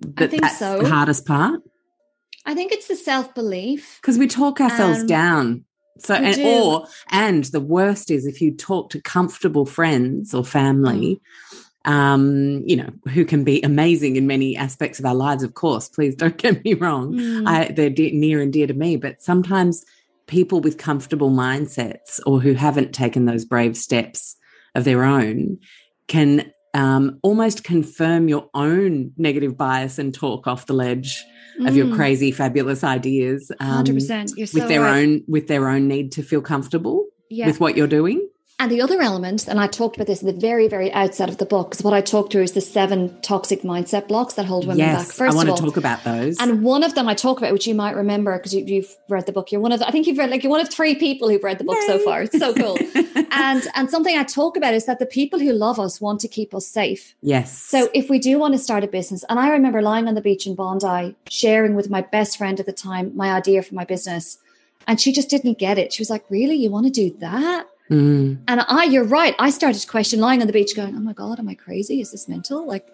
That 0.01 0.31
think 0.31 0.43
that's 0.43 0.59
so. 0.59 0.79
the 0.83 0.89
hardest 0.89 1.25
part? 1.27 1.61
I 2.47 2.55
think 2.55 2.73
it's 2.73 2.89
the 2.89 2.97
self 2.97 3.35
belief. 3.35 3.99
Because 4.03 4.19
we 4.19 4.27
talk 4.27 4.61
ourselves 4.61 5.01
Um, 5.01 5.07
down. 5.07 5.65
So, 6.01 6.15
and, 6.15 6.35
do. 6.35 6.45
or, 6.45 6.87
and 7.11 7.45
the 7.45 7.61
worst 7.61 8.11
is 8.11 8.27
if 8.27 8.41
you 8.43 8.53
talk 8.53 8.91
to 8.91 9.01
comfortable 9.01 9.65
friends 9.65 10.35
or 10.35 10.45
family, 10.45 11.21
Mm. 11.53 11.61
Um, 11.85 12.63
you 12.67 12.77
know, 12.77 12.91
who 13.13 13.25
can 13.25 13.45
be 13.45 13.63
amazing 13.63 14.17
in 14.17 14.27
many 14.27 14.57
aspects 14.57 14.99
of 14.99 15.05
our 15.07 15.15
lives, 15.15 15.43
of 15.43 15.55
course, 15.55 15.89
please 15.89 16.15
don't 16.15 16.37
get 16.45 16.65
me 16.65 16.75
wrong. 16.75 17.15
Mm. 17.15 17.47
I, 17.47 17.69
they're 17.73 17.91
de- 17.91 18.13
near 18.13 18.41
and 18.41 18.53
dear 18.53 18.67
to 18.67 18.75
me, 18.75 18.97
but 18.97 19.23
sometimes 19.23 19.85
people 20.27 20.61
with 20.61 20.79
comfortable 20.79 21.31
mindsets 21.31 22.19
or 22.27 22.41
who 22.41 22.55
haven't 22.55 22.93
taken 22.95 23.27
those 23.27 23.45
brave 23.45 23.77
steps 23.77 24.37
of 24.75 24.85
their 24.85 25.05
own 25.05 25.59
can 26.09 26.51
um, 26.73 27.19
almost 27.23 27.63
confirm 27.63 28.29
your 28.29 28.49
own 28.55 29.13
negative 29.17 29.57
bias 29.57 29.99
and 29.99 30.13
talk 30.15 30.47
off 30.47 30.67
the 30.67 30.73
ledge 30.73 31.23
of 31.67 31.77
your 31.77 31.87
Mm. 31.87 31.95
crazy, 31.95 32.33
fabulous 32.33 32.83
ideas. 32.83 33.53
um, 33.61 33.69
Hundred 33.69 33.95
percent. 33.95 34.33
You're 34.37 34.49
so 34.49 34.59
with 34.59 34.69
their 34.69 34.81
right. 34.81 35.03
own 35.05 35.23
with 35.29 35.47
their 35.47 35.69
own 35.69 35.87
need 35.87 36.11
to 36.13 36.23
feel 36.25 36.41
comfortable 36.41 37.07
Yeah. 37.31 37.47
with 37.47 37.61
what 37.61 37.77
you're 37.77 37.87
doing. 37.87 38.24
And 38.61 38.71
the 38.71 38.81
other 38.81 39.03
element, 39.03 39.49
and 39.49 39.59
I 39.61 39.67
talked 39.67 39.97
about 39.97 40.07
this 40.07 40.23
at 40.23 40.27
the 40.33 40.41
very, 40.41 40.69
very 40.69 40.93
outset 40.93 41.29
of 41.29 41.39
the 41.39 41.45
book, 41.45 41.71
because 41.71 41.85
what 41.85 41.93
I 41.93 42.01
talked 42.01 42.31
through 42.33 42.45
is 42.45 42.53
the 42.53 42.61
seven 42.61 43.21
toxic 43.21 43.63
mindset 43.63 44.07
blocks 44.07 44.35
that 44.35 44.47
hold 44.47 44.67
women 44.67 44.79
back. 44.87 44.99
yes, 45.01 45.13
First 45.13 45.33
I 45.33 45.37
want 45.37 45.49
of 45.49 45.57
to 45.57 45.63
all, 45.63 45.69
talk 45.71 45.77
about 45.77 46.05
those. 46.05 46.39
and 46.39 46.63
one 46.63 46.85
of 46.85 46.95
them 46.95 47.09
I 47.09 47.15
talk 47.15 47.39
about, 47.39 47.53
which 47.53 47.67
you 47.67 47.75
might 47.75 47.97
remember 47.97 48.37
because 48.39 48.55
you, 48.55 48.65
you've 48.65 48.95
read 49.09 49.27
the 49.27 49.33
book. 49.33 49.51
You're 49.51 49.61
one 49.61 49.73
of, 49.73 49.81
the, 49.81 49.89
I 49.89 49.91
think 49.91 50.07
you've 50.07 50.19
read 50.19 50.31
like 50.31 50.45
you're 50.45 50.51
one 50.53 50.61
of 50.61 50.71
three 50.71 50.95
people 50.95 51.29
who've 51.29 51.43
read 51.43 51.59
the 51.59 51.65
book 51.65 51.77
so 51.87 51.99
far. 51.99 52.23
It's 52.23 52.39
so 52.39 52.55
cool. 52.55 52.79
and 53.33 53.67
and 53.75 53.91
something 53.91 54.17
I 54.17 54.23
talk 54.23 54.57
about 54.57 54.73
is 54.73 54.87
that 54.87 55.01
the 55.01 55.07
people 55.07 55.41
who 55.41 55.53
love 55.53 55.81
us 55.81 56.01
want 56.01 56.21
to 56.21 56.29
keep 56.29 56.55
us 56.55 56.67
safe. 56.67 57.15
yes. 57.23 57.59
So 57.61 57.91
if 57.93 58.09
we 58.09 58.21
do 58.21 58.39
want 58.39 58.55
to 58.55 58.59
start 58.59 58.85
a 58.85 58.87
business, 58.87 59.25
and 59.29 59.39
I 59.41 59.49
remember 59.51 59.83
lying 59.83 60.07
on 60.07 60.15
the 60.15 60.21
beach 60.23 60.47
in 60.47 60.55
Bondi, 60.55 61.17
sharing 61.29 61.75
with 61.75 61.91
my 61.91 62.03
best 62.03 62.39
friend 62.39 62.61
at 62.61 62.67
the 62.67 62.73
time 62.73 63.15
my 63.17 63.33
idea 63.33 63.63
for 63.63 63.75
my 63.75 63.85
business, 63.85 64.39
and 64.87 65.01
she 65.01 65.13
just 65.13 65.29
didn't 65.29 65.59
get 65.59 65.77
it. 65.77 65.93
She 65.93 66.01
was 66.01 66.09
like, 66.09 66.25
"Really, 66.31 66.55
you 66.55 66.71
want 66.71 66.87
to 66.87 66.93
do 66.93 67.15
that?" 67.19 67.67
Mm, 67.95 68.39
And 68.49 68.61
I, 68.69 68.85
you're 68.85 69.05
right. 69.05 69.35
I 69.39 69.51
started 69.51 69.81
to 69.81 69.87
question 69.87 70.21
lying 70.21 70.41
on 70.41 70.47
the 70.47 70.53
beach, 70.53 70.75
going, 70.75 70.95
"Oh 70.97 71.01
my 71.01 71.13
god, 71.13 71.39
am 71.39 71.49
I 71.49 71.55
crazy? 71.55 72.01
Is 72.01 72.11
this 72.11 72.29
mental?" 72.29 72.67
Like, 72.67 72.87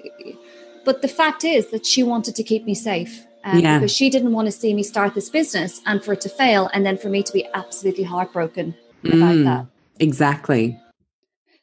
but 0.84 1.02
the 1.02 1.08
fact 1.08 1.44
is 1.44 1.68
that 1.68 1.86
she 1.86 2.02
wanted 2.02 2.34
to 2.36 2.42
keep 2.42 2.64
me 2.64 2.74
safe. 2.74 3.26
Um, 3.44 3.60
Yeah. 3.60 3.78
Because 3.78 3.92
she 3.92 4.10
didn't 4.10 4.32
want 4.32 4.46
to 4.46 4.52
see 4.52 4.74
me 4.74 4.82
start 4.82 5.14
this 5.14 5.30
business 5.30 5.80
and 5.86 6.04
for 6.04 6.12
it 6.12 6.20
to 6.22 6.28
fail, 6.28 6.68
and 6.74 6.84
then 6.84 6.96
for 6.98 7.08
me 7.08 7.22
to 7.22 7.32
be 7.32 7.46
absolutely 7.54 8.04
heartbroken 8.04 8.74
about 9.04 9.34
Mm. 9.36 9.44
that. 9.44 9.66
exactly. 9.98 10.78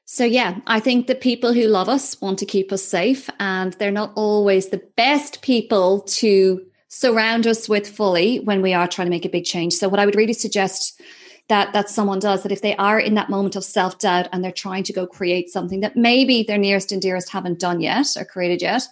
So, 0.06 0.24
yeah, 0.24 0.56
I 0.66 0.80
think 0.80 1.08
the 1.08 1.16
people 1.16 1.52
who 1.54 1.68
love 1.68 1.90
us 1.90 2.20
want 2.22 2.40
to 2.40 2.46
keep 2.46 2.72
us 2.72 2.84
safe, 2.84 3.30
and 3.40 3.74
they're 3.74 3.92
not 3.92 4.12
always 4.16 4.70
the 4.70 4.82
best 4.96 5.42
people 5.42 6.00
to 6.22 6.62
surround 6.88 7.46
us 7.46 7.68
with 7.68 7.86
fully 7.88 8.40
when 8.40 8.62
we 8.62 8.74
are 8.74 8.88
trying 8.88 9.08
to 9.08 9.12
make 9.12 9.26
a 9.26 9.30
big 9.30 9.44
change. 9.44 9.74
So, 9.74 9.90
what 9.90 10.00
I 10.00 10.06
would 10.06 10.16
really 10.16 10.34
suggest 10.34 11.00
that 11.50 11.74
that 11.74 11.90
someone 11.90 12.20
does 12.20 12.44
that 12.44 12.52
if 12.52 12.62
they 12.62 12.76
are 12.76 13.00
in 13.00 13.14
that 13.16 13.30
moment 13.30 13.56
of 13.56 13.64
self 13.64 14.00
doubt 14.00 14.28
and 14.32 14.44
they're 14.44 14.52
trying 14.52 14.84
to 14.84 14.94
go 14.94 15.08
create 15.08 15.50
something 15.50 15.80
that 15.82 15.96
maybe 15.96 16.44
their 16.44 16.58
nearest 16.58 16.92
and 16.92 17.02
dearest 17.02 17.30
haven't 17.30 17.60
done 17.60 17.80
yet 17.82 18.08
or 18.18 18.26
created 18.26 18.62
yet, 18.62 18.84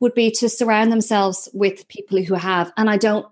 would 0.00 0.14
be 0.14 0.30
to 0.30 0.48
surround 0.48 0.90
themselves 0.92 1.48
with 1.52 1.88
people 1.88 2.22
who 2.22 2.34
have. 2.34 2.72
And 2.76 2.88
I 2.88 2.96
don't 2.96 3.26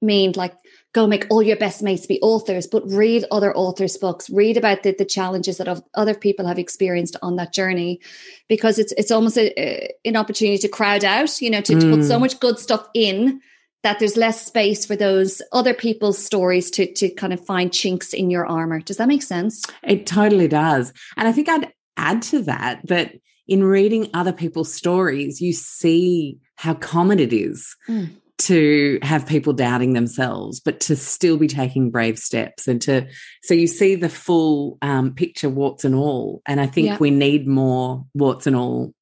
mean 0.00 0.32
like 0.36 0.54
go 0.94 1.06
make 1.06 1.26
all 1.28 1.42
your 1.42 1.56
best 1.56 1.82
mates 1.82 2.06
be 2.06 2.20
authors, 2.22 2.66
but 2.66 2.82
read 2.90 3.24
other 3.30 3.54
authors' 3.54 3.96
books, 3.98 4.30
read 4.30 4.56
about 4.56 4.82
the, 4.82 4.92
the 4.92 5.04
challenges 5.04 5.58
that 5.58 5.82
other 5.94 6.14
people 6.14 6.46
have 6.46 6.58
experienced 6.58 7.14
on 7.20 7.36
that 7.36 7.52
journey, 7.52 8.00
because 8.48 8.78
it's 8.78 8.92
it's 8.92 9.10
almost 9.10 9.36
a, 9.36 9.52
a- 9.60 9.94
an 10.04 10.16
opportunity 10.16 10.58
to 10.58 10.68
crowd 10.68 11.04
out, 11.04 11.40
you 11.42 11.50
know, 11.50 11.60
to, 11.60 11.78
to 11.78 11.90
put 11.90 12.04
so 12.04 12.16
Mm. 12.16 12.20
much 12.20 12.40
good 12.40 12.58
stuff 12.58 12.88
in 12.94 13.40
that 13.82 13.98
there's 13.98 14.16
less 14.16 14.44
space 14.46 14.84
for 14.84 14.96
those 14.96 15.40
other 15.52 15.74
people's 15.74 16.18
stories 16.18 16.70
to 16.72 16.92
to 16.94 17.08
kind 17.10 17.32
of 17.32 17.44
find 17.44 17.72
chinks 17.72 18.12
in 18.12 18.30
your 18.30 18.46
armor. 18.46 18.80
Does 18.80 18.96
that 18.96 19.08
make 19.08 19.22
sense? 19.22 19.64
It 19.82 20.06
totally 20.06 20.48
does. 20.48 20.92
And 21.16 21.28
I 21.28 21.32
think 21.32 21.48
I'd 21.48 21.72
add 21.96 22.22
to 22.22 22.42
that 22.42 22.80
that 22.88 23.14
in 23.46 23.64
reading 23.64 24.10
other 24.14 24.32
people's 24.32 24.72
stories, 24.72 25.40
you 25.40 25.52
see 25.52 26.38
how 26.56 26.74
common 26.74 27.18
it 27.18 27.32
is 27.32 27.74
Mm. 27.88 28.10
to 28.38 28.98
have 29.02 29.26
people 29.26 29.52
doubting 29.52 29.94
themselves, 29.94 30.60
but 30.60 30.80
to 30.80 30.94
still 30.96 31.36
be 31.38 31.48
taking 31.48 31.90
brave 31.90 32.18
steps 32.18 32.68
and 32.68 32.80
to, 32.82 33.06
so 33.42 33.54
you 33.54 33.66
see 33.66 33.94
the 33.94 34.08
full 34.08 34.76
um, 34.82 35.14
picture, 35.14 35.48
warts 35.48 35.84
and 35.84 35.94
all. 35.94 36.42
And 36.46 36.60
I 36.60 36.66
think 36.66 36.86
Yeah. 36.88 36.98
we 37.00 37.10
need 37.10 37.48
more 37.48 38.04
warts 38.14 38.46
and 38.46 38.54
all 38.54 38.92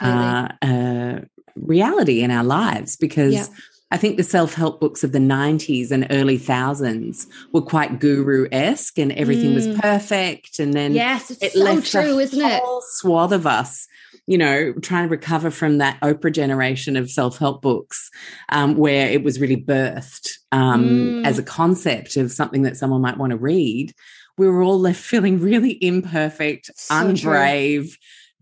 uh, 0.00 0.48
uh, 0.62 1.20
reality 1.56 2.22
in 2.22 2.30
our 2.30 2.44
lives 2.44 2.96
because 2.96 3.34
Yeah. 3.34 3.46
I 3.92 3.96
think 3.96 4.16
the 4.16 4.22
self 4.22 4.54
help 4.54 4.78
books 4.80 5.02
of 5.02 5.12
the 5.12 5.18
90s 5.18 5.90
and 5.90 6.06
early 6.10 6.38
thousands 6.38 7.26
were 7.52 7.60
quite 7.62 7.98
guru 7.98 8.46
esque 8.52 8.98
and 8.98 9.10
everything 9.12 9.54
was 9.54 9.66
Mm. 9.66 9.80
perfect. 9.80 10.58
And 10.60 10.72
then 10.74 10.92
yes, 10.92 11.30
it's 11.30 11.42
it 11.42 11.52
so 11.52 11.64
left 11.64 11.90
true, 11.90 12.18
a 12.18 12.22
isn't 12.22 12.40
it? 12.40 12.62
whole 12.62 12.82
swath 12.86 13.32
of 13.32 13.46
us, 13.46 13.86
you 14.26 14.38
know, 14.38 14.72
trying 14.74 15.04
to 15.04 15.10
recover 15.10 15.50
from 15.50 15.78
that 15.78 15.98
Oprah 16.02 16.32
generation 16.32 16.96
of 16.96 17.10
self 17.10 17.38
help 17.38 17.62
books 17.62 18.10
um, 18.50 18.76
where 18.76 19.08
it 19.08 19.24
was 19.24 19.40
really 19.40 19.56
birthed 19.56 20.28
um, 20.52 20.84
Mm. 20.84 21.26
as 21.26 21.38
a 21.38 21.42
concept 21.42 22.16
of 22.16 22.30
something 22.30 22.62
that 22.62 22.76
someone 22.76 23.00
might 23.00 23.18
want 23.18 23.30
to 23.32 23.36
read. 23.36 23.92
We 24.38 24.46
were 24.48 24.62
all 24.62 24.78
left 24.78 25.00
feeling 25.12 25.40
really 25.40 25.72
imperfect, 25.84 26.70
So 26.76 27.12
true. 27.14 27.32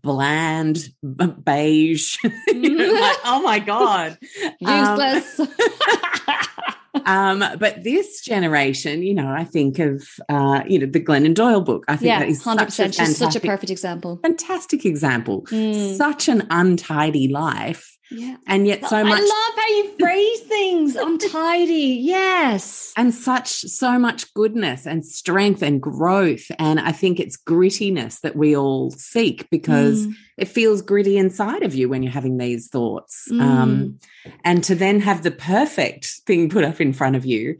Bland, 0.01 0.93
beige, 1.43 2.17
you 2.47 2.75
know, 2.75 2.93
like, 2.93 3.17
oh 3.25 3.41
my 3.43 3.59
God. 3.59 4.17
Um, 4.65 4.97
Useless. 4.97 5.41
um, 7.05 7.43
but 7.59 7.83
this 7.83 8.21
generation, 8.21 9.03
you 9.03 9.13
know, 9.13 9.29
I 9.29 9.43
think 9.43 9.79
of, 9.79 10.03
uh, 10.29 10.63
you 10.67 10.79
know, 10.79 10.85
the 10.85 11.01
Glennon 11.01 11.33
Doyle 11.33 11.61
book. 11.61 11.83
I 11.87 11.97
think 11.97 12.07
yeah, 12.07 12.19
that 12.19 12.29
is 12.29 12.43
hundred 12.43 12.71
such 12.71 12.99
a. 12.99 13.05
She's 13.05 13.17
such 13.17 13.35
a 13.35 13.39
perfect 13.39 13.69
example. 13.69 14.19
fantastic 14.21 14.85
example. 14.85 15.43
Mm. 15.51 15.97
Such 15.97 16.29
an 16.29 16.47
untidy 16.49 17.27
life, 17.27 17.97
Yeah. 18.11 18.37
and 18.47 18.65
yet 18.67 18.85
so 18.85 19.03
much, 19.03 19.19
I 19.19 19.21
love 19.21 19.55
how 19.57 19.67
you 19.67 19.91
phrase 19.99 20.39
things. 20.41 20.95
Untidy. 20.95 21.99
Yes. 22.01 22.91
and 22.97 23.13
such 23.13 23.49
so 23.49 23.97
much 23.99 24.33
goodness 24.33 24.85
and 24.87 25.05
strength 25.05 25.61
and 25.61 25.81
growth. 25.81 26.45
And 26.57 26.79
I 26.79 26.91
think 26.91 27.19
it's 27.19 27.37
grittiness 27.37 28.21
that 28.21 28.35
we 28.35 28.55
all 28.55 28.91
seek 28.91 29.49
because 29.49 30.07
Mm. 30.07 30.13
it 30.37 30.47
feels 30.47 30.81
gritty 30.81 31.17
inside 31.17 31.63
of 31.63 31.75
you 31.75 31.87
when 31.89 32.03
you're 32.03 32.11
having 32.11 32.37
these 32.37 32.67
thoughts. 32.67 33.27
Mm. 33.31 33.41
Um, 33.41 33.99
and 34.43 34.63
to 34.65 34.75
then 34.75 34.99
have 35.01 35.23
the 35.23 35.31
perfect 35.31 36.07
thing 36.25 36.49
put 36.49 36.63
up 36.63 36.81
in 36.81 36.93
front 36.93 37.15
of 37.15 37.25
you 37.25 37.57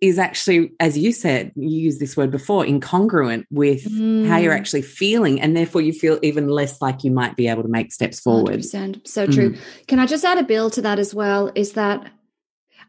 is 0.00 0.18
actually, 0.18 0.72
as 0.78 0.96
you 0.96 1.12
said, 1.12 1.52
you 1.56 1.68
used 1.80 1.98
this 2.00 2.16
word 2.16 2.30
before, 2.30 2.64
incongruent 2.64 3.44
with 3.50 3.82
how 4.26 4.36
you're 4.36 4.52
Mm. 4.52 4.58
actually 4.58 4.82
feeling. 4.82 5.40
And 5.40 5.56
therefore, 5.56 5.80
you 5.80 5.92
feel 5.92 6.18
even 6.22 6.48
less 6.48 6.80
like 6.80 7.02
you 7.04 7.10
might 7.10 7.36
be 7.36 7.48
able 7.48 7.62
to 7.62 7.68
make 7.68 7.92
steps 7.92 8.20
forward. 8.20 8.60
100%. 8.60 9.06
So 9.08 9.26
true. 9.26 9.56
Can 9.86 9.98
I 9.98 10.06
just 10.06 10.24
add 10.24 10.38
a 10.38 10.42
bill 10.44 10.70
to 10.70 10.82
that 10.82 10.98
as 10.98 11.14
well? 11.14 11.50
Is 11.54 11.72
that 11.72 12.10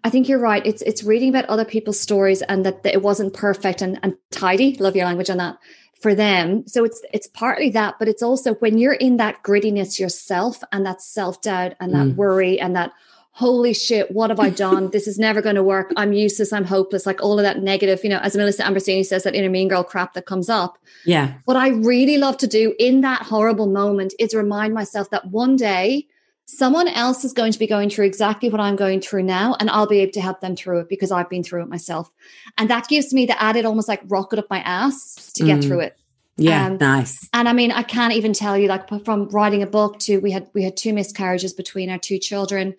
I 0.03 0.09
think 0.09 0.29
you're 0.29 0.39
right. 0.39 0.65
It's 0.65 0.81
it's 0.83 1.03
reading 1.03 1.29
about 1.29 1.45
other 1.45 1.65
people's 1.65 1.99
stories 1.99 2.41
and 2.43 2.65
that, 2.65 2.83
that 2.83 2.93
it 2.93 3.01
wasn't 3.01 3.33
perfect 3.33 3.81
and, 3.81 3.99
and 4.01 4.15
tidy. 4.31 4.77
Love 4.79 4.95
your 4.95 5.05
language 5.05 5.29
on 5.29 5.37
that 5.37 5.57
for 6.01 6.15
them. 6.15 6.65
So 6.67 6.85
it's 6.85 7.01
it's 7.11 7.27
partly 7.27 7.69
that, 7.71 7.95
but 7.99 8.07
it's 8.07 8.23
also 8.23 8.53
when 8.55 8.77
you're 8.77 8.93
in 8.93 9.17
that 9.17 9.43
grittiness 9.43 9.99
yourself 9.99 10.63
and 10.71 10.85
that 10.85 11.01
self 11.01 11.41
doubt 11.41 11.73
and 11.81 11.93
that 11.93 12.07
Mm. 12.07 12.15
worry 12.15 12.59
and 12.59 12.75
that 12.77 12.91
holy 13.39 13.73
shit, 13.73 14.11
what 14.11 14.29
have 14.31 14.39
I 14.41 14.49
done? 14.49 14.89
this 14.91 15.07
is 15.07 15.17
never 15.17 15.41
going 15.41 15.55
to 15.55 15.63
work. 15.63 15.93
I'm 15.95 16.11
useless. 16.11 16.51
I'm 16.51 16.65
hopeless. 16.65 17.05
Like 17.05 17.23
all 17.23 17.39
of 17.39 17.43
that 17.43 17.63
negative, 17.63 18.03
you 18.03 18.09
know, 18.09 18.19
as 18.19 18.35
Melissa 18.35 18.63
Ambrosini 18.63 19.05
says, 19.05 19.23
that 19.23 19.33
inner 19.33 19.49
mean 19.49 19.69
girl 19.69 19.83
crap 19.83 20.13
that 20.13 20.25
comes 20.25 20.49
up. 20.49 20.77
Yeah. 21.05 21.35
What 21.45 21.55
I 21.55 21.69
really 21.69 22.17
love 22.17 22.37
to 22.39 22.47
do 22.47 22.75
in 22.77 22.99
that 23.01 23.21
horrible 23.21 23.67
moment 23.67 24.13
is 24.19 24.33
remind 24.33 24.73
myself 24.73 25.09
that 25.11 25.27
one 25.27 25.55
day 25.55 26.07
someone 26.47 26.89
else 26.89 27.23
is 27.23 27.31
going 27.31 27.53
to 27.53 27.59
be 27.59 27.65
going 27.65 27.89
through 27.89 28.07
exactly 28.07 28.49
what 28.49 28.59
I'm 28.59 28.75
going 28.75 28.99
through 28.99 29.23
now, 29.23 29.55
and 29.59 29.69
I'll 29.69 29.87
be 29.87 29.99
able 29.99 30.11
to 30.13 30.21
help 30.21 30.41
them 30.41 30.57
through 30.57 30.79
it 30.81 30.89
because 30.89 31.09
I've 31.09 31.29
been 31.29 31.43
through 31.43 31.61
it 31.63 31.69
myself. 31.69 32.11
And 32.57 32.69
that 32.69 32.89
gives 32.89 33.13
me 33.13 33.25
the 33.25 33.41
added 33.41 33.63
almost 33.63 33.87
like 33.87 34.01
rocket 34.07 34.39
up 34.39 34.49
my 34.49 34.59
ass 34.59 35.31
to 35.35 35.45
get 35.45 35.59
mm. 35.59 35.63
through 35.63 35.79
it. 35.81 35.97
Yeah, 36.35 36.65
um, 36.65 36.77
nice. 36.77 37.29
And 37.31 37.47
I 37.47 37.53
mean, 37.53 37.71
I 37.71 37.83
can't 37.83 38.13
even 38.13 38.33
tell 38.33 38.57
you, 38.57 38.67
like 38.67 38.89
from 39.05 39.29
writing 39.29 39.63
a 39.63 39.67
book 39.67 39.99
to 39.99 40.17
we 40.17 40.31
had 40.31 40.47
we 40.53 40.63
had 40.63 40.75
two 40.75 40.93
miscarriages 40.93 41.53
between 41.53 41.89
our 41.89 41.99
two 41.99 42.17
children. 42.17 42.75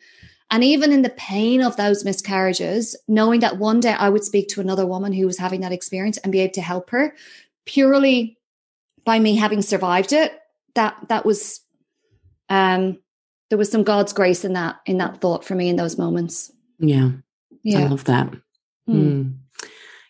And 0.50 0.64
even 0.64 0.92
in 0.92 1.02
the 1.02 1.10
pain 1.10 1.62
of 1.62 1.76
those 1.76 2.04
miscarriages, 2.04 2.96
knowing 3.06 3.40
that 3.40 3.58
one 3.58 3.78
day 3.80 3.92
I 3.92 4.08
would 4.08 4.24
speak 4.24 4.48
to 4.48 4.60
another 4.60 4.84
woman 4.84 5.12
who 5.12 5.26
was 5.26 5.38
having 5.38 5.60
that 5.60 5.72
experience 5.72 6.18
and 6.18 6.32
be 6.32 6.40
able 6.40 6.54
to 6.54 6.62
help 6.62 6.90
her 6.90 7.14
purely 7.66 8.36
by 9.04 9.18
me 9.18 9.36
having 9.36 9.62
survived 9.62 10.12
it, 10.12 10.32
that 10.74 10.96
that 11.08 11.24
was 11.24 11.60
um 12.48 12.98
there 13.48 13.58
was 13.58 13.70
some 13.70 13.82
God's 13.82 14.12
grace 14.12 14.44
in 14.44 14.54
that 14.54 14.80
in 14.86 14.98
that 14.98 15.20
thought 15.20 15.44
for 15.44 15.54
me 15.54 15.68
in 15.68 15.76
those 15.76 15.98
moments. 15.98 16.52
Yeah. 16.78 17.10
Yeah. 17.62 17.80
I 17.80 17.86
love 17.86 18.04
that. 18.04 18.30
Mm. 18.88 18.94
Mm. 18.94 19.34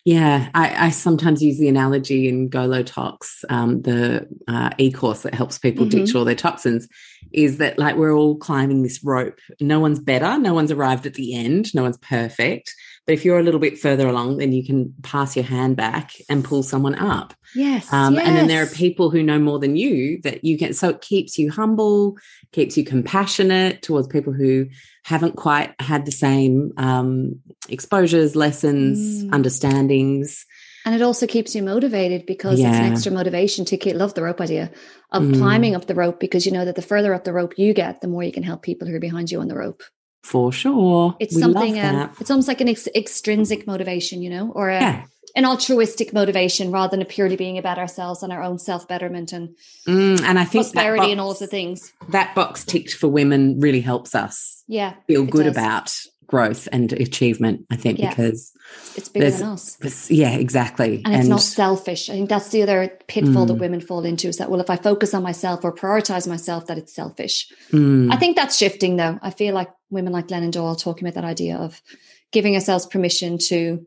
Yeah, 0.04 0.48
I, 0.54 0.86
I, 0.86 0.90
sometimes 0.90 1.42
use 1.42 1.58
the 1.58 1.68
analogy 1.68 2.26
in 2.26 2.48
Go 2.48 2.64
Low 2.64 2.82
Tox, 2.82 3.44
um, 3.50 3.82
the 3.82 4.26
uh, 4.48 4.70
e-course 4.78 5.22
that 5.22 5.34
helps 5.34 5.58
people 5.58 5.84
mm-hmm. 5.84 6.04
ditch 6.04 6.14
all 6.14 6.24
their 6.24 6.34
toxins, 6.34 6.88
is 7.32 7.58
that 7.58 7.78
like 7.78 7.96
we're 7.96 8.14
all 8.14 8.36
climbing 8.36 8.82
this 8.82 9.04
rope. 9.04 9.38
No 9.60 9.78
one's 9.78 9.98
better. 9.98 10.38
No 10.38 10.54
one's 10.54 10.72
arrived 10.72 11.04
at 11.04 11.14
the 11.14 11.34
end. 11.34 11.74
No 11.74 11.82
one's 11.82 11.98
perfect. 11.98 12.74
But 13.10 13.14
if 13.14 13.24
you're 13.24 13.40
a 13.40 13.42
little 13.42 13.58
bit 13.58 13.76
further 13.76 14.06
along, 14.06 14.36
then 14.36 14.52
you 14.52 14.64
can 14.64 14.94
pass 15.02 15.34
your 15.34 15.44
hand 15.44 15.76
back 15.76 16.12
and 16.28 16.44
pull 16.44 16.62
someone 16.62 16.94
up. 16.94 17.34
Yes, 17.56 17.92
um, 17.92 18.14
yes. 18.14 18.24
And 18.24 18.36
then 18.36 18.46
there 18.46 18.62
are 18.62 18.68
people 18.68 19.10
who 19.10 19.20
know 19.20 19.40
more 19.40 19.58
than 19.58 19.74
you 19.74 20.20
that 20.22 20.44
you 20.44 20.56
can. 20.56 20.72
So 20.74 20.90
it 20.90 21.00
keeps 21.00 21.36
you 21.36 21.50
humble, 21.50 22.16
keeps 22.52 22.76
you 22.76 22.84
compassionate 22.84 23.82
towards 23.82 24.06
people 24.06 24.32
who 24.32 24.68
haven't 25.04 25.34
quite 25.34 25.74
had 25.80 26.06
the 26.06 26.12
same 26.12 26.70
um, 26.76 27.40
exposures, 27.68 28.36
lessons, 28.36 29.24
mm. 29.24 29.32
understandings. 29.32 30.46
And 30.86 30.94
it 30.94 31.02
also 31.02 31.26
keeps 31.26 31.56
you 31.56 31.64
motivated 31.64 32.26
because 32.26 32.60
yeah. 32.60 32.68
it's 32.68 32.78
an 32.78 32.92
extra 32.92 33.10
motivation 33.10 33.64
to 33.64 33.76
keep, 33.76 33.96
love 33.96 34.14
the 34.14 34.22
rope 34.22 34.40
idea 34.40 34.70
of 35.10 35.24
mm. 35.24 35.36
climbing 35.36 35.74
up 35.74 35.86
the 35.88 35.96
rope 35.96 36.20
because 36.20 36.46
you 36.46 36.52
know 36.52 36.64
that 36.64 36.76
the 36.76 36.80
further 36.80 37.12
up 37.12 37.24
the 37.24 37.32
rope 37.32 37.58
you 37.58 37.74
get, 37.74 38.02
the 38.02 38.06
more 38.06 38.22
you 38.22 38.30
can 38.30 38.44
help 38.44 38.62
people 38.62 38.86
who 38.86 38.94
are 38.94 39.00
behind 39.00 39.32
you 39.32 39.40
on 39.40 39.48
the 39.48 39.56
rope. 39.56 39.82
For 40.22 40.52
sure. 40.52 41.16
It's 41.18 41.34
we 41.34 41.40
something, 41.40 41.80
um, 41.80 42.10
it's 42.20 42.30
almost 42.30 42.48
like 42.48 42.60
an 42.60 42.68
ex- 42.68 42.88
extrinsic 42.94 43.66
motivation, 43.66 44.22
you 44.22 44.30
know, 44.30 44.52
or 44.54 44.68
a, 44.68 44.80
yeah. 44.80 45.04
an 45.34 45.44
altruistic 45.44 46.12
motivation 46.12 46.70
rather 46.70 46.90
than 46.90 47.02
a 47.02 47.06
purely 47.06 47.36
being 47.36 47.58
about 47.58 47.78
ourselves 47.78 48.22
and 48.22 48.32
our 48.32 48.42
own 48.42 48.58
self 48.58 48.86
betterment 48.86 49.32
and, 49.32 49.56
mm, 49.86 50.20
and 50.22 50.38
I 50.38 50.44
think 50.44 50.64
prosperity 50.64 51.00
box, 51.00 51.10
and 51.12 51.20
all 51.20 51.30
of 51.30 51.38
the 51.38 51.46
things. 51.46 51.92
That 52.10 52.34
box 52.34 52.64
ticked 52.64 52.94
for 52.94 53.08
women 53.08 53.60
really 53.60 53.80
helps 53.80 54.14
us. 54.14 54.62
Yeah. 54.68 54.94
Feel 55.06 55.24
good 55.24 55.44
does. 55.44 55.56
about 55.56 56.00
growth 56.30 56.68
and 56.70 56.92
achievement, 56.92 57.66
I 57.72 57.76
think, 57.76 57.98
yeah. 57.98 58.10
because 58.10 58.52
it's 58.94 59.08
bigger 59.08 59.32
than 59.32 59.48
us. 59.48 60.08
Yeah, 60.08 60.36
exactly. 60.36 61.02
And 61.04 61.12
it's 61.12 61.22
and, 61.22 61.28
not 61.28 61.42
selfish. 61.42 62.08
I 62.08 62.12
think 62.12 62.28
that's 62.28 62.50
the 62.50 62.62
other 62.62 62.88
pitfall 63.08 63.44
mm. 63.44 63.48
that 63.48 63.54
women 63.54 63.80
fall 63.80 64.04
into 64.04 64.28
is 64.28 64.36
that, 64.36 64.48
well, 64.48 64.60
if 64.60 64.70
I 64.70 64.76
focus 64.76 65.12
on 65.12 65.24
myself 65.24 65.64
or 65.64 65.74
prioritize 65.74 66.28
myself, 66.28 66.66
that 66.66 66.78
it's 66.78 66.94
selfish. 66.94 67.52
Mm. 67.72 68.12
I 68.12 68.16
think 68.16 68.36
that's 68.36 68.56
shifting 68.56 68.94
though. 68.96 69.18
I 69.20 69.30
feel 69.30 69.54
like 69.54 69.70
women 69.90 70.12
like 70.12 70.28
Glennon 70.28 70.52
Doyle 70.52 70.76
talking 70.76 71.04
about 71.04 71.20
that 71.20 71.28
idea 71.28 71.56
of 71.56 71.82
giving 72.30 72.54
ourselves 72.54 72.86
permission 72.86 73.38
to 73.48 73.84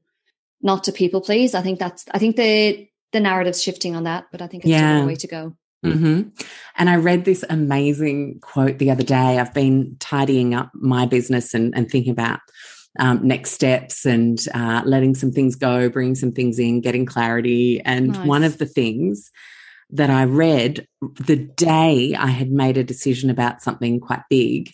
not 0.61 0.83
to 0.83 0.91
people 0.91 1.21
please. 1.21 1.55
I 1.55 1.61
think 1.61 1.79
that's, 1.79 2.03
I 2.11 2.19
think 2.19 2.35
the, 2.35 2.89
the 3.13 3.21
narrative's 3.21 3.63
shifting 3.63 3.95
on 3.95 4.03
that, 4.03 4.25
but 4.33 4.41
I 4.41 4.47
think 4.47 4.65
it's 4.65 4.71
yeah. 4.71 4.99
the 4.99 5.07
way 5.07 5.15
to 5.15 5.27
go. 5.27 5.55
Mm-hmm. 5.89 6.29
And 6.77 6.89
I 6.89 6.95
read 6.95 7.25
this 7.25 7.43
amazing 7.49 8.39
quote 8.41 8.77
the 8.77 8.91
other 8.91 9.03
day. 9.03 9.39
I've 9.39 9.53
been 9.53 9.95
tidying 9.99 10.53
up 10.53 10.71
my 10.73 11.05
business 11.05 11.53
and, 11.53 11.75
and 11.75 11.89
thinking 11.89 12.11
about 12.11 12.39
um, 12.99 13.27
next 13.27 13.51
steps 13.51 14.05
and 14.05 14.39
uh, 14.53 14.81
letting 14.85 15.15
some 15.15 15.31
things 15.31 15.55
go, 15.55 15.89
bringing 15.89 16.15
some 16.15 16.31
things 16.31 16.59
in, 16.59 16.81
getting 16.81 17.05
clarity. 17.05 17.81
And 17.81 18.09
nice. 18.09 18.27
one 18.27 18.43
of 18.43 18.57
the 18.57 18.65
things 18.65 19.31
that 19.89 20.09
I 20.09 20.23
read 20.23 20.87
the 21.01 21.35
day 21.35 22.15
I 22.15 22.27
had 22.27 22.51
made 22.51 22.77
a 22.77 22.83
decision 22.83 23.29
about 23.29 23.61
something 23.61 23.99
quite 23.99 24.23
big 24.29 24.71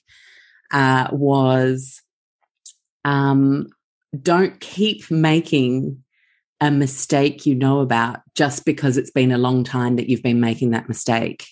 uh, 0.72 1.10
was 1.12 2.02
um, 3.04 3.67
don't 4.22 4.60
keep 4.60 5.10
making 5.10 6.04
a 6.62 6.72
mistake 6.72 7.45
you 7.45 7.56
know 7.56 7.80
about 7.80 8.22
just 8.36 8.65
because 8.65 8.98
it's 8.98 9.12
been 9.12 9.32
a 9.32 9.38
long 9.38 9.63
time 9.63 9.95
that 9.95 10.10
you've 10.10 10.24
been 10.24 10.39
making 10.39 10.72
that 10.72 10.88
mistake. 10.88 11.45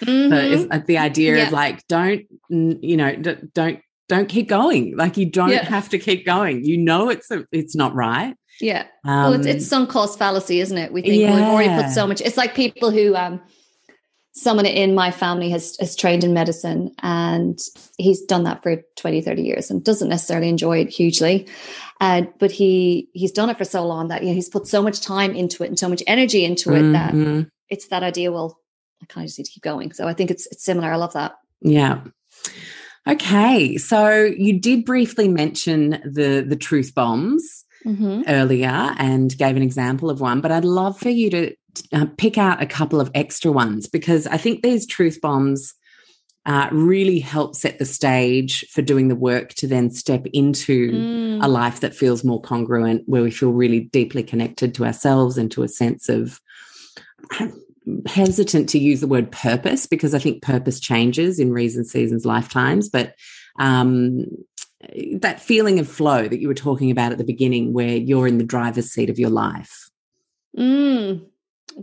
Mm-hmm. 0.00 0.30
So 0.30 0.38
it's 0.38 0.66
uh, 0.70 0.80
the 0.86 0.98
idea 0.98 1.36
yeah. 1.36 1.46
of 1.46 1.52
like, 1.52 1.86
don't, 1.88 2.26
you 2.48 2.96
know, 2.96 3.14
don't, 3.16 3.80
don't 4.08 4.28
keep 4.28 4.48
going. 4.48 4.96
Like 4.96 5.16
you 5.16 5.26
don't 5.26 5.50
yeah. 5.50 5.64
have 5.64 5.88
to 5.90 5.98
keep 5.98 6.24
going. 6.24 6.64
You 6.64 6.78
know, 6.78 7.10
it's, 7.10 7.30
a, 7.30 7.44
it's 7.52 7.74
not 7.74 7.94
right. 7.94 8.34
Yeah. 8.60 8.86
Um, 9.04 9.22
well, 9.22 9.32
it's, 9.34 9.46
it's 9.46 9.64
um, 9.64 9.80
sunk 9.80 9.90
cost 9.90 10.18
fallacy, 10.18 10.60
isn't 10.60 10.78
it? 10.78 10.92
We 10.92 11.02
think 11.02 11.16
yeah. 11.16 11.30
well, 11.30 11.40
we've 11.40 11.68
already 11.68 11.82
put 11.82 11.92
so 11.92 12.06
much. 12.06 12.20
It's 12.20 12.36
like 12.36 12.54
people 12.54 12.90
who, 12.90 13.14
um, 13.14 13.42
someone 14.36 14.66
in 14.66 14.94
my 14.94 15.10
family 15.10 15.48
has, 15.48 15.76
has 15.80 15.96
trained 15.96 16.22
in 16.22 16.34
medicine 16.34 16.94
and 17.02 17.58
he's 17.96 18.20
done 18.22 18.44
that 18.44 18.62
for 18.62 18.82
20 18.96 19.22
30 19.22 19.42
years 19.42 19.70
and 19.70 19.82
doesn't 19.82 20.10
necessarily 20.10 20.50
enjoy 20.50 20.78
it 20.78 20.90
hugely 20.90 21.48
uh, 22.00 22.22
but 22.38 22.50
he 22.50 23.08
he's 23.12 23.32
done 23.32 23.50
it 23.50 23.58
for 23.58 23.64
so 23.64 23.86
long 23.86 24.08
that 24.08 24.22
you 24.22 24.28
know 24.28 24.34
he's 24.34 24.48
put 24.48 24.66
so 24.66 24.82
much 24.82 25.00
time 25.00 25.34
into 25.34 25.62
it 25.62 25.68
and 25.68 25.78
so 25.78 25.88
much 25.88 26.02
energy 26.06 26.44
into 26.44 26.72
it 26.72 26.82
mm-hmm. 26.82 26.92
that 26.92 27.50
it's 27.68 27.88
that 27.88 28.02
idea 28.02 28.30
well 28.30 28.58
i 29.02 29.06
kind 29.06 29.24
of 29.24 29.28
just 29.28 29.38
need 29.38 29.44
to 29.44 29.52
keep 29.52 29.62
going. 29.62 29.92
So 29.92 30.06
i 30.06 30.12
think 30.12 30.30
it's 30.30 30.46
it's 30.46 30.64
similar. 30.64 30.92
I 30.92 30.96
love 30.96 31.12
that. 31.14 31.32
Yeah. 31.60 32.02
Okay. 33.08 33.76
So 33.76 34.24
you 34.24 34.58
did 34.58 34.84
briefly 34.84 35.28
mention 35.28 35.90
the 36.04 36.44
the 36.46 36.56
truth 36.56 36.94
bombs 36.94 37.64
mm-hmm. 37.84 38.22
earlier 38.28 38.94
and 38.98 39.36
gave 39.36 39.56
an 39.56 39.62
example 39.62 40.10
of 40.10 40.20
one 40.20 40.40
but 40.40 40.50
i'd 40.50 40.64
love 40.64 40.98
for 40.98 41.10
you 41.10 41.30
to 41.30 41.54
uh, 41.92 42.06
pick 42.16 42.38
out 42.38 42.62
a 42.62 42.66
couple 42.66 43.00
of 43.00 43.10
extra 43.14 43.52
ones 43.52 43.86
because 43.86 44.26
I 44.26 44.36
think 44.36 44.62
these 44.62 44.86
truth 44.86 45.20
bombs 45.20 45.74
uh, 46.46 46.68
really 46.70 47.18
help 47.18 47.56
set 47.56 47.78
the 47.78 47.84
stage 47.84 48.64
for 48.70 48.80
doing 48.80 49.08
the 49.08 49.16
work 49.16 49.52
to 49.54 49.66
then 49.66 49.90
step 49.90 50.24
into 50.32 50.92
mm. 50.92 51.44
a 51.44 51.48
life 51.48 51.80
that 51.80 51.94
feels 51.94 52.22
more 52.22 52.40
congruent, 52.40 53.02
where 53.06 53.22
we 53.22 53.32
feel 53.32 53.50
really 53.50 53.80
deeply 53.80 54.22
connected 54.22 54.72
to 54.74 54.84
ourselves 54.84 55.36
and 55.36 55.50
to 55.50 55.62
a 55.62 55.68
sense 55.68 56.08
of. 56.08 56.40
I'm 57.32 57.52
hesitant 58.06 58.68
to 58.70 58.78
use 58.78 59.00
the 59.00 59.08
word 59.08 59.30
purpose 59.32 59.86
because 59.86 60.14
I 60.14 60.18
think 60.20 60.42
purpose 60.42 60.78
changes 60.78 61.40
in 61.40 61.52
reasons, 61.52 61.90
seasons, 61.90 62.24
lifetimes, 62.24 62.88
but 62.88 63.14
um, 63.58 64.26
that 65.14 65.40
feeling 65.40 65.80
of 65.80 65.88
flow 65.88 66.28
that 66.28 66.40
you 66.40 66.48
were 66.48 66.54
talking 66.54 66.90
about 66.92 67.12
at 67.12 67.18
the 67.18 67.24
beginning, 67.24 67.72
where 67.72 67.96
you're 67.96 68.28
in 68.28 68.38
the 68.38 68.44
driver's 68.44 68.90
seat 68.90 69.10
of 69.10 69.18
your 69.18 69.30
life. 69.30 69.90
Mm. 70.56 71.26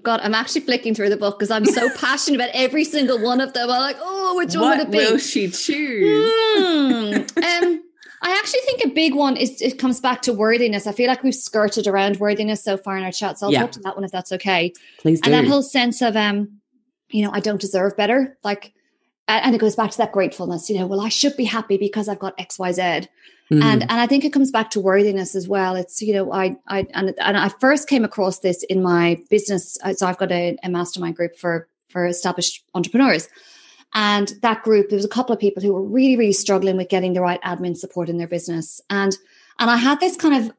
God, 0.01 0.21
I'm 0.23 0.33
actually 0.33 0.61
flicking 0.61 0.95
through 0.95 1.09
the 1.09 1.17
book 1.17 1.37
because 1.37 1.51
I'm 1.51 1.65
so 1.65 1.89
passionate 1.97 2.37
about 2.37 2.49
every 2.53 2.83
single 2.83 3.21
one 3.21 3.39
of 3.39 3.53
them. 3.53 3.69
I'm 3.69 3.79
like, 3.79 3.97
oh, 3.99 4.35
which 4.37 4.55
one 4.55 4.61
what 4.63 4.77
would 4.79 4.87
it 4.87 4.91
be? 4.91 4.97
will 4.97 5.17
she 5.19 5.49
choose? 5.49 6.31
Hmm. 6.57 7.13
um, 7.43 7.83
I 8.23 8.31
actually 8.37 8.61
think 8.61 8.85
a 8.85 8.87
big 8.87 9.13
one 9.13 9.35
is 9.35 9.61
it 9.61 9.77
comes 9.77 9.99
back 9.99 10.21
to 10.23 10.33
worthiness. 10.33 10.87
I 10.87 10.93
feel 10.93 11.07
like 11.07 11.23
we've 11.23 11.35
skirted 11.35 11.87
around 11.87 12.19
worthiness 12.19 12.63
so 12.63 12.77
far 12.77 12.97
in 12.97 13.03
our 13.03 13.11
chat, 13.11 13.37
so 13.37 13.47
I'll 13.47 13.53
yeah. 13.53 13.61
talk 13.61 13.71
to 13.73 13.79
that 13.81 13.95
one 13.95 14.05
if 14.05 14.11
that's 14.11 14.31
okay. 14.31 14.73
Please 14.99 15.19
do. 15.19 15.31
And 15.31 15.33
that 15.33 15.49
whole 15.49 15.61
sense 15.61 16.01
of, 16.01 16.15
um, 16.15 16.59
you 17.09 17.23
know, 17.23 17.31
I 17.31 17.41
don't 17.41 17.59
deserve 17.59 17.97
better. 17.97 18.37
Like, 18.43 18.73
and 19.27 19.53
it 19.53 19.59
goes 19.59 19.75
back 19.75 19.91
to 19.91 19.97
that 19.97 20.13
gratefulness. 20.13 20.69
You 20.69 20.79
know, 20.79 20.87
well, 20.87 21.01
I 21.01 21.09
should 21.09 21.35
be 21.35 21.43
happy 21.43 21.77
because 21.77 22.07
I've 22.07 22.19
got 22.19 22.39
X, 22.39 22.57
Y, 22.57 22.71
Z. 22.71 23.07
Mm. 23.51 23.61
And 23.61 23.81
and 23.83 23.91
I 23.91 24.07
think 24.07 24.23
it 24.23 24.33
comes 24.33 24.51
back 24.51 24.69
to 24.71 24.79
worthiness 24.79 25.35
as 25.35 25.47
well. 25.47 25.75
It's 25.75 26.01
you 26.01 26.13
know 26.13 26.31
I 26.31 26.55
I 26.67 26.87
and, 26.93 27.13
and 27.19 27.37
I 27.37 27.49
first 27.49 27.89
came 27.89 28.03
across 28.03 28.39
this 28.39 28.63
in 28.63 28.81
my 28.81 29.21
business. 29.29 29.77
Uh, 29.83 29.93
so 29.93 30.07
I've 30.07 30.17
got 30.17 30.31
a, 30.31 30.57
a 30.63 30.69
mastermind 30.69 31.15
group 31.15 31.37
for 31.37 31.67
for 31.89 32.05
established 32.05 32.63
entrepreneurs, 32.73 33.27
and 33.93 34.33
that 34.41 34.63
group 34.63 34.89
there 34.89 34.97
was 34.97 35.05
a 35.05 35.09
couple 35.09 35.33
of 35.33 35.39
people 35.39 35.61
who 35.61 35.73
were 35.73 35.83
really 35.83 36.15
really 36.15 36.33
struggling 36.33 36.77
with 36.77 36.89
getting 36.89 37.13
the 37.13 37.21
right 37.21 37.41
admin 37.43 37.75
support 37.75 38.09
in 38.09 38.17
their 38.17 38.27
business, 38.27 38.81
and 38.89 39.17
and 39.59 39.69
I 39.69 39.75
had 39.75 39.99
this 39.99 40.15
kind 40.15 40.45
of 40.45 40.53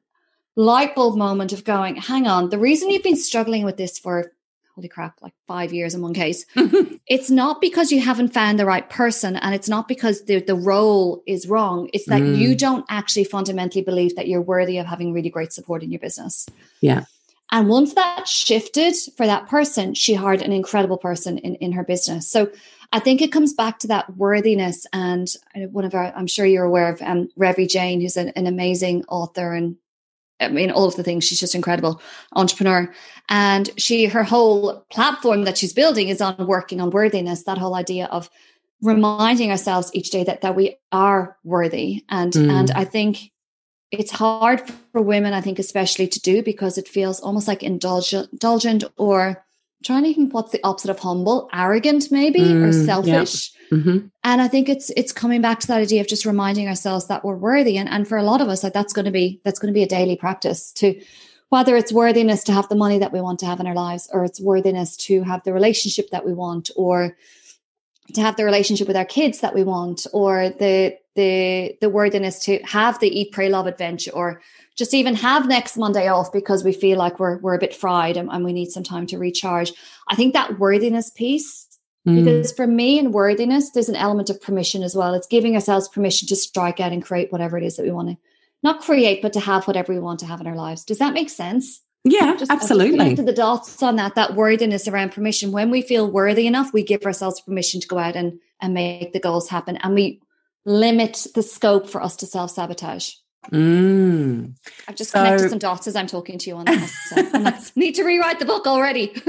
light 0.57 0.95
bulb 0.95 1.17
moment 1.17 1.53
of 1.53 1.65
going, 1.65 1.97
hang 1.97 2.27
on, 2.27 2.51
the 2.51 2.59
reason 2.59 2.91
you've 2.91 3.03
been 3.03 3.17
struggling 3.17 3.65
with 3.65 3.77
this 3.77 3.99
for 3.99 4.33
holy 4.75 4.89
crap, 4.89 5.21
like 5.23 5.33
five 5.47 5.73
years 5.73 5.95
in 5.95 6.03
one 6.03 6.15
case. 6.15 6.45
it's 7.07 7.31
not 7.31 7.61
because 7.61 7.93
you 7.93 8.01
haven't 8.01 8.35
found 8.35 8.59
the 8.59 8.67
right 8.67 8.89
person 8.91 9.37
and 9.37 9.55
it's 9.55 9.69
not 9.69 9.87
because 9.87 10.25
the, 10.25 10.41
the 10.41 10.55
role 10.55 11.23
is 11.27 11.49
wrong. 11.49 11.89
It's 11.93 12.07
that 12.07 12.23
mm. 12.23 12.37
you 12.37 12.57
don't 12.57 12.85
actually 12.89 13.25
fundamentally 13.25 13.85
believe 13.85 14.17
that 14.17 14.27
you're 14.27 14.43
worthy 14.43 14.79
of 14.79 14.87
having 14.87 15.13
really 15.13 15.31
great 15.31 15.53
support 15.53 15.83
in 15.83 15.93
your 15.93 16.01
business. 16.01 16.47
Yeah. 16.81 17.05
And 17.53 17.69
once 17.69 17.95
that 17.95 18.27
shifted 18.27 18.97
for 19.17 19.27
that 19.27 19.49
person, 19.49 19.95
she 19.95 20.15
hired 20.15 20.43
an 20.43 20.51
incredible 20.51 20.99
person 20.99 21.39
in, 21.39 21.55
in 21.57 21.71
her 21.73 21.85
business. 21.85 22.29
So 22.29 22.51
I 22.93 22.99
think 22.99 23.23
it 23.23 23.31
comes 23.31 23.53
back 23.53 23.79
to 23.81 23.87
that 23.89 24.17
worthiness. 24.17 24.87
And 24.93 25.29
one 25.71 25.85
of 25.85 25.95
our, 25.95 26.13
I'm 26.17 26.27
sure 26.27 26.47
you're 26.47 26.65
aware 26.65 26.93
of 26.93 27.01
um, 27.03 27.29
Revi 27.39 27.69
Jane, 27.69 28.01
who's 28.01 28.17
an, 28.17 28.31
an 28.31 28.49
amazing 28.49 29.05
author 29.09 29.53
and 29.53 29.77
I 30.41 30.49
mean, 30.49 30.71
all 30.71 30.87
of 30.87 30.97
the 30.97 31.03
things. 31.05 31.25
She's 31.25 31.41
just 31.41 31.55
incredible 31.55 32.01
entrepreneur. 32.33 32.93
And 33.29 33.71
she, 33.77 34.07
her 34.07 34.25
whole 34.25 34.85
platform 34.91 35.45
that 35.45 35.57
she's 35.57 35.73
building 35.73 36.09
is 36.09 36.21
on 36.21 36.47
working 36.47 36.81
on 36.81 36.91
worthiness, 36.91 37.45
that 37.45 37.59
whole 37.59 37.75
idea 37.75 38.07
of 38.07 38.29
reminding 38.83 39.51
ourselves 39.51 39.91
each 39.95 40.11
day 40.11 40.25
that, 40.25 40.43
that 40.43 40.57
we 40.57 40.77
are 40.93 41.37
worthy. 41.45 42.05
And, 42.09 42.33
mm. 42.33 42.51
and 42.51 42.71
I 42.73 42.85
think 42.85 43.31
it's 43.91 44.11
hard 44.11 44.63
for 44.93 45.01
women, 45.01 45.33
I 45.33 45.41
think, 45.41 45.59
especially 45.59 46.09
to 46.09 46.21
do 46.21 46.43
because 46.43 46.79
it 46.79 46.89
feels 46.89 47.21
almost 47.21 47.49
like 47.49 47.63
indulgent, 47.63 48.31
indulgent 48.33 48.85
or 48.97 49.45
trying 49.85 50.05
to 50.05 50.15
think 50.15 50.35
what's 50.35 50.53
the 50.53 50.65
opposite 50.65 50.91
of 50.91 50.99
humble, 50.99 51.49
arrogant 51.53 52.11
maybe, 52.11 52.41
mm, 52.41 52.67
or 52.67 52.73
selfish. 52.73 53.53
Yeah. 53.71 53.79
Mm-hmm. 53.79 54.07
And 54.25 54.43
I 54.43 54.49
think 54.49 54.69
it's 54.69 54.91
it's 54.97 55.13
coming 55.13 55.41
back 55.41 55.61
to 55.61 55.67
that 55.69 55.81
idea 55.81 56.01
of 56.01 56.09
just 56.09 56.27
reminding 56.27 56.69
ourselves 56.69 57.07
that 57.09 57.25
we're 57.25 57.37
worthy. 57.37 57.77
And 57.77 57.89
and 57.89 58.09
for 58.09 58.19
a 58.19 58.23
lot 58.23 58.41
of 58.41 58.49
us, 58.49 58.63
like 58.63 58.73
that's 58.73 58.93
going 58.93 59.05
to 59.05 59.11
be 59.11 59.41
that's 59.45 59.59
going 59.59 59.73
to 59.73 59.77
be 59.77 59.83
a 59.83 59.89
daily 59.89 60.17
practice 60.17 60.73
to 60.73 61.01
whether 61.51 61.77
it's 61.77 61.93
worthiness 61.93 62.43
to 62.45 62.53
have 62.53 62.69
the 62.69 62.75
money 62.75 62.99
that 62.99 63.13
we 63.13 63.21
want 63.21 63.39
to 63.39 63.47
have 63.47 63.61
in 63.61 63.67
our 63.67 63.75
lives, 63.75 64.09
or 64.13 64.25
it's 64.25 64.41
worthiness 64.41 64.97
to 64.97 65.23
have 65.23 65.43
the 65.45 65.53
relationship 65.53 66.11
that 66.11 66.27
we 66.27 66.33
want, 66.33 66.71
or 66.75 67.17
to 68.13 68.21
have 68.21 68.37
the 68.37 68.45
relationship 68.45 68.89
with 68.89 68.97
our 68.97 69.05
kids 69.05 69.41
that 69.41 69.55
we 69.55 69.63
want, 69.63 70.07
or 70.13 70.49
the 70.49 70.97
the 71.15 71.77
the 71.81 71.89
worthiness 71.89 72.45
to 72.45 72.59
have 72.65 72.99
the 72.99 73.09
eat, 73.09 73.33
pray, 73.33 73.49
love 73.49 73.67
adventure, 73.67 74.11
or 74.13 74.41
just 74.77 74.95
even 74.95 75.15
have 75.15 75.47
next 75.47 75.77
Monday 75.77 76.09
off 76.09 76.33
because 76.33 76.65
we 76.65 76.73
feel 76.73 76.99
like 76.99 77.21
we're 77.21 77.39
we're 77.39 77.55
a 77.55 77.59
bit 77.59 77.75
fried 77.75 78.17
and, 78.17 78.29
and 78.31 78.45
we 78.45 78.53
need 78.53 78.71
some 78.71 78.83
time 78.83 79.07
to 79.09 79.19
recharge. 79.19 79.73
I 80.09 80.17
think 80.17 80.33
that 80.35 80.59
worthiness 80.59 81.11
piece, 81.11 81.67
mm. 82.07 82.17
because 82.17 82.53
for 82.53 82.67
me 82.67 82.99
in 82.99 83.13
worthiness, 83.13 83.71
there's 83.71 83.89
an 83.89 83.97
element 83.97 84.31
of 84.31 84.41
permission 84.41 84.83
as 84.83 84.97
well. 84.97 85.15
It's 85.15 85.27
giving 85.27 85.55
ourselves 85.55 85.89
permission 85.89 86.29
to 86.29 86.37
strike 86.37 86.81
out 86.81 86.93
and 86.93 87.05
create 87.05 87.31
whatever 87.31 87.57
it 87.57 87.65
is 87.65 87.77
that 87.77 87.85
we 87.85 87.93
want 87.93 88.09
to 88.11 88.17
not 88.63 88.81
create, 88.81 89.21
but 89.23 89.35
to 89.35 89.41
have 89.41 89.67
whatever 89.67 89.93
we 89.93 90.01
want 90.01 90.21
to 90.21 90.27
have 90.27 90.41
in 90.41 90.47
our 90.47 90.57
lives. 90.57 90.85
Does 90.85 90.99
that 90.99 91.13
make 91.13 91.29
sense? 91.29 91.83
Yeah, 92.03 92.35
just, 92.37 92.51
absolutely. 92.51 93.15
To 93.15 93.23
the 93.23 93.33
dots 93.33 93.83
on 93.83 93.97
that, 93.97 94.15
that 94.15 94.35
worthiness 94.35 94.89
around 94.89 95.13
permission. 95.13 95.53
When 95.53 95.71
we 95.71 95.81
feel 95.81 96.11
worthy 96.11 96.47
enough, 96.47 96.73
we 96.73 96.83
give 96.83 97.05
ourselves 97.05 97.41
permission 97.41 97.81
to 97.81 97.87
go 97.87 97.99
out 97.99 98.17
and 98.17 98.41
and 98.61 98.75
make 98.75 99.13
the 99.13 99.21
goals 99.21 99.49
happen, 99.49 99.77
and 99.79 99.95
we 99.95 100.21
limit 100.65 101.27
the 101.35 101.43
scope 101.43 101.89
for 101.89 102.03
us 102.03 102.17
to 102.17 102.27
self 102.27 102.51
sabotage. 102.51 103.13
Mm. 103.53 104.55
I've 104.89 104.95
just 104.95 105.11
so, 105.11 105.23
connected 105.23 105.51
some 105.51 105.59
dots 105.59 105.87
as 105.87 105.97
I'm 105.97 106.07
talking 106.07 106.39
to 106.39 106.51
you 106.51 106.57
on 106.57 106.65
this. 106.65 106.95
So 107.09 107.17
I 107.33 107.61
need 107.77 107.95
to 107.97 108.05
rewrite 108.05 108.39
the 108.39 108.45
book 108.45 108.67
already. 108.67 109.13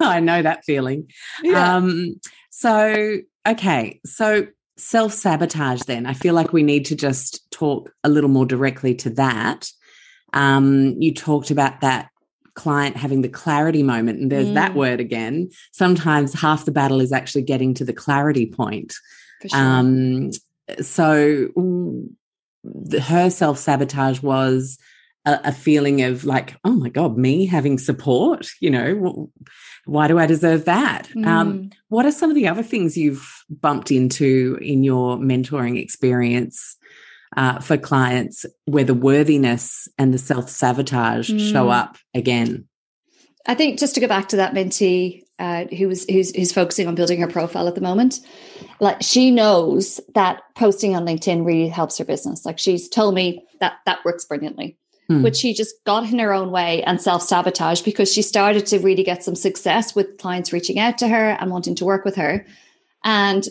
I 0.00 0.20
know 0.20 0.42
that 0.42 0.64
feeling. 0.64 1.10
Yeah. 1.42 1.76
Um, 1.76 2.20
so, 2.50 3.18
okay. 3.46 4.00
So, 4.04 4.46
self 4.76 5.12
sabotage, 5.12 5.82
then, 5.82 6.06
I 6.06 6.12
feel 6.12 6.34
like 6.34 6.52
we 6.52 6.62
need 6.62 6.86
to 6.86 6.96
just 6.96 7.50
talk 7.50 7.92
a 8.04 8.08
little 8.08 8.30
more 8.30 8.46
directly 8.46 8.94
to 8.96 9.10
that. 9.10 9.70
Um, 10.32 11.00
you 11.00 11.14
talked 11.14 11.50
about 11.50 11.80
that 11.80 12.10
client 12.54 12.96
having 12.96 13.22
the 13.22 13.28
clarity 13.28 13.82
moment, 13.82 14.20
and 14.20 14.32
there's 14.32 14.48
mm. 14.48 14.54
that 14.54 14.74
word 14.74 15.00
again. 15.00 15.48
Sometimes 15.72 16.34
half 16.34 16.64
the 16.64 16.72
battle 16.72 17.00
is 17.00 17.12
actually 17.12 17.42
getting 17.42 17.74
to 17.74 17.84
the 17.84 17.92
clarity 17.92 18.46
point. 18.46 18.94
Sure. 19.46 19.58
Um, 19.58 20.30
so 20.80 21.48
her 23.02 23.30
self 23.30 23.58
sabotage 23.58 24.20
was 24.22 24.78
a, 25.24 25.40
a, 25.44 25.52
feeling 25.52 26.02
of 26.02 26.24
like, 26.24 26.56
oh 26.64 26.72
my 26.72 26.88
God, 26.88 27.16
me 27.16 27.46
having 27.46 27.78
support, 27.78 28.48
you 28.60 28.70
know, 28.70 29.30
why 29.84 30.08
do 30.08 30.18
I 30.18 30.26
deserve 30.26 30.64
that? 30.64 31.08
Mm. 31.16 31.26
Um, 31.26 31.70
what 31.88 32.06
are 32.06 32.12
some 32.12 32.30
of 32.30 32.36
the 32.36 32.48
other 32.48 32.62
things 32.62 32.96
you've 32.96 33.28
bumped 33.48 33.90
into 33.90 34.58
in 34.60 34.84
your 34.84 35.16
mentoring 35.16 35.80
experience 35.80 36.76
uh, 37.36 37.60
for 37.60 37.76
clients 37.76 38.46
where 38.64 38.84
the 38.84 38.94
worthiness 38.94 39.88
and 39.98 40.12
the 40.12 40.18
self 40.18 40.48
sabotage 40.48 41.30
mm. 41.30 41.52
show 41.52 41.68
up 41.68 41.96
again? 42.14 42.66
I 43.46 43.54
think 43.54 43.78
just 43.78 43.94
to 43.94 44.00
go 44.00 44.08
back 44.08 44.28
to 44.28 44.36
that 44.36 44.54
mentee 44.54 45.22
uh, 45.38 45.64
who's 45.66 46.08
who's 46.10 46.34
who's 46.34 46.52
focusing 46.52 46.88
on 46.88 46.94
building 46.94 47.20
her 47.20 47.26
profile 47.28 47.68
at 47.68 47.74
the 47.74 47.80
moment, 47.80 48.20
like 48.80 49.02
she 49.02 49.30
knows 49.30 50.00
that 50.14 50.42
posting 50.56 50.96
on 50.96 51.04
LinkedIn 51.04 51.44
really 51.44 51.68
helps 51.68 51.98
her 51.98 52.04
business. 52.04 52.44
Like 52.44 52.58
she's 52.58 52.88
told 52.88 53.14
me 53.14 53.44
that 53.60 53.74
that 53.86 54.04
works 54.04 54.24
brilliantly. 54.24 54.76
Hmm. 55.08 55.22
But 55.22 55.36
she 55.36 55.54
just 55.54 55.82
got 55.84 56.04
in 56.10 56.18
her 56.18 56.32
own 56.32 56.50
way 56.50 56.82
and 56.82 57.00
self 57.00 57.22
sabotage 57.22 57.82
because 57.82 58.12
she 58.12 58.22
started 58.22 58.66
to 58.66 58.78
really 58.78 59.02
get 59.02 59.24
some 59.24 59.34
success 59.34 59.94
with 59.94 60.18
clients 60.18 60.52
reaching 60.52 60.78
out 60.78 60.98
to 60.98 61.08
her 61.08 61.30
and 61.30 61.50
wanting 61.50 61.74
to 61.76 61.84
work 61.84 62.04
with 62.04 62.16
her. 62.16 62.44
And 63.04 63.46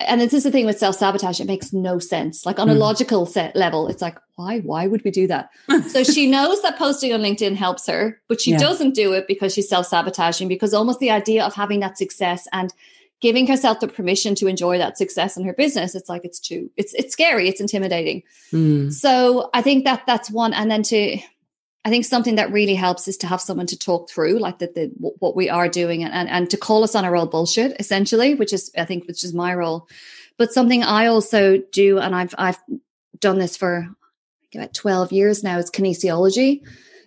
and 0.00 0.20
this 0.20 0.32
is 0.32 0.44
the 0.44 0.50
thing 0.50 0.64
with 0.64 0.78
self 0.78 0.96
sabotage; 0.96 1.40
it 1.40 1.46
makes 1.46 1.72
no 1.72 1.98
sense. 1.98 2.46
Like 2.46 2.58
on 2.58 2.68
a 2.68 2.74
mm. 2.74 2.78
logical 2.78 3.26
set 3.26 3.56
level, 3.56 3.88
it's 3.88 4.00
like, 4.00 4.16
why? 4.36 4.60
Why 4.60 4.86
would 4.86 5.02
we 5.04 5.10
do 5.10 5.26
that? 5.26 5.50
so 5.88 6.04
she 6.04 6.30
knows 6.30 6.62
that 6.62 6.78
posting 6.78 7.12
on 7.12 7.20
LinkedIn 7.20 7.56
helps 7.56 7.86
her, 7.86 8.20
but 8.28 8.40
she 8.40 8.52
yeah. 8.52 8.58
doesn't 8.58 8.94
do 8.94 9.12
it 9.12 9.26
because 9.26 9.52
she's 9.52 9.68
self 9.68 9.86
sabotaging. 9.86 10.46
Because 10.46 10.72
almost 10.72 11.00
the 11.00 11.10
idea 11.10 11.44
of 11.44 11.54
having 11.54 11.80
that 11.80 11.98
success 11.98 12.46
and 12.52 12.72
giving 13.20 13.48
herself 13.48 13.80
the 13.80 13.88
permission 13.88 14.36
to 14.36 14.46
enjoy 14.46 14.78
that 14.78 14.96
success 14.96 15.36
in 15.36 15.44
her 15.44 15.52
business, 15.52 15.96
it's 15.96 16.08
like 16.08 16.24
it's 16.24 16.38
too, 16.38 16.70
it's 16.76 16.94
it's 16.94 17.12
scary, 17.12 17.48
it's 17.48 17.60
intimidating. 17.60 18.22
Mm. 18.52 18.92
So 18.92 19.50
I 19.52 19.62
think 19.62 19.84
that 19.84 20.04
that's 20.06 20.30
one, 20.30 20.54
and 20.54 20.70
then 20.70 20.84
to 20.84 21.18
I 21.84 21.90
think 21.90 22.04
something 22.04 22.34
that 22.34 22.52
really 22.52 22.74
helps 22.74 23.08
is 23.08 23.16
to 23.18 23.26
have 23.26 23.40
someone 23.40 23.66
to 23.68 23.78
talk 23.78 24.10
through, 24.10 24.38
like 24.38 24.58
that, 24.58 24.74
the, 24.74 24.90
what 24.98 25.36
we 25.36 25.48
are 25.48 25.68
doing, 25.68 26.02
and, 26.04 26.12
and 26.12 26.28
and 26.28 26.50
to 26.50 26.56
call 26.56 26.84
us 26.84 26.94
on 26.94 27.04
our 27.04 27.16
old 27.16 27.30
bullshit, 27.30 27.78
essentially, 27.80 28.34
which 28.34 28.52
is 28.52 28.70
I 28.76 28.84
think 28.84 29.06
which 29.06 29.24
is 29.24 29.32
my 29.32 29.54
role. 29.54 29.88
But 30.36 30.52
something 30.52 30.82
I 30.82 31.06
also 31.06 31.58
do, 31.72 31.98
and 31.98 32.14
I've 32.14 32.34
I've 32.36 32.58
done 33.20 33.38
this 33.38 33.56
for 33.56 33.88
about 34.54 34.74
twelve 34.74 35.12
years 35.12 35.42
now, 35.42 35.58
is 35.58 35.70
kinesiology. 35.70 36.62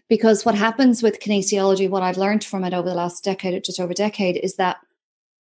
Because 0.08 0.44
what 0.44 0.56
happens 0.56 1.02
with 1.02 1.22
kinesiology, 1.22 1.90
what 1.90 2.04
I've 2.04 2.18
learned 2.18 2.44
from 2.44 2.66
it 2.66 2.74
over 2.74 2.90
the 2.90 2.96
last 2.96 3.24
decade, 3.24 3.64
just 3.64 3.80
over 3.80 3.92
a 3.92 3.96
decade, 3.96 4.36
is 4.36 4.56
that 4.56 4.78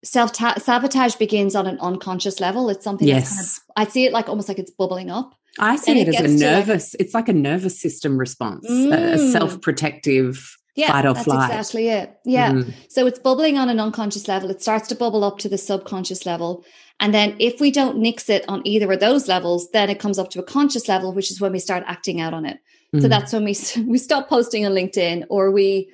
self 0.03 0.35
sabotage 0.35 1.15
begins 1.15 1.55
on 1.55 1.67
an 1.67 1.79
unconscious 1.79 2.39
level. 2.39 2.69
It's 2.69 2.83
something 2.83 3.07
yes. 3.07 3.29
that's 3.29 3.59
kind 3.59 3.67
of 3.75 3.87
I 3.87 3.91
see 3.91 4.05
it 4.05 4.13
like 4.13 4.29
almost 4.29 4.47
like 4.47 4.59
it's 4.59 4.71
bubbling 4.71 5.09
up. 5.09 5.35
I 5.59 5.75
see 5.75 5.99
it, 5.99 6.07
it, 6.07 6.15
as 6.15 6.31
a 6.31 6.37
nervous, 6.37 6.95
it's 6.95 7.13
like 7.13 7.27
a 7.29 7.33
nervous 7.33 7.79
system 7.79 8.17
response, 8.17 8.65
mm. 8.69 8.93
a, 8.93 9.17
self 9.31 9.61
protective 9.61 10.57
yeah, 10.75 10.87
fight 10.87 11.05
or 11.05 11.13
that's 11.13 11.25
flight. 11.25 11.49
exactly 11.49 11.89
it. 11.89 12.17
Yeah. 12.23 12.51
Mm. 12.51 12.73
So 12.89 13.05
it's 13.05 13.19
bubbling 13.19 13.57
on 13.57 13.69
an 13.69 13.79
unconscious 13.79 14.27
level. 14.27 14.49
It 14.49 14.61
starts 14.61 14.87
to 14.89 14.95
bubble 14.95 15.23
up 15.23 15.37
to 15.39 15.49
the 15.49 15.57
subconscious 15.57 16.25
level. 16.25 16.63
And 16.99 17.13
then 17.13 17.35
if 17.39 17.59
we 17.59 17.71
don't 17.71 17.97
nix 17.97 18.29
it 18.29 18.45
on 18.47 18.61
either 18.65 18.91
of 18.91 18.99
those 18.99 19.27
levels, 19.27 19.69
then 19.71 19.89
it 19.89 19.99
comes 19.99 20.17
up 20.17 20.29
to 20.31 20.39
a 20.39 20.43
conscious 20.43 20.87
level, 20.87 21.13
which 21.13 21.31
is 21.31 21.41
when 21.41 21.51
we 21.51 21.59
start 21.59 21.83
acting 21.87 22.21
out 22.21 22.33
on 22.33 22.45
it. 22.45 22.59
Mm. 22.95 23.01
So 23.01 23.07
that's 23.07 23.33
when 23.33 23.43
we 23.43 23.55
we 23.85 23.97
stop 23.97 24.29
posting 24.29 24.65
on 24.65 24.71
LinkedIn 24.71 25.25
or 25.29 25.51
we 25.51 25.91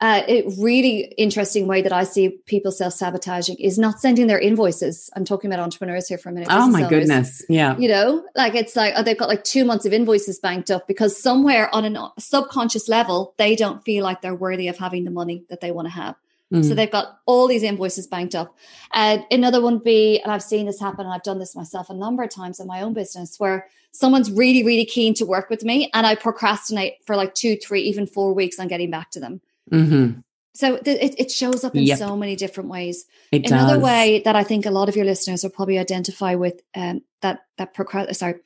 uh, 0.00 0.22
a 0.28 0.44
really 0.58 1.12
interesting 1.18 1.66
way 1.66 1.82
that 1.82 1.92
I 1.92 2.04
see 2.04 2.28
people 2.46 2.70
self 2.70 2.92
sabotaging 2.92 3.56
is 3.56 3.78
not 3.78 4.00
sending 4.00 4.28
their 4.28 4.38
invoices. 4.38 5.10
I'm 5.16 5.24
talking 5.24 5.50
about 5.50 5.60
entrepreneurs 5.60 6.06
here 6.06 6.18
for 6.18 6.28
a 6.28 6.32
minute. 6.32 6.48
Oh 6.50 6.68
my 6.68 6.84
owners. 6.84 6.90
goodness. 6.90 7.44
Yeah. 7.48 7.76
You 7.76 7.88
know, 7.88 8.24
like 8.36 8.54
it's 8.54 8.76
like, 8.76 8.94
oh, 8.96 9.02
they've 9.02 9.18
got 9.18 9.28
like 9.28 9.42
two 9.42 9.64
months 9.64 9.86
of 9.86 9.92
invoices 9.92 10.38
banked 10.38 10.70
up 10.70 10.86
because 10.86 11.20
somewhere 11.20 11.74
on 11.74 11.96
a 11.96 12.12
subconscious 12.18 12.88
level, 12.88 13.34
they 13.38 13.56
don't 13.56 13.84
feel 13.84 14.04
like 14.04 14.22
they're 14.22 14.36
worthy 14.36 14.68
of 14.68 14.78
having 14.78 15.04
the 15.04 15.10
money 15.10 15.44
that 15.48 15.60
they 15.60 15.72
want 15.72 15.86
to 15.86 15.92
have. 15.92 16.14
Mm. 16.52 16.66
So 16.66 16.74
they've 16.74 16.90
got 16.90 17.18
all 17.26 17.48
these 17.48 17.64
invoices 17.64 18.06
banked 18.06 18.34
up. 18.34 18.56
And 18.92 19.24
another 19.30 19.60
one 19.60 19.78
be, 19.78 20.20
and 20.20 20.32
I've 20.32 20.42
seen 20.42 20.66
this 20.66 20.80
happen, 20.80 21.00
and 21.00 21.12
I've 21.12 21.22
done 21.22 21.38
this 21.38 21.54
myself 21.54 21.90
a 21.90 21.94
number 21.94 22.22
of 22.22 22.30
times 22.30 22.58
in 22.60 22.66
my 22.66 22.80
own 22.80 22.94
business, 22.94 23.38
where 23.38 23.66
someone's 23.92 24.30
really, 24.30 24.64
really 24.64 24.86
keen 24.86 25.12
to 25.14 25.26
work 25.26 25.50
with 25.50 25.62
me, 25.62 25.90
and 25.92 26.06
I 26.06 26.14
procrastinate 26.14 27.04
for 27.04 27.16
like 27.16 27.34
two, 27.34 27.56
three, 27.56 27.82
even 27.82 28.06
four 28.06 28.32
weeks 28.32 28.58
on 28.58 28.68
getting 28.68 28.90
back 28.90 29.10
to 29.10 29.20
them. 29.20 29.40
Mm-hmm. 29.68 30.20
So 30.54 30.76
th- 30.78 30.98
it, 31.00 31.20
it, 31.20 31.30
shows 31.30 31.62
up 31.62 31.76
in 31.76 31.84
yep. 31.84 31.98
so 31.98 32.16
many 32.16 32.34
different 32.34 32.68
ways. 32.68 33.04
It 33.30 33.46
Another 33.46 33.74
does. 33.74 33.82
way 33.82 34.22
that 34.24 34.34
I 34.34 34.42
think 34.42 34.66
a 34.66 34.72
lot 34.72 34.88
of 34.88 34.96
your 34.96 35.04
listeners 35.04 35.44
will 35.44 35.50
probably 35.50 35.78
identify 35.78 36.34
with 36.34 36.60
um, 36.74 37.02
that 37.22 37.40
that 37.58 37.76
procrast- 37.76 38.16
sorry 38.16 38.36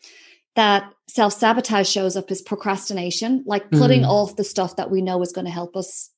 that 0.55 0.93
self 1.09 1.33
sabotage 1.33 1.89
shows 1.89 2.17
up 2.17 2.31
is 2.31 2.43
procrastination, 2.43 3.45
like 3.47 3.71
putting 3.71 4.03
mm. 4.03 4.09
off 4.09 4.37
the 4.37 4.45
stuff 4.45 4.77
that 4.77 4.91
we 4.91 5.01
know 5.01 5.23
is 5.23 5.33
going 5.33 5.47
to 5.47 5.51
help 5.51 5.77
us 5.77 6.11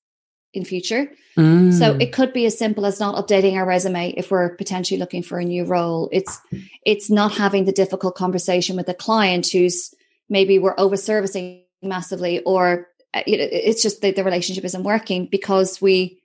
in 0.52 0.64
future. 0.64 1.10
Mm. 1.36 1.72
So 1.72 1.94
it 1.94 2.12
could 2.12 2.32
be 2.32 2.46
as 2.46 2.56
simple 2.58 2.86
as 2.86 3.00
not 3.00 3.14
updating 3.16 3.54
our 3.54 3.66
resume 3.66 4.10
if 4.16 4.30
we're 4.30 4.56
potentially 4.56 4.98
looking 4.98 5.22
for 5.22 5.38
a 5.38 5.44
new 5.44 5.64
role. 5.64 6.08
It's 6.12 6.40
it's 6.84 7.10
not 7.10 7.32
having 7.32 7.64
the 7.64 7.72
difficult 7.72 8.14
conversation 8.14 8.76
with 8.76 8.88
a 8.88 8.94
client 8.94 9.48
who's 9.50 9.92
maybe 10.28 10.58
we're 10.58 10.78
over 10.78 10.96
servicing 10.96 11.62
massively 11.82 12.40
or 12.42 12.88
uh, 13.14 13.22
it's 13.26 13.82
just 13.82 14.00
that 14.02 14.16
the 14.16 14.24
relationship 14.24 14.64
isn't 14.64 14.82
working 14.82 15.26
because 15.26 15.80
we 15.80 16.20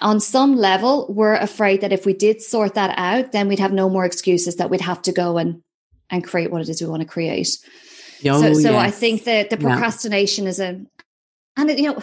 on 0.00 0.20
some 0.20 0.56
level 0.56 1.06
we're 1.12 1.34
afraid 1.34 1.80
that 1.80 1.92
if 1.92 2.06
we 2.06 2.12
did 2.12 2.40
sort 2.40 2.74
that 2.74 2.94
out 2.96 3.32
then 3.32 3.48
we'd 3.48 3.58
have 3.58 3.72
no 3.72 3.88
more 3.88 4.04
excuses 4.04 4.56
that 4.56 4.70
we'd 4.70 4.80
have 4.80 5.02
to 5.02 5.12
go 5.12 5.36
and 5.38 5.62
and 6.10 6.24
create 6.24 6.50
what 6.50 6.62
it 6.62 6.68
is 6.68 6.80
we 6.80 6.86
want 6.86 7.02
to 7.02 7.08
create 7.08 7.58
oh, 8.26 8.40
so, 8.40 8.54
so 8.54 8.70
yes. 8.70 8.74
i 8.74 8.90
think 8.90 9.24
that 9.24 9.50
the 9.50 9.56
procrastination 9.56 10.44
yeah. 10.44 10.50
is 10.50 10.60
a 10.60 10.80
and 11.56 11.70
it, 11.70 11.78
you 11.78 11.92
know 11.92 12.00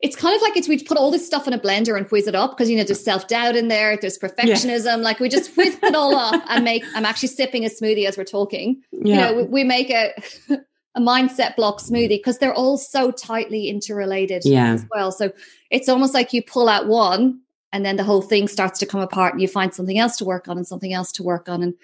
it's 0.00 0.16
kind 0.16 0.34
of 0.34 0.42
like 0.42 0.56
it's 0.56 0.68
we 0.68 0.82
put 0.82 0.96
all 0.96 1.10
this 1.10 1.26
stuff 1.26 1.46
in 1.46 1.52
a 1.52 1.58
blender 1.58 1.96
and 1.96 2.06
whiz 2.10 2.26
it 2.26 2.34
up 2.34 2.56
because 2.56 2.70
you 2.70 2.76
know 2.76 2.84
there's 2.84 3.02
self 3.02 3.28
doubt 3.28 3.56
in 3.56 3.68
there, 3.68 3.96
there's 3.96 4.18
perfectionism. 4.18 4.84
Yeah. 4.84 4.96
Like 4.96 5.20
we 5.20 5.28
just 5.28 5.56
whiz 5.56 5.78
it 5.82 5.94
all 5.94 6.14
up 6.14 6.42
and 6.48 6.64
make. 6.64 6.84
I'm 6.94 7.04
actually 7.04 7.28
sipping 7.28 7.64
a 7.64 7.68
smoothie 7.68 8.06
as 8.06 8.16
we're 8.16 8.24
talking. 8.24 8.82
Yeah. 8.92 9.00
You 9.00 9.20
know, 9.20 9.34
we, 9.34 9.42
we 9.44 9.64
make 9.64 9.90
a 9.90 10.14
a 10.94 11.00
mindset 11.00 11.56
block 11.56 11.80
smoothie 11.80 12.08
because 12.08 12.38
they're 12.38 12.54
all 12.54 12.76
so 12.76 13.10
tightly 13.10 13.68
interrelated 13.68 14.42
yeah. 14.44 14.72
as 14.72 14.86
well. 14.94 15.10
So 15.10 15.32
it's 15.70 15.88
almost 15.88 16.14
like 16.14 16.32
you 16.32 16.42
pull 16.42 16.68
out 16.68 16.86
one 16.86 17.40
and 17.72 17.84
then 17.84 17.96
the 17.96 18.04
whole 18.04 18.22
thing 18.22 18.48
starts 18.48 18.78
to 18.80 18.86
come 18.86 19.00
apart 19.00 19.32
and 19.32 19.40
you 19.40 19.48
find 19.48 19.74
something 19.74 19.98
else 19.98 20.16
to 20.18 20.24
work 20.24 20.48
on 20.48 20.58
and 20.58 20.66
something 20.66 20.92
else 20.92 21.10
to 21.12 21.22
work 21.22 21.48
on 21.48 21.62
and 21.62 21.74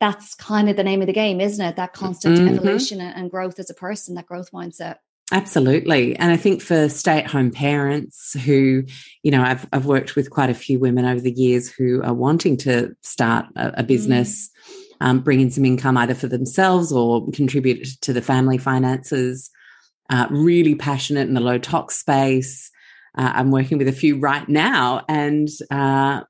that's 0.00 0.34
kind 0.34 0.68
of 0.68 0.76
the 0.76 0.84
name 0.84 1.00
of 1.00 1.06
the 1.06 1.12
game 1.12 1.40
isn't 1.40 1.64
it 1.64 1.76
that 1.76 1.92
constant 1.92 2.38
mm-hmm. 2.38 2.54
evolution 2.54 3.00
and 3.00 3.30
growth 3.30 3.58
as 3.58 3.70
a 3.70 3.74
person 3.74 4.14
that 4.14 4.26
growth 4.26 4.50
mindset 4.52 4.96
Absolutely. 5.30 6.16
And 6.16 6.32
I 6.32 6.38
think 6.38 6.62
for 6.62 6.88
stay 6.88 7.18
at 7.18 7.30
home 7.30 7.50
parents 7.50 8.32
who, 8.46 8.84
you 9.22 9.30
know, 9.30 9.42
I've, 9.42 9.68
I've 9.74 9.84
worked 9.84 10.16
with 10.16 10.30
quite 10.30 10.48
a 10.48 10.54
few 10.54 10.78
women 10.78 11.04
over 11.04 11.20
the 11.20 11.32
years 11.32 11.70
who 11.70 12.02
are 12.02 12.14
wanting 12.14 12.56
to 12.58 12.96
start 13.02 13.44
a, 13.54 13.80
a 13.80 13.82
business, 13.82 14.48
mm. 14.48 14.77
Um, 15.00 15.20
bring 15.20 15.40
in 15.40 15.50
some 15.50 15.64
income 15.64 15.96
either 15.96 16.14
for 16.14 16.26
themselves 16.26 16.92
or 16.92 17.30
contribute 17.32 17.86
to 18.02 18.12
the 18.12 18.22
family 18.22 18.58
finances, 18.58 19.50
uh, 20.10 20.26
really 20.30 20.74
passionate 20.74 21.28
in 21.28 21.34
the 21.34 21.40
low 21.40 21.58
tox 21.58 21.98
space, 21.98 22.70
uh, 23.16 23.32
I'm 23.34 23.50
working 23.50 23.78
with 23.78 23.88
a 23.88 23.92
few 23.92 24.18
right 24.18 24.48
now, 24.48 25.04
and 25.08 25.48
uh, 25.70 26.22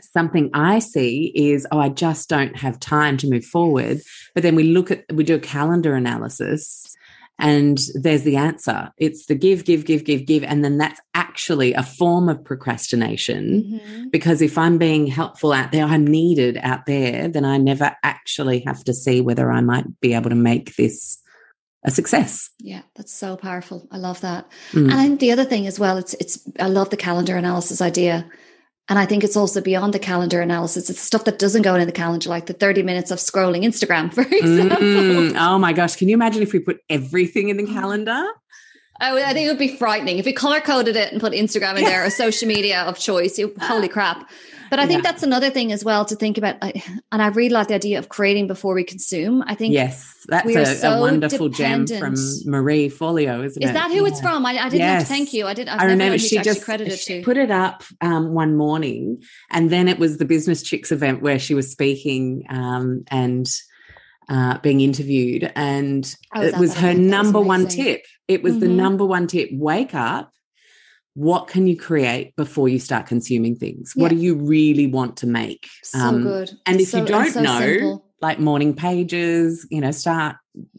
something 0.00 0.50
I 0.52 0.78
see 0.78 1.32
is, 1.34 1.66
oh, 1.70 1.78
I 1.78 1.88
just 1.88 2.28
don't 2.28 2.56
have 2.56 2.80
time 2.80 3.16
to 3.18 3.30
move 3.30 3.44
forward. 3.44 4.00
But 4.34 4.42
then 4.42 4.54
we 4.54 4.64
look 4.64 4.90
at, 4.90 5.04
we 5.12 5.24
do 5.24 5.34
a 5.34 5.40
calendar 5.40 5.94
analysis, 5.94 6.95
and 7.38 7.78
there's 7.94 8.22
the 8.22 8.36
answer. 8.36 8.90
It's 8.96 9.26
the 9.26 9.34
give, 9.34 9.64
give, 9.64 9.84
give, 9.84 10.04
give, 10.04 10.24
give. 10.26 10.42
And 10.42 10.64
then 10.64 10.78
that's 10.78 11.00
actually 11.14 11.74
a 11.74 11.82
form 11.82 12.28
of 12.28 12.42
procrastination 12.42 13.62
mm-hmm. 13.62 14.08
because 14.08 14.40
if 14.40 14.56
I'm 14.56 14.78
being 14.78 15.06
helpful 15.06 15.52
out 15.52 15.70
there, 15.70 15.84
I'm 15.84 16.06
needed 16.06 16.58
out 16.62 16.86
there, 16.86 17.28
then 17.28 17.44
I 17.44 17.58
never 17.58 17.94
actually 18.02 18.60
have 18.60 18.82
to 18.84 18.94
see 18.94 19.20
whether 19.20 19.50
I 19.50 19.60
might 19.60 20.00
be 20.00 20.14
able 20.14 20.30
to 20.30 20.36
make 20.36 20.76
this 20.76 21.22
a 21.84 21.90
success. 21.90 22.50
Yeah, 22.58 22.82
that's 22.94 23.12
so 23.12 23.36
powerful. 23.36 23.86
I 23.92 23.98
love 23.98 24.20
that. 24.22 24.50
Mm. 24.72 24.92
And 24.92 25.20
the 25.20 25.30
other 25.30 25.44
thing 25.44 25.66
as 25.66 25.78
well, 25.78 25.98
it's 25.98 26.14
it's 26.14 26.40
I 26.58 26.68
love 26.68 26.90
the 26.90 26.96
calendar 26.96 27.36
analysis 27.36 27.80
idea. 27.80 28.28
And 28.88 28.98
I 28.98 29.06
think 29.06 29.24
it's 29.24 29.36
also 29.36 29.60
beyond 29.60 29.94
the 29.94 29.98
calendar 29.98 30.40
analysis. 30.40 30.88
It's 30.88 31.00
stuff 31.00 31.24
that 31.24 31.40
doesn't 31.40 31.62
go 31.62 31.74
in 31.74 31.86
the 31.86 31.92
calendar, 31.92 32.28
like 32.28 32.46
the 32.46 32.52
30 32.52 32.84
minutes 32.84 33.10
of 33.10 33.18
scrolling 33.18 33.64
Instagram, 33.64 34.14
for 34.14 34.22
example. 34.22 34.78
Mm. 34.78 35.36
Oh 35.36 35.58
my 35.58 35.72
gosh. 35.72 35.96
Can 35.96 36.08
you 36.08 36.14
imagine 36.14 36.42
if 36.42 36.52
we 36.52 36.60
put 36.60 36.80
everything 36.88 37.48
in 37.48 37.56
the 37.56 37.66
calendar? 37.66 38.24
Oh, 39.00 39.16
I 39.18 39.34
think 39.34 39.46
it 39.46 39.48
would 39.48 39.58
be 39.58 39.76
frightening 39.76 40.18
if 40.18 40.24
we 40.24 40.32
color 40.32 40.60
coded 40.60 40.96
it 40.96 41.12
and 41.12 41.20
put 41.20 41.32
Instagram 41.34 41.76
in 41.76 41.84
there, 41.84 42.04
a 42.04 42.10
social 42.10 42.48
media 42.48 42.82
of 42.82 42.98
choice. 42.98 43.38
Holy 43.60 43.88
crap. 43.88 44.30
But 44.70 44.78
I 44.78 44.86
think 44.86 45.02
yeah. 45.02 45.10
that's 45.10 45.22
another 45.22 45.50
thing 45.50 45.72
as 45.72 45.84
well 45.84 46.04
to 46.06 46.16
think 46.16 46.38
about. 46.38 46.56
And 46.62 47.22
I 47.22 47.28
really 47.28 47.50
like 47.50 47.68
the 47.68 47.74
idea 47.74 47.98
of 47.98 48.08
creating 48.08 48.46
before 48.46 48.74
we 48.74 48.84
consume. 48.84 49.42
I 49.46 49.54
think 49.54 49.72
yes, 49.72 50.24
that's 50.26 50.48
a, 50.48 50.66
so 50.76 50.92
a, 50.94 51.00
wonderful 51.00 51.48
gem 51.48 51.86
from 51.86 52.14
Marie 52.44 52.88
Forleo, 52.88 53.44
isn't 53.44 53.62
Is 53.62 53.68
it? 53.68 53.72
Is 53.72 53.72
that 53.72 53.90
who 53.90 54.02
yeah. 54.02 54.08
it's 54.08 54.20
from? 54.20 54.44
I, 54.44 54.50
I 54.52 54.64
didn't 54.64 54.78
yes. 54.78 54.92
have 54.92 55.02
to 55.02 55.08
thank 55.08 55.32
you. 55.32 55.46
I 55.46 55.54
did. 55.54 55.68
I've 55.68 55.80
i 55.80 55.84
remember 55.84 56.18
she 56.18 56.38
just 56.38 56.64
credited 56.64 56.98
she 56.98 57.18
to. 57.18 57.24
put 57.24 57.36
it 57.36 57.50
up 57.50 57.84
um, 58.00 58.34
one 58.34 58.56
morning, 58.56 59.22
and 59.50 59.70
then 59.70 59.88
it 59.88 59.98
was 59.98 60.18
the 60.18 60.24
Business 60.24 60.62
Chicks 60.62 60.92
event 60.92 61.22
where 61.22 61.38
she 61.38 61.54
was 61.54 61.70
speaking 61.70 62.44
um, 62.48 63.04
and. 63.08 63.46
Uh, 64.28 64.58
being 64.58 64.80
interviewed, 64.80 65.52
and 65.54 66.16
it 66.34 66.58
was 66.58 66.74
her 66.74 66.92
number 66.92 67.38
was 67.38 67.46
one 67.46 67.68
tip. 67.68 68.04
It 68.26 68.42
was 68.42 68.54
mm-hmm. 68.54 68.60
the 68.60 68.68
number 68.70 69.04
one 69.04 69.28
tip: 69.28 69.50
wake 69.52 69.94
up, 69.94 70.32
what 71.16 71.48
can 71.48 71.66
you 71.66 71.78
create 71.78 72.36
before 72.36 72.68
you 72.68 72.78
start 72.78 73.06
consuming 73.06 73.56
things? 73.56 73.94
Yeah. 73.96 74.02
What 74.02 74.08
do 74.10 74.16
you 74.16 74.34
really 74.34 74.86
want 74.86 75.16
to 75.18 75.26
make? 75.26 75.66
So 75.82 75.98
um, 75.98 76.22
good. 76.22 76.50
And 76.66 76.78
if 76.78 76.88
so, 76.88 76.98
you 76.98 77.06
don't 77.06 77.32
so 77.32 77.40
know, 77.40 77.58
simple. 77.58 78.06
like 78.20 78.38
morning 78.38 78.76
pages, 78.76 79.66
you 79.70 79.80
know, 79.80 79.92
start 79.92 80.36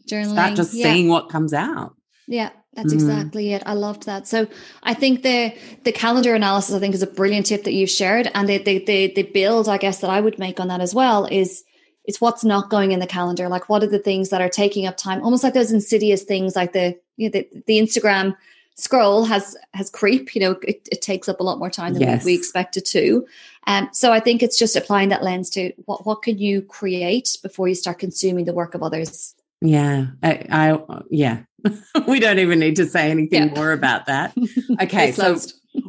Journaling. 0.08 0.32
start 0.32 0.54
just 0.54 0.74
yeah. 0.74 0.84
seeing 0.84 1.08
what 1.08 1.28
comes 1.28 1.52
out. 1.52 1.96
Yeah, 2.28 2.50
that's 2.72 2.92
mm. 2.92 2.94
exactly 2.94 3.52
it. 3.52 3.64
I 3.66 3.72
loved 3.72 4.06
that. 4.06 4.28
So 4.28 4.46
I 4.84 4.94
think 4.94 5.24
the 5.24 5.56
the 5.82 5.90
calendar 5.90 6.36
analysis 6.36 6.72
I 6.72 6.78
think 6.78 6.94
is 6.94 7.02
a 7.02 7.08
brilliant 7.08 7.46
tip 7.46 7.64
that 7.64 7.72
you've 7.72 7.90
shared, 7.90 8.30
and 8.32 8.48
the 8.48 8.58
the 8.58 8.78
the, 8.84 9.12
the 9.14 9.22
build 9.24 9.68
I 9.68 9.76
guess 9.76 9.98
that 10.02 10.10
I 10.10 10.20
would 10.20 10.38
make 10.38 10.60
on 10.60 10.68
that 10.68 10.80
as 10.80 10.94
well 10.94 11.26
is 11.26 11.64
it's 12.04 12.20
what's 12.20 12.44
not 12.44 12.70
going 12.70 12.92
in 12.92 13.00
the 13.00 13.08
calendar. 13.08 13.48
Like 13.48 13.68
what 13.68 13.82
are 13.82 13.88
the 13.88 13.98
things 13.98 14.28
that 14.28 14.40
are 14.40 14.48
taking 14.48 14.86
up 14.86 14.96
time? 14.96 15.20
Almost 15.24 15.42
like 15.42 15.54
those 15.54 15.72
insidious 15.72 16.22
things, 16.22 16.54
like 16.54 16.74
the 16.74 16.96
you 17.16 17.28
know, 17.28 17.32
the, 17.32 17.48
the 17.66 17.78
Instagram 17.80 18.36
scroll 18.78 19.24
has 19.24 19.56
has 19.74 19.90
creep 19.90 20.34
you 20.34 20.40
know 20.40 20.52
it, 20.62 20.88
it 20.90 21.02
takes 21.02 21.28
up 21.28 21.40
a 21.40 21.42
lot 21.42 21.58
more 21.58 21.68
time 21.68 21.92
than 21.92 22.02
yes. 22.02 22.24
we, 22.24 22.32
we 22.32 22.38
expect 22.38 22.76
it 22.76 22.86
to. 22.86 23.26
Um, 23.66 23.90
so 23.92 24.12
i 24.12 24.20
think 24.20 24.42
it's 24.42 24.58
just 24.58 24.76
applying 24.76 25.10
that 25.10 25.22
lens 25.22 25.50
to 25.50 25.72
what 25.84 26.06
what 26.06 26.22
can 26.22 26.38
you 26.38 26.62
create 26.62 27.36
before 27.42 27.68
you 27.68 27.74
start 27.74 27.98
consuming 27.98 28.44
the 28.46 28.54
work 28.54 28.74
of 28.74 28.82
others? 28.82 29.34
Yeah. 29.60 30.06
I, 30.22 30.46
I 30.50 31.00
yeah. 31.10 31.40
We 32.06 32.20
don't 32.20 32.38
even 32.38 32.60
need 32.60 32.76
to 32.76 32.86
say 32.86 33.10
anything 33.10 33.48
yeah. 33.48 33.54
more 33.54 33.72
about 33.72 34.06
that. 34.06 34.34
Okay 34.82 35.12
so 35.12 35.36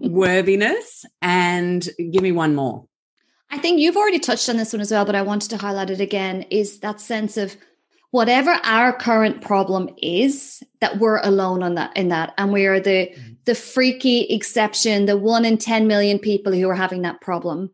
worthiness 0.02 1.06
and 1.22 1.88
give 2.12 2.22
me 2.22 2.32
one 2.32 2.56
more. 2.56 2.86
I 3.52 3.58
think 3.58 3.80
you've 3.80 3.98
already 3.98 4.20
touched 4.20 4.50
on 4.50 4.58
this 4.58 4.74
one 4.74 4.82
as 4.82 4.92
well 4.92 5.06
but 5.06 5.16
i 5.16 5.22
wanted 5.22 5.50
to 5.50 5.58
highlight 5.58 5.90
it 5.90 6.02
again 6.02 6.44
is 6.50 6.80
that 6.80 7.02
sense 7.02 7.38
of 7.38 7.56
whatever 8.12 8.52
our 8.64 8.94
current 8.94 9.42
problem 9.42 9.90
is 10.02 10.64
that 10.82 11.00
we're 11.00 11.22
alone 11.22 11.62
on 11.62 11.76
that 11.76 11.96
in 11.96 12.10
that 12.10 12.34
and 12.38 12.52
we 12.52 12.66
are 12.66 12.80
the 12.80 13.08
mm-hmm. 13.08 13.34
the 13.46 13.56
freaky 13.56 14.22
exception 14.24 15.06
the 15.06 15.18
one 15.18 15.46
in 15.46 15.58
10 15.58 15.88
million 15.88 16.20
people 16.20 16.54
who 16.54 16.70
are 16.70 16.76
having 16.76 17.04
that 17.04 17.22
problem 17.22 17.70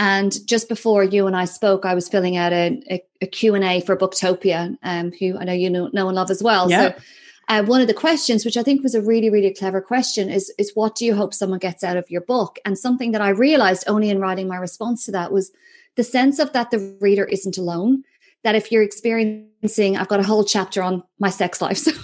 and 0.00 0.34
just 0.46 0.70
before 0.70 1.04
you 1.04 1.26
and 1.26 1.36
I 1.36 1.44
spoke, 1.44 1.84
I 1.84 1.92
was 1.92 2.08
filling 2.08 2.38
out 2.38 2.54
a, 2.54 2.80
a, 2.90 3.04
a 3.20 3.26
Q&A 3.26 3.82
for 3.82 3.98
Booktopia, 3.98 4.78
um, 4.82 5.12
who 5.20 5.36
I 5.36 5.44
know 5.44 5.52
you 5.52 5.68
know, 5.68 5.90
know 5.92 6.08
and 6.08 6.16
love 6.16 6.30
as 6.30 6.42
well. 6.42 6.70
Yeah. 6.70 6.94
So 6.94 7.00
uh, 7.50 7.64
one 7.64 7.82
of 7.82 7.86
the 7.86 7.92
questions, 7.92 8.46
which 8.46 8.56
I 8.56 8.62
think 8.62 8.82
was 8.82 8.94
a 8.94 9.02
really, 9.02 9.28
really 9.28 9.52
clever 9.52 9.82
question, 9.82 10.30
is, 10.30 10.54
is 10.56 10.72
what 10.74 10.94
do 10.94 11.04
you 11.04 11.14
hope 11.14 11.34
someone 11.34 11.58
gets 11.58 11.84
out 11.84 11.98
of 11.98 12.10
your 12.10 12.22
book? 12.22 12.58
And 12.64 12.78
something 12.78 13.12
that 13.12 13.20
I 13.20 13.28
realized 13.28 13.84
only 13.88 14.08
in 14.08 14.20
writing 14.20 14.48
my 14.48 14.56
response 14.56 15.04
to 15.04 15.12
that 15.12 15.32
was 15.32 15.52
the 15.96 16.02
sense 16.02 16.38
of 16.38 16.54
that 16.54 16.70
the 16.70 16.96
reader 17.02 17.26
isn't 17.26 17.58
alone 17.58 18.02
that 18.42 18.54
if 18.54 18.72
you're 18.72 18.82
experiencing, 18.82 19.49
I've 19.62 20.08
got 20.08 20.20
a 20.20 20.22
whole 20.22 20.44
chapter 20.44 20.82
on 20.82 21.02
my 21.18 21.30
sex 21.30 21.60
life. 21.60 21.86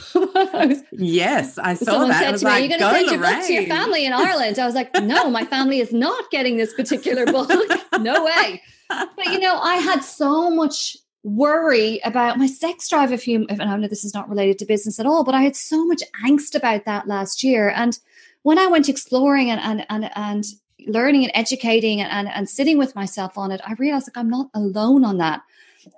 So 0.57 0.75
yes, 0.93 1.59
I 1.59 1.75
saw 1.75 1.85
someone 1.85 2.09
that. 2.11 2.23
said 2.23 2.39
to 2.39 2.45
me, 2.45 2.51
like, 2.51 2.61
"Are 2.61 2.63
you 2.63 2.69
going 2.69 2.81
to 2.81 2.91
send 2.91 3.11
your 3.11 3.21
book 3.21 3.47
to 3.47 3.53
your 3.53 3.67
family 3.67 4.07
in 4.07 4.13
Ireland?" 4.13 4.59
I 4.59 4.65
was 4.67 4.75
like, 4.75 4.95
"No, 5.03 5.29
my 5.29 5.45
family 5.45 5.81
is 5.81 5.93
not 5.93 6.31
getting 6.31 6.57
this 6.57 6.73
particular 6.73 7.27
book. 7.27 7.51
no 8.01 8.25
way." 8.25 8.63
But 8.89 9.27
you 9.27 9.39
know, 9.39 9.59
I 9.59 9.77
had 9.77 10.03
so 10.03 10.51
much 10.51 10.97
worry 11.23 12.01
about 12.05 12.39
my 12.39 12.47
sex 12.47 12.89
drive. 12.89 13.13
If 13.13 13.27
you, 13.29 13.47
and 13.49 13.63
I 13.63 13.77
know 13.77 13.89
this 13.89 14.05
is 14.05 14.15
not 14.15 14.29
related 14.29 14.59
to 14.61 14.67
business 14.67 14.99
at 14.99 15.07
all, 15.07 15.25
but 15.25 15.35
I 15.35 15.43
had 15.43 15.57
so 15.57 15.85
much 15.85 16.03
angst 16.27 16.55
about 16.55 16.85
that 16.85 17.07
last 17.07 17.43
year. 17.43 17.71
And 17.71 17.99
when 18.43 18.59
I 18.59 18.67
went 18.67 18.89
exploring 18.89 19.51
and 19.51 19.61
and 19.61 19.87
and, 19.91 20.11
and 20.17 20.45
learning 20.87 21.25
and 21.25 21.33
educating 21.35 22.01
and, 22.01 22.11
and, 22.11 22.29
and 22.29 22.49
sitting 22.49 22.79
with 22.79 22.95
myself 22.95 23.37
on 23.37 23.51
it, 23.51 23.61
I 23.67 23.75
realized 23.75 24.09
like 24.09 24.17
I'm 24.17 24.31
not 24.31 24.49
alone 24.55 25.05
on 25.05 25.19
that. 25.19 25.43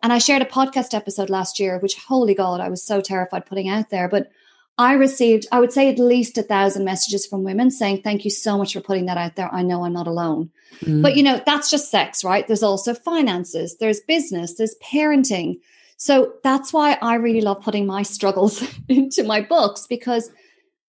And 0.03 0.12
I 0.12 0.18
shared 0.18 0.42
a 0.42 0.46
podcast 0.46 0.94
episode 0.94 1.31
last 1.31 1.59
year, 1.59 1.79
which, 1.79 1.96
holy 1.96 2.35
God, 2.35 2.61
I 2.61 2.68
was 2.68 2.83
so 2.83 3.01
terrified 3.01 3.46
putting 3.46 3.68
out 3.68 3.90
there. 3.90 4.09
But 4.09 4.31
I 4.79 4.92
received, 4.92 5.46
I 5.51 5.59
would 5.59 5.72
say, 5.72 5.90
at 5.90 5.98
least 5.98 6.38
a 6.38 6.42
thousand 6.42 6.85
messages 6.85 7.27
from 7.27 7.42
women 7.42 7.70
saying, 7.70 8.03
Thank 8.03 8.24
you 8.24 8.31
so 8.31 8.57
much 8.57 8.72
for 8.72 8.81
putting 8.81 9.07
that 9.07 9.18
out 9.18 9.35
there. 9.35 9.53
I 9.53 9.62
know 9.62 9.85
I'm 9.85 9.92
not 9.92 10.07
alone. 10.07 10.51
Mm. 10.81 11.03
But, 11.03 11.16
you 11.16 11.22
know, 11.24 11.42
that's 11.44 11.70
just 11.70 11.90
sex, 11.90 12.22
right? 12.22 12.46
There's 12.46 12.62
also 12.62 12.94
finances, 12.94 13.77
there's 13.79 14.01
business, 14.01 14.55
there's 14.55 14.77
parenting. 14.83 15.59
So 15.96 16.35
that's 16.44 16.72
why 16.72 16.96
I 17.03 17.16
really 17.16 17.40
love 17.40 17.61
putting 17.61 17.87
my 17.87 18.03
struggles 18.03 18.62
into 18.88 19.24
my 19.24 19.40
books 19.40 19.87
because 19.88 20.31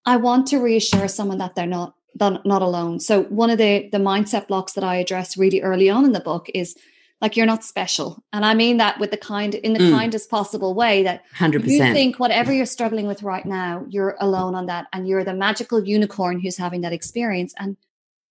I 0.06 0.16
want 0.16 0.46
to 0.48 0.58
reassure 0.58 1.08
someone 1.08 1.38
that 1.38 1.56
they're 1.56 1.66
not 1.66 1.94
not 2.18 2.62
alone. 2.62 3.00
So 3.00 3.22
one 3.24 3.50
of 3.50 3.58
the 3.58 3.88
the 3.90 3.98
mindset 3.98 4.48
blocks 4.48 4.72
that 4.74 4.84
I 4.84 4.96
address 4.96 5.36
really 5.36 5.62
early 5.62 5.88
on 5.90 6.04
in 6.04 6.12
the 6.12 6.20
book 6.20 6.50
is 6.54 6.76
like 7.20 7.36
you're 7.36 7.46
not 7.46 7.64
special 7.64 8.22
and 8.32 8.44
i 8.44 8.54
mean 8.54 8.76
that 8.78 8.98
with 8.98 9.10
the 9.10 9.16
kind 9.16 9.54
in 9.54 9.72
the 9.72 9.78
mm. 9.78 9.90
kindest 9.90 10.30
possible 10.30 10.74
way 10.74 11.02
that 11.02 11.22
100% 11.36 11.66
you 11.66 11.78
think 11.78 12.18
whatever 12.18 12.52
you're 12.52 12.66
struggling 12.66 13.06
with 13.06 13.22
right 13.22 13.46
now 13.46 13.84
you're 13.88 14.16
alone 14.20 14.54
on 14.54 14.66
that 14.66 14.86
and 14.92 15.08
you're 15.08 15.24
the 15.24 15.34
magical 15.34 15.84
unicorn 15.84 16.40
who's 16.40 16.56
having 16.56 16.80
that 16.80 16.92
experience 16.92 17.54
and 17.58 17.76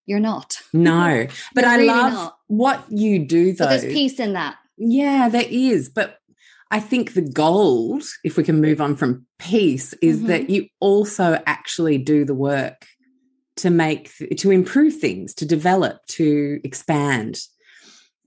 you're 0.06 0.20
not 0.20 0.62
no 0.74 1.28
but 1.54 1.64
i 1.64 1.76
really 1.76 1.88
love 1.88 2.14
not. 2.14 2.38
what 2.48 2.86
you 2.90 3.20
do 3.20 3.54
though 3.54 3.66
but 3.66 3.82
there's 3.82 3.94
peace 3.94 4.20
in 4.20 4.34
that 4.34 4.58
yeah 4.78 5.30
there 5.30 5.48
is 5.48 5.90
but 5.90 6.20
I 6.72 6.80
think 6.80 7.14
the 7.14 7.22
gold, 7.22 8.04
if 8.24 8.38
we 8.38 8.44
can 8.44 8.62
move 8.62 8.80
on 8.80 8.96
from 8.96 9.26
peace, 9.40 9.94
is 10.02 10.18
mm-hmm. 10.18 10.28
that 10.28 10.50
you 10.50 10.68
also 10.80 11.42
actually 11.48 11.98
do 11.98 12.26
the 12.26 12.36
work 12.36 12.86
to 13.58 13.70
make, 13.70 14.12
to 14.38 14.52
improve 14.52 14.98
things, 14.98 15.34
to 15.36 15.46
develop, 15.46 16.06
to 16.08 16.60
expand. 16.64 17.42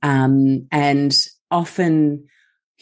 Um, 0.03 0.67
and 0.71 1.17
often 1.51 2.29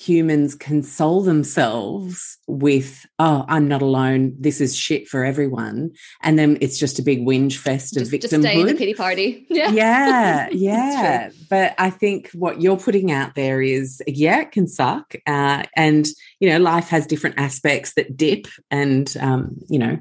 humans 0.00 0.54
console 0.54 1.20
themselves 1.20 2.38
with, 2.46 3.04
oh, 3.18 3.44
I'm 3.46 3.68
not 3.68 3.82
alone. 3.82 4.34
This 4.38 4.62
is 4.62 4.74
shit 4.74 5.06
for 5.06 5.24
everyone. 5.26 5.90
And 6.22 6.38
then 6.38 6.56
it's 6.62 6.78
just 6.78 6.98
a 6.98 7.02
big 7.02 7.20
whinge 7.20 7.58
fest 7.58 7.98
of 7.98 8.04
just, 8.04 8.12
victimhood. 8.12 8.30
Just 8.30 8.42
stay 8.42 8.60
in 8.60 8.66
the 8.66 8.74
pity 8.74 8.94
party. 8.94 9.46
Yeah. 9.50 9.70
Yeah. 9.70 10.48
Yeah. 10.52 11.30
but 11.50 11.74
I 11.76 11.90
think 11.90 12.30
what 12.30 12.62
you're 12.62 12.78
putting 12.78 13.12
out 13.12 13.34
there 13.34 13.60
is, 13.60 14.02
yeah, 14.06 14.40
it 14.40 14.52
can 14.52 14.66
suck. 14.66 15.14
Uh, 15.26 15.64
and, 15.76 16.06
you 16.38 16.48
know, 16.48 16.58
life 16.58 16.88
has 16.88 17.06
different 17.06 17.38
aspects 17.38 17.92
that 17.94 18.16
dip 18.16 18.46
and, 18.70 19.14
um, 19.20 19.58
you 19.68 19.78
know, 19.78 19.98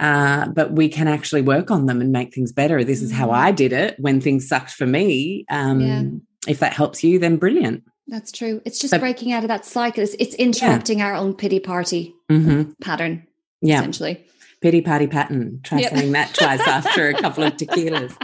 uh, 0.00 0.48
but 0.48 0.72
we 0.72 0.88
can 0.88 1.08
actually 1.08 1.42
work 1.42 1.70
on 1.70 1.86
them 1.86 2.00
and 2.00 2.12
make 2.12 2.34
things 2.34 2.52
better. 2.52 2.84
This 2.84 3.02
is 3.02 3.12
how 3.12 3.28
mm. 3.28 3.34
I 3.34 3.52
did 3.52 3.72
it 3.72 3.96
when 3.98 4.20
things 4.20 4.48
sucked 4.48 4.70
for 4.70 4.86
me. 4.86 5.44
Um, 5.50 5.80
yeah. 5.80 6.02
If 6.48 6.60
that 6.60 6.72
helps 6.72 7.02
you, 7.02 7.18
then 7.18 7.36
brilliant. 7.36 7.84
That's 8.08 8.30
true. 8.30 8.62
It's 8.64 8.78
just 8.78 8.98
breaking 9.00 9.32
out 9.32 9.42
of 9.42 9.48
that 9.48 9.64
cycle. 9.64 10.02
It's, 10.02 10.14
it's 10.18 10.34
interrupting 10.36 11.00
yeah. 11.00 11.06
our 11.06 11.14
own 11.14 11.34
pity 11.34 11.58
party 11.58 12.14
mm-hmm. 12.30 12.72
pattern. 12.80 13.26
Yeah. 13.60 13.78
Essentially. 13.78 14.24
Pity 14.60 14.80
party 14.80 15.06
pattern. 15.06 15.60
Try 15.64 15.80
yep. 15.80 15.92
saying 15.92 16.12
that 16.12 16.32
twice 16.34 16.60
after 16.60 17.08
a 17.08 17.14
couple 17.14 17.42
of 17.42 17.54
tequilas. 17.54 18.16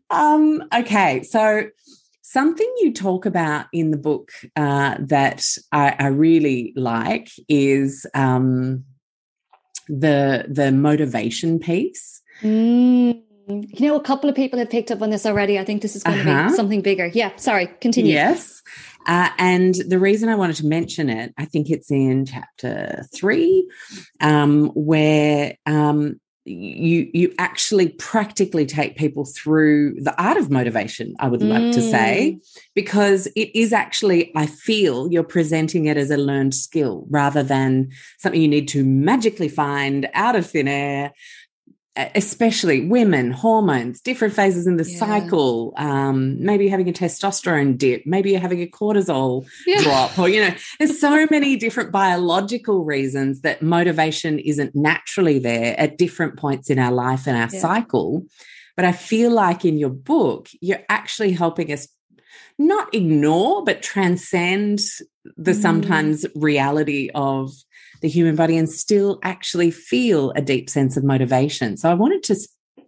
um, 0.10 0.64
okay. 0.74 1.22
So 1.22 1.68
something 2.30 2.72
you 2.78 2.92
talk 2.92 3.26
about 3.26 3.66
in 3.72 3.90
the 3.90 3.96
book 3.96 4.30
uh, 4.56 4.96
that 5.00 5.44
I, 5.72 5.96
I, 5.98 6.06
really 6.08 6.72
like 6.76 7.28
is 7.48 8.06
um, 8.14 8.84
the 9.98 10.46
the 10.48 10.72
motivation 10.72 11.58
piece. 11.58 12.22
Mm. 12.42 13.22
You 13.48 13.88
know, 13.88 13.96
a 13.96 14.02
couple 14.02 14.30
of 14.30 14.36
people 14.36 14.60
have 14.60 14.70
picked 14.70 14.92
up 14.92 15.02
on 15.02 15.10
this 15.10 15.26
already. 15.26 15.58
I 15.58 15.64
think 15.64 15.82
this 15.82 15.96
is 15.96 16.04
going 16.04 16.20
uh-huh. 16.20 16.44
to 16.44 16.48
be 16.50 16.54
something 16.54 16.82
bigger. 16.82 17.06
Yeah, 17.06 17.34
sorry, 17.36 17.66
continue. 17.80 18.12
Yes. 18.12 18.62
Uh, 19.06 19.30
and 19.38 19.74
the 19.74 19.98
reason 19.98 20.28
I 20.28 20.36
wanted 20.36 20.56
to 20.56 20.66
mention 20.66 21.10
it, 21.10 21.34
I 21.36 21.46
think 21.46 21.68
it's 21.68 21.90
in 21.90 22.26
chapter 22.26 23.06
three, 23.12 23.68
um, 24.20 24.68
where 24.74 25.56
um, 25.66 26.20
you 26.50 27.10
you 27.12 27.34
actually 27.38 27.88
practically 27.88 28.66
take 28.66 28.96
people 28.96 29.24
through 29.24 29.94
the 30.00 30.14
art 30.22 30.36
of 30.36 30.50
motivation. 30.50 31.14
I 31.18 31.28
would 31.28 31.42
love 31.42 31.62
mm. 31.62 31.74
to 31.74 31.82
say 31.82 32.38
because 32.74 33.26
it 33.36 33.56
is 33.58 33.72
actually, 33.72 34.32
I 34.36 34.46
feel, 34.46 35.10
you're 35.10 35.22
presenting 35.22 35.86
it 35.86 35.96
as 35.96 36.10
a 36.10 36.16
learned 36.16 36.54
skill 36.54 37.06
rather 37.10 37.42
than 37.42 37.90
something 38.18 38.40
you 38.40 38.48
need 38.48 38.68
to 38.68 38.84
magically 38.84 39.48
find 39.48 40.08
out 40.14 40.36
of 40.36 40.48
thin 40.50 40.68
air 40.68 41.12
especially 41.96 42.86
women, 42.86 43.32
hormones, 43.32 44.00
different 44.00 44.34
phases 44.34 44.66
in 44.66 44.76
the 44.76 44.88
yeah. 44.88 44.98
cycle. 44.98 45.72
Um, 45.76 46.42
maybe 46.42 46.68
having 46.68 46.88
a 46.88 46.92
testosterone 46.92 47.76
dip, 47.76 48.02
maybe 48.06 48.30
you're 48.30 48.40
having 48.40 48.62
a 48.62 48.66
cortisol 48.66 49.46
yeah. 49.66 49.82
drop, 49.82 50.18
or 50.18 50.28
you 50.28 50.40
know, 50.40 50.54
there's 50.78 51.00
so 51.00 51.26
many 51.30 51.56
different 51.56 51.90
biological 51.90 52.84
reasons 52.84 53.40
that 53.42 53.62
motivation 53.62 54.38
isn't 54.38 54.74
naturally 54.74 55.38
there 55.38 55.78
at 55.78 55.98
different 55.98 56.38
points 56.38 56.70
in 56.70 56.78
our 56.78 56.92
life 56.92 57.26
and 57.26 57.36
our 57.36 57.48
yeah. 57.52 57.60
cycle. 57.60 58.24
But 58.76 58.84
I 58.84 58.92
feel 58.92 59.32
like 59.32 59.64
in 59.64 59.76
your 59.76 59.90
book, 59.90 60.48
you're 60.60 60.84
actually 60.88 61.32
helping 61.32 61.72
us 61.72 61.88
not 62.58 62.94
ignore, 62.94 63.64
but 63.64 63.82
transcend 63.82 64.80
the 65.36 65.52
mm. 65.52 65.60
sometimes 65.60 66.24
reality 66.34 67.10
of 67.14 67.52
the 68.00 68.08
human 68.08 68.36
body 68.36 68.56
and 68.56 68.68
still 68.68 69.18
actually 69.22 69.70
feel 69.70 70.30
a 70.32 70.40
deep 70.40 70.70
sense 70.70 70.96
of 70.96 71.04
motivation. 71.04 71.76
So 71.76 71.90
I 71.90 71.94
wanted 71.94 72.22
to 72.24 72.36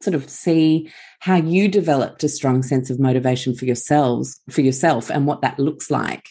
sort 0.01 0.15
of 0.15 0.29
see 0.29 0.91
how 1.21 1.37
you 1.37 1.69
developed 1.69 2.25
a 2.25 2.29
strong 2.29 2.63
sense 2.63 2.91
of 2.91 2.99
motivation 2.99 3.55
for 3.55 3.65
yourselves, 3.65 4.41
for 4.51 4.61
yourself, 4.61 5.11
and 5.11 5.27
what 5.27 5.43
that 5.43 5.59
looks 5.59 5.91
like 5.91 6.29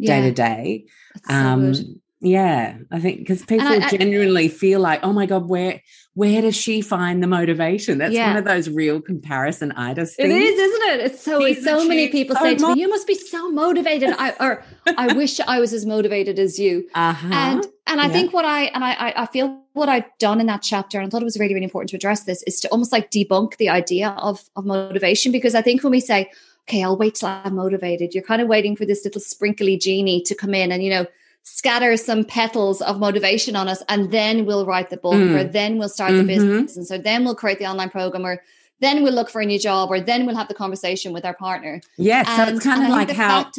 day 0.00 0.20
to 0.22 0.32
day. 0.32 0.84
Um, 1.28 1.74
yeah, 2.20 2.78
I 2.90 3.00
think 3.00 3.18
because 3.18 3.44
people 3.44 3.66
I, 3.66 3.80
I, 3.82 3.90
genuinely 3.90 4.48
feel 4.48 4.80
like, 4.80 5.00
oh 5.02 5.12
my 5.12 5.26
god, 5.26 5.48
where 5.48 5.82
where 6.14 6.40
does 6.40 6.56
she 6.56 6.80
find 6.80 7.22
the 7.22 7.26
motivation? 7.26 7.98
That's 7.98 8.14
yeah. 8.14 8.28
one 8.28 8.36
of 8.38 8.44
those 8.44 8.70
real 8.70 9.00
comparison 9.00 9.72
itis 9.72 10.16
things. 10.16 10.32
It 10.32 10.42
is, 10.42 10.58
isn't 10.58 10.88
it? 10.88 11.00
It's 11.00 11.22
so 11.22 11.52
so 11.54 11.86
many 11.86 12.08
people 12.08 12.34
so 12.36 12.42
say 12.42 12.54
to 12.54 12.74
me, 12.74 12.80
"You 12.80 12.88
must 12.88 13.06
be 13.06 13.14
so 13.14 13.50
motivated." 13.50 14.14
I 14.16 14.32
or 14.40 14.64
I 14.86 15.12
wish 15.12 15.38
I 15.40 15.60
was 15.60 15.74
as 15.74 15.84
motivated 15.84 16.38
as 16.38 16.58
you. 16.58 16.88
Uh-huh. 16.94 17.28
And 17.30 17.66
and 17.86 18.00
I 18.00 18.06
yeah. 18.06 18.12
think 18.12 18.32
what 18.32 18.44
I 18.44 18.64
and 18.64 18.84
I 18.84 19.12
I 19.16 19.26
feel 19.26 19.62
what 19.72 19.88
I've 19.88 20.06
done 20.18 20.40
in 20.40 20.46
that 20.46 20.62
chapter, 20.62 20.98
and 20.98 21.06
I 21.06 21.10
thought 21.10 21.22
it 21.22 21.26
was 21.26 21.38
really 21.38 21.54
really 21.54 21.64
important 21.64 21.90
to 21.90 21.96
address 21.96 22.24
this, 22.24 22.42
is 22.44 22.60
to 22.60 22.68
almost 22.68 22.92
like 22.92 23.10
debunk 23.10 23.56
the 23.56 23.68
idea 23.68 24.10
of 24.18 24.42
of 24.56 24.64
motivation 24.64 25.32
because 25.32 25.54
I 25.54 25.62
think 25.62 25.82
when 25.82 25.90
we 25.90 26.00
say, 26.00 26.30
"Okay, 26.68 26.82
I'll 26.82 26.96
wait 26.96 27.16
till 27.16 27.28
I'm 27.28 27.54
motivated," 27.54 28.14
you're 28.14 28.24
kind 28.24 28.40
of 28.40 28.48
waiting 28.48 28.74
for 28.76 28.86
this 28.86 29.04
little 29.04 29.20
sprinkly 29.20 29.76
genie 29.76 30.22
to 30.22 30.34
come 30.34 30.54
in 30.54 30.72
and 30.72 30.82
you 30.82 30.90
know 30.90 31.06
scatter 31.44 31.96
some 31.96 32.24
petals 32.24 32.80
of 32.80 32.98
motivation 32.98 33.54
on 33.54 33.68
us 33.68 33.82
and 33.90 34.10
then 34.10 34.46
we'll 34.46 34.64
write 34.64 34.88
the 34.88 34.96
book 34.96 35.14
mm. 35.14 35.38
or 35.38 35.44
then 35.44 35.78
we'll 35.78 35.90
start 35.90 36.10
mm-hmm. 36.10 36.20
the 36.20 36.34
business 36.34 36.74
and 36.74 36.86
so 36.86 36.96
then 36.96 37.22
we'll 37.22 37.34
create 37.34 37.58
the 37.58 37.66
online 37.66 37.90
program 37.90 38.24
or 38.24 38.42
then 38.80 39.02
we'll 39.02 39.12
look 39.12 39.28
for 39.28 39.42
a 39.42 39.46
new 39.46 39.58
job 39.58 39.90
or 39.90 40.00
then 40.00 40.24
we'll 40.24 40.34
have 40.34 40.48
the 40.48 40.54
conversation 40.54 41.12
with 41.12 41.22
our 41.22 41.34
partner 41.34 41.82
yes 41.98 42.26
and, 42.26 42.48
so 42.48 42.54
it's 42.54 42.64
kind 42.64 42.82
of 42.82 42.88
like 42.88 43.10
how 43.10 43.50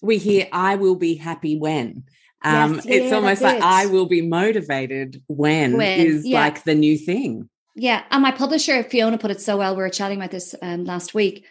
we 0.00 0.16
hear 0.16 0.48
i 0.52 0.74
will 0.74 0.94
be 0.94 1.16
happy 1.16 1.54
when 1.54 2.02
um, 2.44 2.74
yes, 2.74 2.86
yeah, 2.86 2.94
it's 2.94 3.12
almost 3.12 3.42
like 3.42 3.60
i 3.62 3.86
will 3.86 4.06
be 4.06 4.22
motivated 4.22 5.22
when, 5.26 5.76
when 5.76 6.00
is 6.00 6.26
yeah. 6.26 6.40
like 6.40 6.64
the 6.64 6.74
new 6.74 6.96
thing 6.96 7.48
yeah 7.74 8.04
and 8.10 8.22
my 8.22 8.30
publisher 8.30 8.82
fiona 8.84 9.18
put 9.18 9.30
it 9.30 9.40
so 9.40 9.56
well 9.56 9.74
we 9.74 9.82
were 9.82 9.90
chatting 9.90 10.18
about 10.18 10.30
this 10.30 10.54
um, 10.62 10.84
last 10.84 11.14
week 11.14 11.46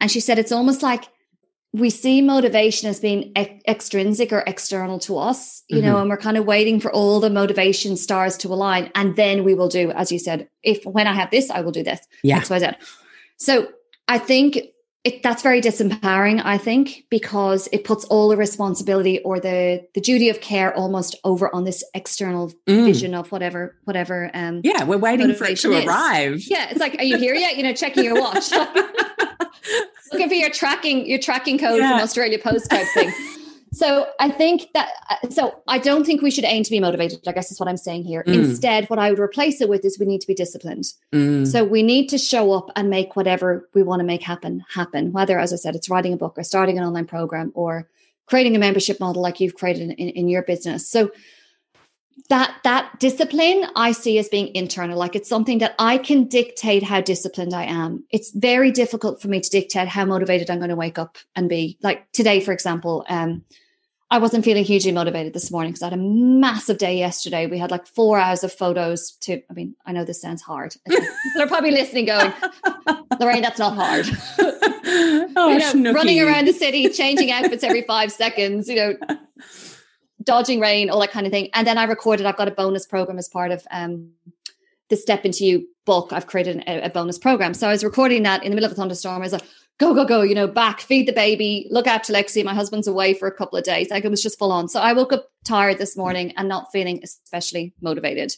and 0.00 0.10
she 0.10 0.20
said 0.20 0.38
it's 0.38 0.52
almost 0.52 0.82
like 0.82 1.04
we 1.72 1.90
see 1.90 2.20
motivation 2.20 2.88
as 2.88 2.98
being 2.98 3.32
e- 3.38 3.60
extrinsic 3.68 4.32
or 4.32 4.42
external 4.46 4.98
to 4.98 5.16
us, 5.18 5.62
you 5.68 5.76
mm-hmm. 5.76 5.86
know, 5.86 6.00
and 6.00 6.10
we're 6.10 6.16
kind 6.16 6.36
of 6.36 6.44
waiting 6.44 6.80
for 6.80 6.92
all 6.92 7.20
the 7.20 7.30
motivation 7.30 7.96
stars 7.96 8.36
to 8.38 8.48
align. 8.48 8.90
And 8.94 9.14
then 9.14 9.44
we 9.44 9.54
will 9.54 9.68
do, 9.68 9.92
as 9.92 10.10
you 10.10 10.18
said, 10.18 10.48
if 10.64 10.84
when 10.84 11.06
I 11.06 11.14
have 11.14 11.30
this, 11.30 11.48
I 11.48 11.60
will 11.60 11.70
do 11.70 11.84
this. 11.84 12.00
Yeah. 12.24 12.38
X, 12.38 12.50
Y, 12.50 12.58
Z. 12.58 12.66
So 13.36 13.68
I 14.08 14.18
think 14.18 14.58
it, 15.02 15.22
that's 15.22 15.42
very 15.42 15.62
disempowering, 15.62 16.42
I 16.44 16.58
think, 16.58 17.06
because 17.08 17.68
it 17.72 17.84
puts 17.84 18.04
all 18.04 18.28
the 18.28 18.36
responsibility 18.36 19.20
or 19.20 19.40
the 19.40 19.86
the 19.94 20.00
duty 20.00 20.28
of 20.28 20.40
care 20.40 20.76
almost 20.76 21.16
over 21.24 21.54
on 21.54 21.64
this 21.64 21.82
external 21.94 22.52
mm. 22.68 22.84
vision 22.84 23.14
of 23.14 23.32
whatever, 23.32 23.76
whatever. 23.84 24.30
Um, 24.34 24.60
yeah, 24.62 24.84
we're 24.84 24.98
waiting 24.98 25.34
for 25.34 25.46
it 25.46 25.58
to 25.60 25.72
is. 25.72 25.86
arrive. 25.86 26.42
Yeah, 26.46 26.68
it's 26.70 26.80
like, 26.80 26.96
are 26.98 27.04
you 27.04 27.16
here 27.16 27.34
yet? 27.34 27.56
You 27.56 27.62
know, 27.62 27.72
checking 27.72 28.04
your 28.04 28.20
watch. 28.20 28.52
looking 30.12 30.28
for 30.28 30.34
your 30.34 30.50
tracking 30.50 31.06
your 31.06 31.18
tracking 31.18 31.58
code 31.58 31.78
yeah. 31.78 31.92
from 31.92 32.00
Australia 32.00 32.38
Post 32.38 32.70
type 32.70 32.86
thing. 32.92 33.12
So 33.72 34.08
I 34.18 34.30
think 34.30 34.72
that 34.74 34.90
uh, 35.10 35.28
so 35.30 35.62
I 35.68 35.78
don't 35.78 36.04
think 36.04 36.22
we 36.22 36.30
should 36.30 36.44
aim 36.44 36.64
to 36.64 36.70
be 36.70 36.80
motivated. 36.80 37.20
I 37.26 37.32
guess 37.32 37.52
is 37.52 37.60
what 37.60 37.68
I'm 37.68 37.76
saying 37.76 38.04
here. 38.04 38.24
Mm. 38.26 38.34
Instead, 38.34 38.90
what 38.90 38.98
I 38.98 39.10
would 39.10 39.20
replace 39.20 39.60
it 39.60 39.68
with 39.68 39.84
is 39.84 39.98
we 39.98 40.06
need 40.06 40.20
to 40.20 40.26
be 40.26 40.34
disciplined. 40.34 40.86
Mm. 41.12 41.46
So 41.46 41.64
we 41.64 41.82
need 41.82 42.08
to 42.08 42.18
show 42.18 42.52
up 42.52 42.70
and 42.74 42.90
make 42.90 43.14
whatever 43.14 43.68
we 43.74 43.82
want 43.82 44.00
to 44.00 44.04
make 44.04 44.22
happen 44.22 44.64
happen. 44.74 45.12
Whether, 45.12 45.38
as 45.38 45.52
I 45.52 45.56
said, 45.56 45.76
it's 45.76 45.88
writing 45.88 46.12
a 46.12 46.16
book 46.16 46.34
or 46.36 46.42
starting 46.42 46.78
an 46.78 46.84
online 46.84 47.06
program 47.06 47.52
or 47.54 47.88
creating 48.26 48.56
a 48.56 48.58
membership 48.58 48.98
model 49.00 49.22
like 49.22 49.40
you've 49.40 49.54
created 49.54 49.82
in, 49.82 49.90
in, 49.92 50.08
in 50.10 50.28
your 50.28 50.42
business. 50.42 50.88
So 50.88 51.10
that 52.28 52.56
that 52.64 52.98
discipline 52.98 53.66
i 53.76 53.92
see 53.92 54.18
as 54.18 54.28
being 54.28 54.54
internal. 54.54 54.98
Like 54.98 55.16
it's 55.16 55.28
something 55.28 55.58
that 55.58 55.74
i 55.78 55.98
can 55.98 56.24
dictate 56.24 56.82
how 56.82 57.00
disciplined 57.00 57.54
i 57.54 57.64
am. 57.64 58.04
It's 58.10 58.30
very 58.32 58.70
difficult 58.70 59.20
for 59.20 59.28
me 59.28 59.40
to 59.40 59.50
dictate 59.50 59.88
how 59.88 60.04
motivated 60.04 60.50
i'm 60.50 60.58
going 60.58 60.70
to 60.70 60.76
wake 60.76 60.98
up 60.98 61.18
and 61.36 61.48
be. 61.48 61.78
Like 61.82 62.10
today 62.12 62.40
for 62.40 62.52
example 62.52 63.04
um 63.08 63.42
i 64.10 64.18
wasn't 64.18 64.44
feeling 64.44 64.64
hugely 64.64 64.92
motivated 64.92 65.32
this 65.32 65.50
morning 65.50 65.72
because 65.72 65.82
i 65.82 65.86
had 65.86 65.92
a 65.92 66.02
massive 66.02 66.78
day 66.78 66.96
yesterday. 66.96 67.46
We 67.46 67.58
had 67.58 67.70
like 67.70 67.86
four 67.86 68.18
hours 68.18 68.44
of 68.44 68.52
photos 68.52 69.12
to 69.22 69.42
i 69.50 69.52
mean 69.52 69.74
i 69.86 69.92
know 69.92 70.04
this 70.04 70.20
sounds 70.20 70.42
hard. 70.42 70.74
They're 71.36 71.46
probably 71.46 71.70
listening 71.70 72.06
going 72.06 72.32
lorraine 73.18 73.42
that's 73.42 73.58
not 73.58 73.74
hard. 73.74 74.06
Oh, 75.36 75.56
you 75.56 75.74
know, 75.74 75.92
running 75.92 76.20
around 76.20 76.46
the 76.46 76.52
city 76.52 76.88
changing 76.88 77.30
outfits 77.30 77.62
every 77.62 77.82
five 77.82 78.10
seconds 78.10 78.68
you 78.68 78.74
know 78.74 78.96
dodging 80.22 80.60
rain, 80.60 80.90
all 80.90 81.00
that 81.00 81.10
kind 81.10 81.26
of 81.26 81.32
thing. 81.32 81.48
And 81.54 81.66
then 81.66 81.78
I 81.78 81.84
recorded, 81.84 82.26
I've 82.26 82.36
got 82.36 82.48
a 82.48 82.52
bonus 82.52 82.86
program 82.86 83.18
as 83.18 83.28
part 83.28 83.50
of 83.50 83.66
um, 83.70 84.10
the 84.88 84.96
Step 84.96 85.24
Into 85.24 85.44
You 85.44 85.68
book. 85.86 86.12
I've 86.12 86.26
created 86.26 86.62
a, 86.66 86.86
a, 86.86 86.90
bonus 86.90 87.18
program. 87.18 87.54
So 87.54 87.66
I 87.68 87.70
was 87.72 87.82
recording 87.82 88.22
that 88.24 88.44
in 88.44 88.50
the 88.50 88.54
middle 88.54 88.66
of 88.66 88.72
a 88.72 88.76
thunderstorm. 88.76 89.16
I 89.16 89.18
was 89.20 89.32
like, 89.32 89.44
go, 89.78 89.94
go, 89.94 90.04
go, 90.04 90.22
you 90.22 90.34
know, 90.34 90.46
back, 90.46 90.80
feed 90.80 91.08
the 91.08 91.12
baby, 91.12 91.66
look 91.70 91.86
after 91.86 92.12
Lexi. 92.12 92.44
My 92.44 92.54
husband's 92.54 92.86
away 92.86 93.14
for 93.14 93.26
a 93.26 93.32
couple 93.32 93.58
of 93.58 93.64
days. 93.64 93.90
Like 93.90 94.04
it 94.04 94.10
was 94.10 94.22
just 94.22 94.38
full 94.38 94.52
on. 94.52 94.68
So 94.68 94.80
I 94.80 94.92
woke 94.92 95.12
up 95.12 95.30
tired 95.44 95.78
this 95.78 95.96
morning 95.96 96.32
and 96.36 96.48
not 96.48 96.70
feeling 96.70 97.00
especially 97.02 97.72
motivated. 97.80 98.34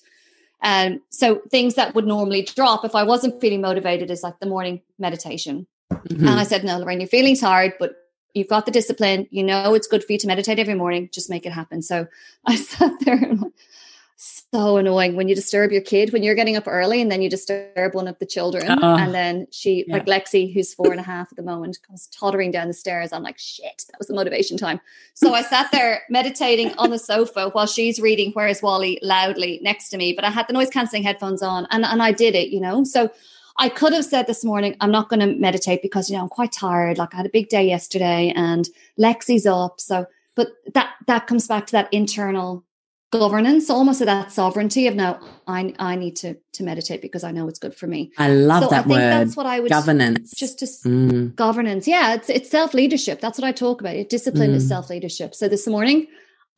And 0.63 0.95
um, 0.95 1.01
so 1.11 1.43
things 1.51 1.75
that 1.75 1.97
would 1.97 2.07
normally 2.07 2.43
drop 2.43 2.85
if 2.85 2.95
I 2.95 3.03
wasn't 3.03 3.41
feeling 3.41 3.61
motivated 3.61 4.13
is 4.13 4.23
like 4.23 4.39
the 4.39 4.47
morning 4.47 4.81
meditation. 4.97 5.67
Mm-hmm. 5.91 6.29
And 6.29 6.39
I 6.39 6.45
said, 6.45 6.63
no, 6.63 6.79
Lorraine, 6.79 7.01
you're 7.01 7.09
feeling 7.09 7.37
tired, 7.37 7.75
but 7.81 7.97
you've 8.35 8.49
got 8.49 8.67
the 8.67 8.73
discipline, 8.73 9.27
you 9.31 9.43
know 9.43 9.75
it's 9.75 9.87
good 9.87 10.05
for 10.05 10.13
you 10.13 10.19
to 10.19 10.27
meditate 10.27 10.59
every 10.59 10.75
morning, 10.75 11.09
just 11.13 11.31
make 11.31 11.47
it 11.47 11.53
happen. 11.53 11.83
So 11.83 12.07
I 12.47 12.57
sat 12.57 12.93
there 13.01 13.17
and 13.17 13.53
so 14.25 14.77
annoying 14.77 15.17
when 15.17 15.29
you 15.29 15.35
disturb 15.35 15.73
your 15.73 15.81
kid 15.81 16.13
when 16.13 16.23
you're 16.23 16.37
getting 16.37 16.57
up 16.57 16.69
early 16.69 17.03
and 17.03 17.11
then 17.11 17.23
you 17.23 17.29
disturb 17.29 17.95
one 17.95 18.07
of 18.07 18.17
the 18.21 18.27
children 18.27 18.71
uh, 18.71 18.97
and 19.01 19.13
then 19.13 19.49
she 19.51 19.85
yeah. 19.89 19.97
like 19.97 20.07
lexi 20.07 20.53
who's 20.53 20.73
four 20.73 20.93
and 20.93 21.01
a 21.01 21.03
half 21.03 21.33
at 21.33 21.37
the 21.37 21.43
moment 21.43 21.79
comes 21.85 22.07
tottering 22.09 22.53
down 22.53 22.69
the 22.69 22.75
stairs 22.75 23.13
i'm 23.13 23.25
like 23.25 23.39
shit 23.39 23.85
that 23.91 23.99
was 23.99 24.07
the 24.07 24.15
motivation 24.15 24.57
time 24.57 24.81
so 25.15 25.35
i 25.35 25.43
sat 25.43 25.73
there 25.73 26.03
meditating 26.09 26.73
on 26.79 26.91
the 26.91 26.99
sofa 26.99 27.49
while 27.51 27.67
she's 27.67 27.99
reading 27.99 28.31
where's 28.33 28.63
wally 28.63 28.99
loudly 29.03 29.59
next 29.63 29.89
to 29.89 29.97
me 29.97 30.13
but 30.13 30.25
i 30.25 30.31
had 30.31 30.47
the 30.47 30.53
noise 30.53 30.71
cancelling 30.71 31.03
headphones 31.03 31.43
on 31.43 31.67
and, 31.71 31.85
and 31.85 32.01
i 32.01 32.13
did 32.13 32.37
it 32.37 32.51
you 32.51 32.61
know 32.61 32.85
so 32.85 33.11
I 33.59 33.69
could 33.69 33.93
have 33.93 34.05
said 34.05 34.27
this 34.27 34.45
morning, 34.45 34.77
I'm 34.81 34.91
not 34.91 35.09
going 35.09 35.21
to 35.21 35.27
meditate 35.27 35.83
because, 35.83 36.11
you 36.11 36.17
know, 36.17 36.23
I'm 36.23 36.29
quite 36.29 36.53
tired. 36.53 36.99
Like 36.99 37.15
I 37.15 37.19
had 37.19 37.27
a 37.27 37.31
big 37.31 37.49
day 37.49 37.67
yesterday 37.67 38.33
and 38.35 38.69
Lexi's 38.99 39.47
up. 39.47 39.81
So, 39.81 40.07
but 40.35 40.49
that, 40.75 40.95
that 41.07 41.27
comes 41.27 41.47
back 41.47 41.67
to 41.67 41.73
that 41.73 41.93
internal 41.93 42.65
governance, 43.13 43.71
almost 43.71 44.01
of 44.01 44.07
that 44.07 44.33
sovereignty 44.33 44.89
of 44.89 44.97
now 44.97 45.21
I 45.47 45.75
I 45.79 45.95
need 45.95 46.17
to 46.17 46.37
to 46.55 46.65
meditate 46.65 47.03
because 47.03 47.23
I 47.23 47.31
know 47.31 47.47
it's 47.47 47.59
good 47.59 47.75
for 47.75 47.87
me. 47.87 48.11
I 48.19 48.31
love 48.31 48.65
so 48.65 48.71
that 48.71 48.87
I 48.87 48.89
think 48.89 48.93
word. 48.93 49.11
That's 49.11 49.37
what 49.37 49.47
I 49.47 49.61
would 49.61 49.71
governance. 49.71 50.33
Just 50.35 50.59
to 50.61 50.65
mm. 50.65 51.35
governance, 51.37 51.87
yeah, 51.87 52.15
it's 52.15 52.29
it's 52.29 52.51
self 52.51 52.75
leadership. 52.75 53.21
That's 53.21 53.39
what 53.39 53.47
I 53.47 53.53
talk 53.53 53.81
about. 53.81 53.95
It 53.95 54.09
Discipline 54.09 54.53
mm. 54.53 54.57
is 54.57 54.67
self 54.67 54.91
leadership. 54.91 55.35
So 55.35 55.47
this 55.47 55.69
morning, 55.69 56.09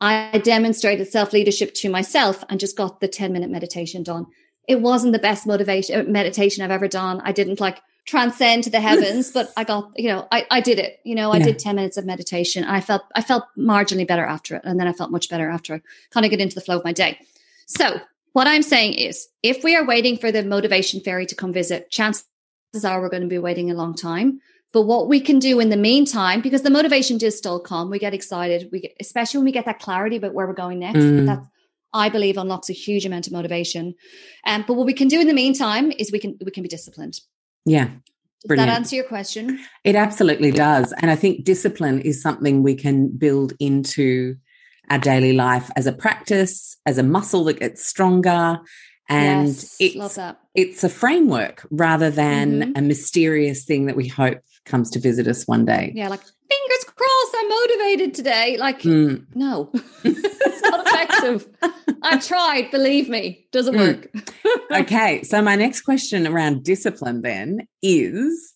I 0.01 0.41
demonstrated 0.43 1.07
self 1.09 1.33
leadership 1.33 1.73
to 1.75 1.89
myself 1.89 2.43
and 2.49 2.59
just 2.59 2.77
got 2.77 3.01
the 3.01 3.07
ten 3.07 3.33
minute 3.33 3.51
meditation 3.51 4.01
done. 4.01 4.25
It 4.67 4.81
wasn't 4.81 5.13
the 5.13 5.19
best 5.19 5.45
motivation 5.45 6.11
meditation 6.11 6.63
I've 6.63 6.71
ever 6.71 6.87
done. 6.87 7.21
I 7.23 7.31
didn't 7.31 7.59
like 7.59 7.81
transcend 8.05 8.63
to 8.63 8.69
the 8.69 8.79
heavens 8.79 9.31
but 9.33 9.51
i 9.57 9.63
got 9.63 9.91
you 9.95 10.07
know 10.07 10.27
i, 10.31 10.45
I 10.49 10.61
did 10.61 10.79
it 10.79 10.99
you 11.03 11.15
know 11.15 11.31
i 11.31 11.37
yeah. 11.37 11.45
did 11.45 11.59
10 11.59 11.75
minutes 11.75 11.97
of 11.97 12.05
meditation 12.05 12.63
i 12.63 12.79
felt 12.79 13.03
i 13.15 13.21
felt 13.21 13.45
marginally 13.57 14.07
better 14.07 14.25
after 14.25 14.55
it 14.55 14.61
and 14.63 14.79
then 14.79 14.87
i 14.87 14.93
felt 14.93 15.11
much 15.11 15.29
better 15.29 15.49
after 15.49 15.75
i 15.75 15.81
kind 16.11 16.25
of 16.25 16.29
get 16.29 16.39
into 16.39 16.55
the 16.55 16.61
flow 16.61 16.77
of 16.77 16.83
my 16.83 16.93
day 16.93 17.17
so 17.65 17.99
what 18.33 18.47
i'm 18.47 18.61
saying 18.61 18.93
is 18.93 19.27
if 19.43 19.63
we 19.63 19.75
are 19.75 19.85
waiting 19.85 20.17
for 20.17 20.31
the 20.31 20.43
motivation 20.43 20.99
fairy 21.01 21.25
to 21.25 21.35
come 21.35 21.51
visit 21.51 21.89
chances 21.89 22.25
are 22.83 23.01
we're 23.01 23.09
going 23.09 23.23
to 23.23 23.27
be 23.27 23.39
waiting 23.39 23.71
a 23.71 23.75
long 23.75 23.95
time 23.95 24.39
but 24.71 24.83
what 24.83 25.07
we 25.07 25.19
can 25.19 25.39
do 25.39 25.59
in 25.59 25.69
the 25.69 25.77
meantime 25.77 26.41
because 26.41 26.61
the 26.61 26.69
motivation 26.69 27.17
does 27.17 27.35
still 27.35 27.59
come 27.59 27.89
we 27.89 27.97
get 27.97 28.13
excited 28.13 28.69
we 28.71 28.81
get 28.81 28.95
especially 28.99 29.39
when 29.39 29.45
we 29.45 29.51
get 29.51 29.65
that 29.65 29.79
clarity 29.79 30.17
about 30.17 30.33
where 30.33 30.45
we're 30.45 30.53
going 30.53 30.79
next 30.79 30.99
mm. 30.99 31.25
that's 31.25 31.47
I 31.95 32.09
believe 32.09 32.37
unlocks 32.37 32.69
a 32.69 32.73
huge 32.73 33.05
amount 33.05 33.25
of 33.25 33.33
motivation. 33.33 33.95
Um, 34.45 34.65
but 34.67 34.75
what 34.75 34.85
we 34.85 34.93
can 34.93 35.07
do 35.07 35.19
in 35.19 35.27
the 35.27 35.33
meantime 35.33 35.91
is 35.91 36.11
we 36.11 36.19
can 36.19 36.37
we 36.43 36.51
can 36.51 36.61
be 36.61 36.69
disciplined. 36.69 37.21
Yeah. 37.65 37.89
Does 38.47 38.57
that 38.57 38.69
answer 38.69 38.95
your 38.95 39.05
question? 39.05 39.59
It 39.83 39.95
absolutely 39.95 40.51
does. 40.51 40.93
And 40.99 41.09
I 41.09 41.15
think 41.15 41.45
discipline 41.45 42.01
is 42.01 42.21
something 42.21 42.61
we 42.61 42.75
can 42.75 43.07
build 43.07 43.53
into 43.59 44.35
our 44.91 44.99
daily 44.99 45.33
life 45.33 45.71
as 45.75 45.87
a 45.87 45.91
practice, 45.91 46.77
as 46.85 46.99
a 46.99 47.03
muscle 47.03 47.45
that 47.45 47.59
gets 47.59 47.83
stronger. 47.87 48.59
And 49.09 49.47
yes, 49.47 49.75
it's, 49.79 50.19
it's 50.53 50.83
a 50.83 50.89
framework 50.89 51.65
rather 51.71 52.11
than 52.11 52.61
mm-hmm. 52.61 52.71
a 52.75 52.81
mysterious 52.81 53.65
thing 53.65 53.87
that 53.87 53.95
we 53.95 54.07
hope 54.07 54.39
comes 54.65 54.91
to 54.91 54.99
visit 54.99 55.27
us 55.27 55.47
one 55.47 55.65
day. 55.65 55.91
Yeah, 55.95 56.09
like 56.09 56.21
fingers 56.21 56.83
crossed, 56.83 57.35
I'm 57.37 57.49
motivated 57.49 58.13
today. 58.13 58.57
Like, 58.57 58.81
mm. 58.81 59.25
no, 59.35 59.71
it's 60.03 60.61
not 60.61 60.84
effective. 60.95 61.47
I've 62.01 62.25
tried, 62.25 62.71
believe 62.71 63.09
me, 63.09 63.47
doesn't 63.51 63.75
mm. 63.75 63.79
work. 63.79 64.09
okay. 64.81 65.23
So, 65.23 65.41
my 65.41 65.55
next 65.55 65.81
question 65.81 66.27
around 66.27 66.63
discipline 66.63 67.21
then 67.21 67.67
is 67.81 68.53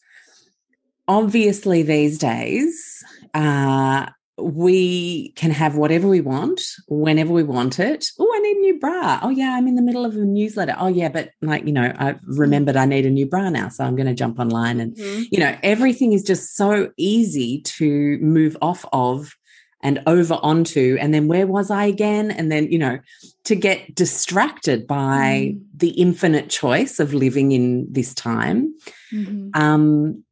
obviously 1.07 1.83
these 1.83 2.17
days, 2.17 3.03
uh, 3.33 4.07
we 4.41 5.29
can 5.35 5.51
have 5.51 5.75
whatever 5.75 6.07
we 6.07 6.21
want 6.21 6.61
whenever 6.87 7.33
we 7.33 7.43
want 7.43 7.79
it. 7.79 8.05
Oh, 8.19 8.31
I 8.33 8.39
need 8.39 8.57
a 8.57 8.59
new 8.61 8.79
bra. 8.79 9.19
Oh, 9.21 9.29
yeah, 9.29 9.55
I'm 9.55 9.67
in 9.67 9.75
the 9.75 9.81
middle 9.81 10.05
of 10.05 10.15
a 10.15 10.19
newsletter. 10.19 10.75
Oh, 10.77 10.87
yeah, 10.87 11.09
but 11.09 11.31
like, 11.41 11.65
you 11.65 11.73
know, 11.73 11.93
I've 11.97 12.19
remembered 12.23 12.75
I 12.75 12.85
need 12.85 13.05
a 13.05 13.09
new 13.09 13.25
bra 13.25 13.49
now. 13.49 13.69
So 13.69 13.83
I'm 13.83 13.95
going 13.95 14.07
to 14.07 14.13
jump 14.13 14.39
online. 14.39 14.79
And, 14.79 14.95
mm-hmm. 14.95 15.23
you 15.31 15.39
know, 15.39 15.57
everything 15.63 16.13
is 16.13 16.23
just 16.23 16.55
so 16.55 16.91
easy 16.97 17.61
to 17.61 18.17
move 18.19 18.55
off 18.61 18.85
of 18.93 19.35
and 19.81 20.01
over 20.07 20.35
onto. 20.41 20.97
And 20.99 21.13
then 21.13 21.27
where 21.27 21.47
was 21.47 21.71
I 21.71 21.85
again? 21.85 22.31
And 22.31 22.51
then, 22.51 22.71
you 22.71 22.77
know, 22.77 22.99
to 23.45 23.55
get 23.55 23.95
distracted 23.95 24.85
by 24.85 25.53
mm-hmm. 25.53 25.63
the 25.75 25.89
infinite 25.91 26.49
choice 26.49 26.99
of 26.99 27.13
living 27.13 27.51
in 27.51 27.87
this 27.89 28.13
time. 28.13 28.73
Mm-hmm. 29.13 29.49
Um, 29.53 30.23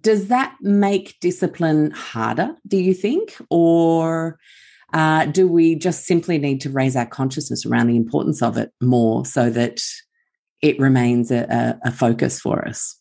does 0.00 0.28
that 0.28 0.54
make 0.60 1.18
discipline 1.20 1.90
harder, 1.92 2.54
do 2.66 2.76
you 2.76 2.94
think? 2.94 3.36
Or 3.50 4.38
uh, 4.92 5.26
do 5.26 5.48
we 5.48 5.74
just 5.74 6.04
simply 6.04 6.38
need 6.38 6.60
to 6.62 6.70
raise 6.70 6.96
our 6.96 7.06
consciousness 7.06 7.66
around 7.66 7.88
the 7.88 7.96
importance 7.96 8.42
of 8.42 8.56
it 8.56 8.72
more 8.80 9.24
so 9.26 9.50
that 9.50 9.80
it 10.62 10.78
remains 10.78 11.30
a, 11.30 11.78
a 11.84 11.92
focus 11.92 12.40
for 12.40 12.66
us? 12.66 12.98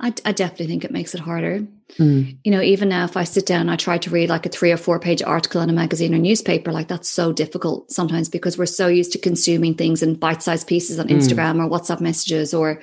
I, 0.00 0.12
I, 0.24 0.32
definitely 0.32 0.66
think 0.66 0.84
it 0.84 0.90
makes 0.90 1.14
it 1.14 1.20
harder. 1.20 1.64
Mm. 1.98 2.38
You 2.44 2.52
know, 2.52 2.62
even 2.62 2.88
now, 2.88 3.04
if 3.04 3.16
I 3.16 3.24
sit 3.24 3.44
down, 3.44 3.68
I 3.68 3.76
try 3.76 3.98
to 3.98 4.10
read 4.10 4.30
like 4.30 4.46
a 4.46 4.48
three 4.48 4.72
or 4.72 4.76
four 4.76 4.98
page 4.98 5.22
article 5.22 5.60
in 5.60 5.68
a 5.70 5.74
magazine 5.74 6.14
or 6.14 6.18
newspaper, 6.18 6.72
like 6.72 6.88
that's 6.88 7.10
so 7.10 7.32
difficult 7.32 7.90
sometimes 7.90 8.28
because 8.28 8.56
we're 8.56 8.66
so 8.66 8.86
used 8.86 9.12
to 9.12 9.18
consuming 9.18 9.74
things 9.74 10.02
in 10.02 10.14
bite 10.14 10.42
sized 10.42 10.66
pieces 10.66 10.98
on 10.98 11.08
mm. 11.08 11.16
Instagram 11.16 11.62
or 11.62 11.68
WhatsApp 11.68 12.00
messages 12.00 12.54
or 12.54 12.80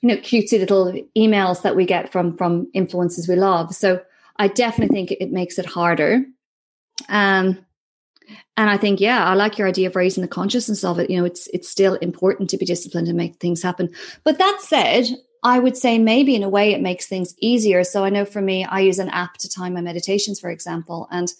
you 0.00 0.08
know 0.08 0.16
cutesy 0.16 0.58
little 0.58 0.92
emails 1.16 1.62
that 1.62 1.76
we 1.76 1.84
get 1.84 2.10
from 2.12 2.36
from 2.36 2.68
influences 2.72 3.28
we 3.28 3.36
love 3.36 3.74
so 3.74 4.00
i 4.36 4.48
definitely 4.48 4.94
think 4.94 5.12
it 5.12 5.30
makes 5.30 5.58
it 5.58 5.66
harder 5.66 6.24
um 7.08 7.58
and 8.56 8.70
i 8.70 8.76
think 8.76 9.00
yeah 9.00 9.24
i 9.24 9.34
like 9.34 9.58
your 9.58 9.68
idea 9.68 9.88
of 9.88 9.96
raising 9.96 10.22
the 10.22 10.28
consciousness 10.28 10.84
of 10.84 10.98
it 10.98 11.10
you 11.10 11.18
know 11.18 11.24
it's 11.24 11.48
it's 11.48 11.68
still 11.68 11.94
important 11.96 12.50
to 12.50 12.56
be 12.56 12.64
disciplined 12.64 13.08
and 13.08 13.16
make 13.16 13.36
things 13.36 13.62
happen 13.62 13.90
but 14.24 14.38
that 14.38 14.58
said 14.60 15.06
i 15.42 15.58
would 15.58 15.76
say 15.76 15.98
maybe 15.98 16.34
in 16.34 16.42
a 16.42 16.48
way 16.48 16.72
it 16.72 16.80
makes 16.80 17.06
things 17.06 17.34
easier 17.38 17.84
so 17.84 18.04
i 18.04 18.10
know 18.10 18.24
for 18.24 18.40
me 18.40 18.64
i 18.64 18.80
use 18.80 18.98
an 18.98 19.08
app 19.10 19.36
to 19.38 19.48
time 19.48 19.74
my 19.74 19.80
meditations 19.80 20.40
for 20.40 20.50
example 20.50 21.08
and 21.10 21.32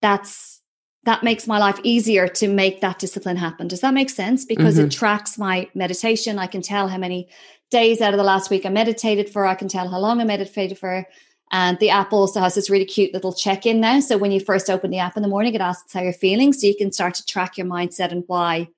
that's 0.00 0.62
that 1.04 1.22
makes 1.24 1.46
my 1.46 1.58
life 1.58 1.80
easier 1.82 2.28
to 2.28 2.48
make 2.48 2.80
that 2.80 2.98
discipline 2.98 3.36
happen. 3.36 3.66
Does 3.66 3.80
that 3.80 3.94
make 3.94 4.08
sense? 4.08 4.44
Because 4.44 4.76
mm-hmm. 4.76 4.86
it 4.86 4.92
tracks 4.92 5.36
my 5.36 5.68
meditation. 5.74 6.38
I 6.38 6.46
can 6.46 6.62
tell 6.62 6.86
how 6.86 6.98
many 6.98 7.28
days 7.70 8.00
out 8.00 8.14
of 8.14 8.18
the 8.18 8.24
last 8.24 8.50
week 8.50 8.64
I 8.64 8.68
meditated 8.68 9.28
for. 9.28 9.44
I 9.44 9.54
can 9.54 9.66
tell 9.66 9.88
how 9.88 9.98
long 9.98 10.20
I 10.20 10.24
meditated 10.24 10.78
for. 10.78 11.04
And 11.50 11.78
the 11.80 11.90
app 11.90 12.12
also 12.12 12.40
has 12.40 12.54
this 12.54 12.70
really 12.70 12.84
cute 12.84 13.12
little 13.12 13.32
check 13.32 13.66
in 13.66 13.80
now. 13.80 14.00
So 14.00 14.16
when 14.16 14.30
you 14.30 14.40
first 14.40 14.70
open 14.70 14.90
the 14.90 14.98
app 14.98 15.16
in 15.16 15.22
the 15.22 15.28
morning, 15.28 15.54
it 15.54 15.60
asks 15.60 15.92
how 15.92 16.02
you're 16.02 16.12
feeling. 16.12 16.52
So 16.52 16.66
you 16.66 16.76
can 16.76 16.92
start 16.92 17.14
to 17.14 17.26
track 17.26 17.58
your 17.58 17.66
mindset 17.66 18.12
and 18.12 18.24
why 18.26 18.68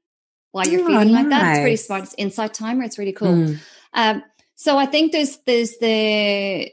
why 0.53 0.65
you're 0.65 0.83
oh, 0.83 0.87
feeling 0.87 1.13
nice. 1.13 1.23
like 1.23 1.31
that. 1.31 1.51
It's 1.51 1.61
pretty 1.61 1.77
smart. 1.77 2.05
It's 2.05 2.15
insight 2.17 2.55
timer. 2.55 2.85
It's 2.85 2.99
really 2.99 3.13
cool. 3.13 3.35
Mm. 3.35 3.59
Um, 3.93 4.23
so 4.55 4.79
I 4.79 4.87
think 4.87 5.13
there's 5.13 5.39
there's 5.47 5.77
the 5.79 6.71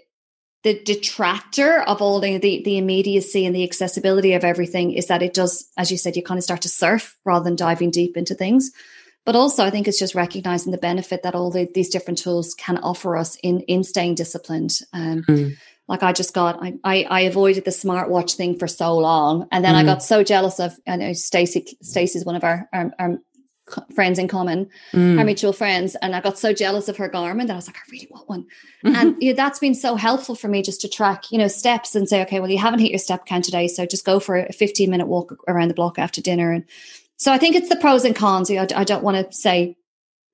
the 0.63 0.79
detractor 0.84 1.82
of 1.82 2.01
all 2.01 2.19
the, 2.19 2.38
the, 2.38 2.61
the 2.63 2.77
immediacy 2.77 3.45
and 3.45 3.55
the 3.55 3.63
accessibility 3.63 4.34
of 4.34 4.43
everything 4.43 4.91
is 4.91 5.07
that 5.07 5.23
it 5.23 5.34
does, 5.34 5.67
as 5.75 5.89
you 5.89 5.97
said, 5.97 6.15
you 6.15 6.21
kind 6.21 6.38
of 6.38 6.43
start 6.43 6.61
to 6.61 6.69
surf 6.69 7.17
rather 7.25 7.43
than 7.43 7.55
diving 7.55 7.89
deep 7.89 8.15
into 8.15 8.36
things. 8.36 8.71
But 9.25 9.36
also, 9.36 9.63
I 9.63 9.69
think 9.69 9.88
it's 9.88 9.99
just 9.99 10.15
recognizing 10.15 10.71
the 10.71 10.77
benefit 10.77 11.23
that 11.23 11.36
all 11.36 11.51
the, 11.51 11.67
these 11.73 11.89
different 11.89 12.19
tools 12.19 12.53
can 12.55 12.77
offer 12.77 13.15
us 13.15 13.38
in 13.43 13.61
in 13.61 13.84
staying 13.84 14.15
disciplined. 14.15 14.79
Um, 14.93 15.23
mm. 15.27 15.57
Like 15.88 16.03
I 16.03 16.13
just 16.13 16.34
got, 16.34 16.63
I, 16.63 16.73
I, 16.84 17.03
I 17.03 17.21
avoided 17.21 17.65
the 17.65 17.71
smartwatch 17.71 18.36
thing 18.36 18.57
for 18.57 18.67
so 18.67 18.97
long, 18.97 19.47
and 19.51 19.63
then 19.63 19.75
mm. 19.75 19.77
I 19.77 19.84
got 19.84 20.01
so 20.01 20.23
jealous 20.23 20.59
of. 20.59 20.75
I 20.88 20.95
know 20.95 21.13
Stacy. 21.13 21.77
Stacy's 21.82 22.25
one 22.25 22.36
of 22.36 22.43
our, 22.43 22.67
our, 22.73 22.91
our 22.97 23.19
friends 23.93 24.19
in 24.19 24.28
common, 24.28 24.69
mm. 24.93 25.17
our 25.17 25.26
mutual 25.26 25.53
friends, 25.53 25.95
and 26.01 26.15
I 26.15 26.22
got 26.22 26.38
so 26.38 26.53
jealous 26.53 26.88
of 26.88 26.97
her 26.97 27.09
Garmin 27.09 27.47
that 27.47 27.53
I 27.53 27.55
was 27.55 27.67
like, 27.67 27.78
I 27.78 27.91
really 27.91 28.07
want 28.09 28.30
one. 28.30 28.43
Mm-hmm. 28.86 28.95
And 28.95 29.15
you 29.22 29.32
know, 29.32 29.36
that's 29.36 29.59
been 29.59 29.76
so 29.76 29.95
helpful 29.95 30.36
for 30.36 30.47
me 30.47 30.61
just 30.61 30.82
to 30.82 30.89
track, 30.89 31.32
you 31.32 31.38
know, 31.38 31.47
steps 31.47 31.95
and 31.95 32.07
say, 32.07 32.22
okay, 32.24 32.39
well, 32.39 32.49
you 32.49 32.57
haven't 32.57 32.80
hit 32.80 32.91
your 32.91 32.99
step 32.99 33.26
count 33.26 33.45
today, 33.45 33.67
so 33.67 33.86
just 33.86 34.05
go 34.05 34.19
for 34.19 34.38
a 34.38 34.53
15 34.53 34.89
minute 34.89 35.07
walk 35.07 35.36
around 35.47 35.67
the 35.67 35.74
block 35.74 35.99
after 35.99 36.22
dinner. 36.22 36.51
And 36.51 36.65
so 37.17 37.32
I 37.32 37.38
think 37.38 37.55
it's 37.55 37.69
the 37.69 37.76
pros 37.76 38.05
and 38.05 38.15
cons. 38.15 38.49
You 38.49 38.57
know, 38.57 38.67
I 38.76 38.84
don't 38.84 39.03
want 39.03 39.32
to 39.32 39.36
say, 39.36 39.78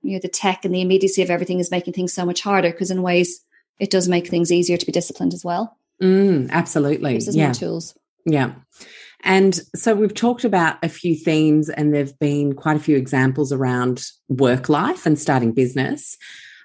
you 0.02 0.14
know, 0.14 0.20
the 0.20 0.30
tech 0.30 0.66
and 0.66 0.74
the 0.74 0.82
immediacy 0.82 1.22
of 1.22 1.30
everything 1.30 1.60
is 1.60 1.72
making 1.72 1.94
things 1.94 2.14
so 2.14 2.26
much 2.26 2.42
harder 2.42 2.72
because 2.72 2.92
in 2.92 3.02
ways 3.02 3.44
it 3.80 3.92
does 3.92 4.08
make 4.08 4.28
things 4.28 4.52
easier 4.52 4.78
to 4.78 4.86
be 4.86 4.92
disciplined 4.92 5.34
as 5.34 5.44
well. 5.44 5.78
Mm, 6.02 6.50
absolutely. 6.52 7.20
yeah. 7.36 7.54
tools. 7.54 7.96
Yeah. 8.26 8.54
And 9.24 9.60
so 9.76 9.96
we've 9.96 10.14
talked 10.14 10.46
about 10.46 10.78
a 10.84 10.90
few 10.90 11.16
themes, 11.16 11.70
and 11.70 11.94
there 11.94 12.04
have 12.04 12.18
been 12.20 12.54
quite 12.54 12.78
a 12.78 12.82
few 12.82 12.98
examples 12.98 13.52
around 13.52 14.06
work 14.30 14.70
life 14.70 15.06
and 15.06 15.20
starting 15.20 15.54
business. 15.54 16.18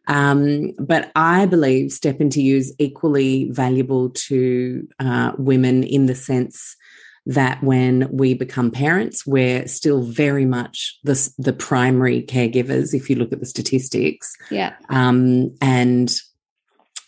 Um, 0.09 0.72
but 0.78 1.12
I 1.14 1.46
believe 1.46 1.92
Step 1.92 2.20
Into 2.20 2.42
You 2.42 2.57
is 2.57 2.74
equally 2.78 3.48
valuable 3.50 4.11
to 4.11 4.86
uh, 4.98 5.32
women 5.38 5.84
in 5.84 6.07
the 6.07 6.14
sense 6.14 6.76
that 7.24 7.62
when 7.62 8.09
we 8.11 8.34
become 8.34 8.70
parents, 8.70 9.24
we're 9.24 9.66
still 9.68 10.03
very 10.03 10.44
much 10.44 10.98
the, 11.05 11.32
the 11.38 11.53
primary 11.53 12.22
caregivers, 12.22 12.94
if 12.94 13.09
you 13.09 13.16
look 13.16 13.32
at 13.32 13.40
the 13.40 13.46
statistics. 13.46 14.34
Yeah. 14.50 14.74
Um, 14.88 15.55
and 15.61 16.12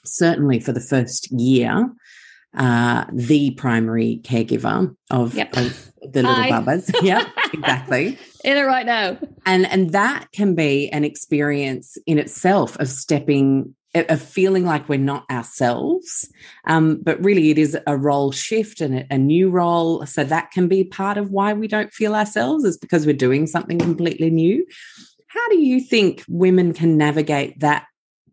certainly 0.04 0.60
for 0.60 0.72
the 0.72 0.80
first 0.80 1.30
year, 1.32 1.90
uh, 2.56 3.04
the 3.12 3.50
primary 3.52 4.20
caregiver 4.22 4.94
of, 5.10 5.34
Yep. 5.34 5.56
of 5.56 5.90
the 6.12 6.22
little 6.22 6.44
Hi. 6.44 6.50
bubbas. 6.50 6.94
yeah, 7.02 7.28
exactly. 7.52 8.18
In 8.44 8.56
it 8.56 8.62
right 8.62 8.86
now. 8.86 9.18
And 9.46 9.66
and 9.66 9.90
that 9.90 10.28
can 10.32 10.54
be 10.54 10.88
an 10.90 11.04
experience 11.04 11.96
in 12.06 12.18
itself 12.18 12.78
of 12.78 12.88
stepping 12.88 13.74
of 13.94 14.20
feeling 14.20 14.64
like 14.64 14.88
we're 14.88 14.98
not 14.98 15.24
ourselves. 15.30 16.28
Um, 16.66 17.00
but 17.02 17.22
really 17.22 17.50
it 17.50 17.58
is 17.58 17.78
a 17.86 17.96
role 17.96 18.32
shift 18.32 18.80
and 18.80 18.98
a, 18.98 19.06
a 19.10 19.18
new 19.18 19.50
role. 19.50 20.04
So 20.06 20.24
that 20.24 20.50
can 20.50 20.66
be 20.66 20.84
part 20.84 21.16
of 21.16 21.30
why 21.30 21.52
we 21.52 21.68
don't 21.68 21.92
feel 21.92 22.14
ourselves 22.14 22.64
is 22.64 22.76
because 22.76 23.06
we're 23.06 23.14
doing 23.14 23.46
something 23.46 23.78
completely 23.78 24.30
new. 24.30 24.66
How 25.28 25.48
do 25.48 25.58
you 25.58 25.80
think 25.80 26.24
women 26.28 26.72
can 26.72 26.96
navigate 26.96 27.60
that 27.60 27.86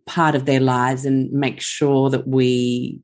part 0.07 0.33
of 0.33 0.45
their 0.45 0.59
lives 0.59 1.05
and 1.05 1.31
make 1.31 1.61
sure 1.61 2.09
that 2.09 2.27
we 2.27 2.99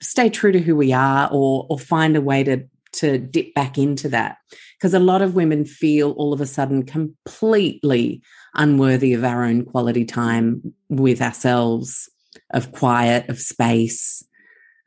stay 0.00 0.28
true 0.28 0.52
to 0.52 0.60
who 0.60 0.76
we 0.76 0.92
are 0.92 1.28
or 1.32 1.66
or 1.68 1.78
find 1.78 2.16
a 2.16 2.20
way 2.20 2.44
to 2.44 2.64
to 2.92 3.18
dip 3.18 3.52
back 3.54 3.76
into 3.76 4.08
that 4.08 4.38
because 4.76 4.94
a 4.94 4.98
lot 4.98 5.22
of 5.22 5.34
women 5.34 5.64
feel 5.64 6.12
all 6.12 6.32
of 6.32 6.40
a 6.40 6.46
sudden 6.46 6.84
completely 6.84 8.22
unworthy 8.54 9.12
of 9.12 9.24
our 9.24 9.44
own 9.44 9.64
quality 9.64 10.04
time 10.04 10.74
with 10.88 11.20
ourselves 11.20 12.08
of 12.50 12.72
quiet 12.72 13.28
of 13.28 13.38
space 13.38 14.24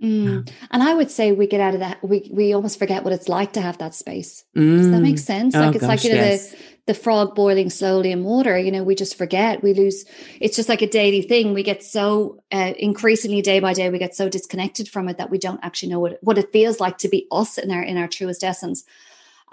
Mm. 0.01 0.49
And 0.71 0.82
I 0.82 0.95
would 0.95 1.11
say 1.11 1.32
we 1.32 1.45
get 1.45 1.61
out 1.61 1.75
of 1.75 1.82
that. 1.82 1.99
We 2.03 2.27
we 2.34 2.53
almost 2.53 2.79
forget 2.79 3.03
what 3.03 3.13
it's 3.13 3.29
like 3.29 3.53
to 3.53 3.61
have 3.61 3.77
that 3.77 3.93
space. 3.93 4.43
Does 4.55 4.89
that 4.89 4.99
make 4.99 5.17
Mm. 5.17 5.19
sense? 5.19 5.55
Oh, 5.55 5.59
Like 5.59 5.75
it's 5.75 5.84
like 5.84 5.99
gosh, 5.99 6.05
you 6.05 6.15
know 6.15 6.21
yes. 6.21 6.49
the 6.49 6.57
the 6.88 6.93
frog 6.93 7.36
boiling 7.36 7.69
slowly 7.69 8.11
in 8.11 8.23
water. 8.23 8.57
You 8.57 8.71
know, 8.71 8.84
we 8.84 8.95
just 8.95 9.17
forget. 9.17 9.63
We 9.63 9.73
lose. 9.73 10.05
It's 10.39 10.55
just 10.55 10.69
like 10.69 10.82
a 10.82 10.88
daily 10.88 11.21
thing. 11.21 11.53
We 11.53 11.63
get 11.63 11.84
so 11.84 12.43
uh, 12.51 12.73
increasingly 12.77 13.41
day 13.41 13.59
by 13.59 13.73
day. 13.73 13.89
We 13.89 13.99
get 13.99 14.15
so 14.15 14.29
disconnected 14.29 14.89
from 14.89 15.07
it 15.07 15.17
that 15.17 15.29
we 15.29 15.38
don't 15.38 15.63
actually 15.63 15.89
know 15.89 15.99
what 15.99 16.17
what 16.21 16.38
it 16.38 16.51
feels 16.51 16.79
like 16.79 16.97
to 16.99 17.09
be 17.09 17.27
us 17.32 17.57
in 17.57 17.71
our 17.71 17.84
in 17.84 17.97
our 17.97 18.07
truest 18.07 18.43
essence. 18.43 18.84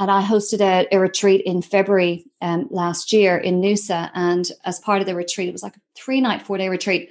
And 0.00 0.10
I 0.10 0.22
hosted 0.22 0.60
a, 0.60 0.86
a 0.94 0.98
retreat 0.98 1.42
in 1.44 1.60
February 1.60 2.24
um, 2.40 2.68
last 2.70 3.12
year 3.12 3.36
in 3.36 3.60
Noosa, 3.60 4.10
and 4.14 4.48
as 4.64 4.78
part 4.78 5.00
of 5.00 5.06
the 5.06 5.16
retreat, 5.16 5.48
it 5.48 5.52
was 5.52 5.62
like 5.62 5.76
a 5.76 5.80
three 5.96 6.20
night, 6.20 6.42
four 6.42 6.56
day 6.56 6.68
retreat. 6.68 7.10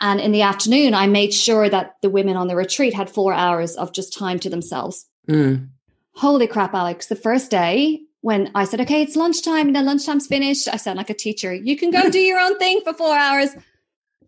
And 0.00 0.20
in 0.20 0.30
the 0.30 0.42
afternoon, 0.42 0.94
I 0.94 1.08
made 1.08 1.34
sure 1.34 1.68
that 1.68 1.96
the 2.02 2.10
women 2.10 2.36
on 2.36 2.46
the 2.46 2.54
retreat 2.54 2.94
had 2.94 3.10
four 3.10 3.34
hours 3.34 3.74
of 3.74 3.92
just 3.92 4.16
time 4.16 4.38
to 4.40 4.50
themselves. 4.50 5.06
Mm. 5.28 5.70
Holy 6.14 6.46
crap, 6.46 6.72
Alexx. 6.72 7.08
The 7.08 7.16
first 7.16 7.50
day 7.50 8.02
when 8.28 8.50
I 8.54 8.64
said, 8.64 8.78
okay, 8.82 9.00
it's 9.00 9.16
lunchtime, 9.16 9.68
you 9.68 9.72
know, 9.72 9.80
lunchtime's 9.80 10.26
finished, 10.26 10.68
I 10.70 10.76
sound 10.76 10.98
like 10.98 11.08
a 11.08 11.14
teacher. 11.14 11.54
You 11.54 11.78
can 11.78 11.90
go 11.90 12.10
do 12.10 12.18
your 12.18 12.38
own 12.38 12.58
thing 12.62 12.82
for 12.84 12.92
four 12.92 13.16
hours. 13.16 13.48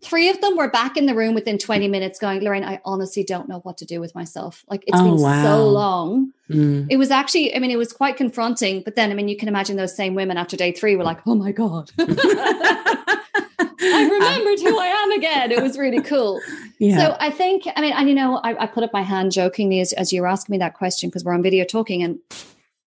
Three 0.03 0.27
of 0.29 0.41
them 0.41 0.57
were 0.57 0.71
back 0.71 0.97
in 0.97 1.05
the 1.05 1.13
room 1.13 1.35
within 1.35 1.59
20 1.59 1.87
minutes 1.87 2.17
going, 2.17 2.41
Lorraine, 2.41 2.63
I 2.63 2.81
honestly 2.83 3.23
don't 3.23 3.47
know 3.47 3.59
what 3.59 3.77
to 3.77 3.85
do 3.85 3.99
with 3.99 4.15
myself. 4.15 4.65
Like 4.67 4.83
it's 4.87 4.99
Oh, 4.99 5.03
been 5.03 5.17
wow. 5.17 5.43
so 5.43 5.69
long. 5.69 6.33
Mm. 6.49 6.87
It 6.89 6.97
was 6.97 7.11
actually, 7.11 7.55
I 7.55 7.59
mean, 7.59 7.69
it 7.69 7.77
was 7.77 7.93
quite 7.93 8.17
confronting. 8.17 8.81
But 8.83 8.95
then, 8.95 9.11
I 9.11 9.13
mean, 9.13 9.27
you 9.27 9.37
can 9.37 9.47
imagine 9.47 9.77
those 9.77 9.95
same 9.95 10.15
women 10.15 10.35
after 10.35 10.57
day 10.57 10.71
three 10.71 10.95
were 10.95 11.03
like, 11.03 11.19
oh 11.27 11.35
my 11.35 11.51
God. 11.51 11.91
I 11.99 13.19
remembered 14.11 14.59
who 14.61 14.79
I 14.79 14.87
am 14.87 15.11
again. 15.11 15.51
It 15.51 15.61
was 15.61 15.77
really 15.77 16.01
cool. 16.01 16.41
yeah 16.79 16.97
So 16.97 17.17
I 17.19 17.29
think, 17.29 17.67
I 17.75 17.81
mean, 17.81 17.93
and 17.93 18.09
you 18.09 18.15
know, 18.15 18.37
I, 18.37 18.63
I 18.63 18.65
put 18.65 18.83
up 18.83 18.93
my 18.93 19.03
hand 19.03 19.31
jokingly 19.31 19.79
as, 19.79 19.93
as 19.93 20.11
you 20.11 20.21
were 20.21 20.27
asking 20.27 20.53
me 20.53 20.57
that 20.57 20.73
question 20.73 21.09
because 21.09 21.23
we're 21.23 21.33
on 21.35 21.43
video 21.43 21.65
talking, 21.65 22.01
and 22.01 22.17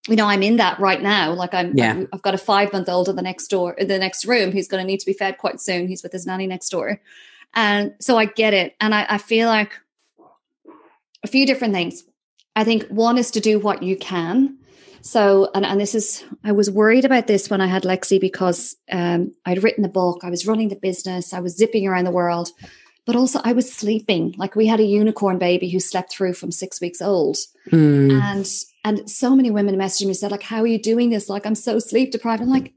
you 0.07 0.15
know, 0.15 0.27
I'm 0.27 0.43
in 0.43 0.57
that 0.57 0.79
right 0.79 1.01
now. 1.01 1.33
Like 1.33 1.53
I'm, 1.53 1.75
Yeah. 1.75 2.03
I've 2.13 2.21
got 2.21 2.33
a 2.33 2.37
five 2.37 2.71
month 2.71 2.89
old 2.89 3.09
in 3.09 3.15
the 3.15 3.21
next 3.21 3.47
door, 3.47 3.73
in 3.73 3.87
the 3.87 3.97
next 3.97 4.25
room, 4.25 4.51
who's 4.51 4.67
going 4.67 4.83
to 4.83 4.87
need 4.87 4.99
to 4.99 5.05
be 5.05 5.13
fed 5.13 5.37
quite 5.37 5.59
soon. 5.59 5.87
He's 5.87 6.03
with 6.03 6.11
his 6.11 6.25
nanny 6.25 6.47
next 6.47 6.69
door, 6.69 7.01
and 7.53 7.93
so 7.99 8.17
I 8.17 8.25
get 8.25 8.53
it, 8.53 8.75
and 8.79 8.93
I, 8.93 9.05
I 9.09 9.17
feel 9.17 9.47
like 9.47 9.73
a 11.23 11.27
few 11.27 11.45
different 11.45 11.73
things. 11.73 12.03
I 12.55 12.63
think 12.63 12.87
one 12.87 13.17
is 13.17 13.31
to 13.31 13.39
do 13.39 13.59
what 13.59 13.83
you 13.83 13.97
can. 13.97 14.57
So, 15.01 15.51
and, 15.53 15.65
and 15.65 15.79
this 15.79 15.93
is, 15.93 16.23
I 16.43 16.51
was 16.51 16.71
worried 16.71 17.05
about 17.05 17.27
this 17.27 17.49
when 17.49 17.61
I 17.61 17.67
had 17.67 17.83
Lexi 17.83 18.19
because 18.19 18.75
um, 18.91 19.33
I'd 19.45 19.61
written 19.61 19.85
a 19.85 19.89
book, 19.89 20.21
I 20.23 20.31
was 20.31 20.47
running 20.47 20.69
the 20.69 20.75
business, 20.75 21.31
I 21.31 21.41
was 21.41 21.55
zipping 21.55 21.85
around 21.87 22.05
the 22.05 22.11
world, 22.11 22.49
but 23.05 23.15
also 23.15 23.39
I 23.43 23.53
was 23.53 23.71
sleeping. 23.71 24.33
Like 24.37 24.55
we 24.55 24.65
had 24.65 24.79
a 24.79 24.83
unicorn 24.83 25.37
baby 25.37 25.69
who 25.69 25.79
slept 25.79 26.11
through 26.11 26.33
from 26.33 26.51
six 26.51 26.81
weeks 26.81 27.03
old. 27.03 27.37
Mm. 27.69 28.19
And 28.19 28.47
and 28.85 29.09
so 29.09 29.35
many 29.35 29.49
women 29.51 29.75
messaged 29.75 30.03
me 30.03 30.09
and 30.09 30.17
said, 30.17 30.31
like, 30.31 30.43
how 30.43 30.61
are 30.61 30.67
you 30.67 30.79
doing 30.79 31.09
this? 31.09 31.27
Like, 31.27 31.45
I'm 31.45 31.55
so 31.55 31.79
sleep 31.79 32.11
deprived. 32.11 32.41
I'm 32.43 32.49
like, 32.49 32.71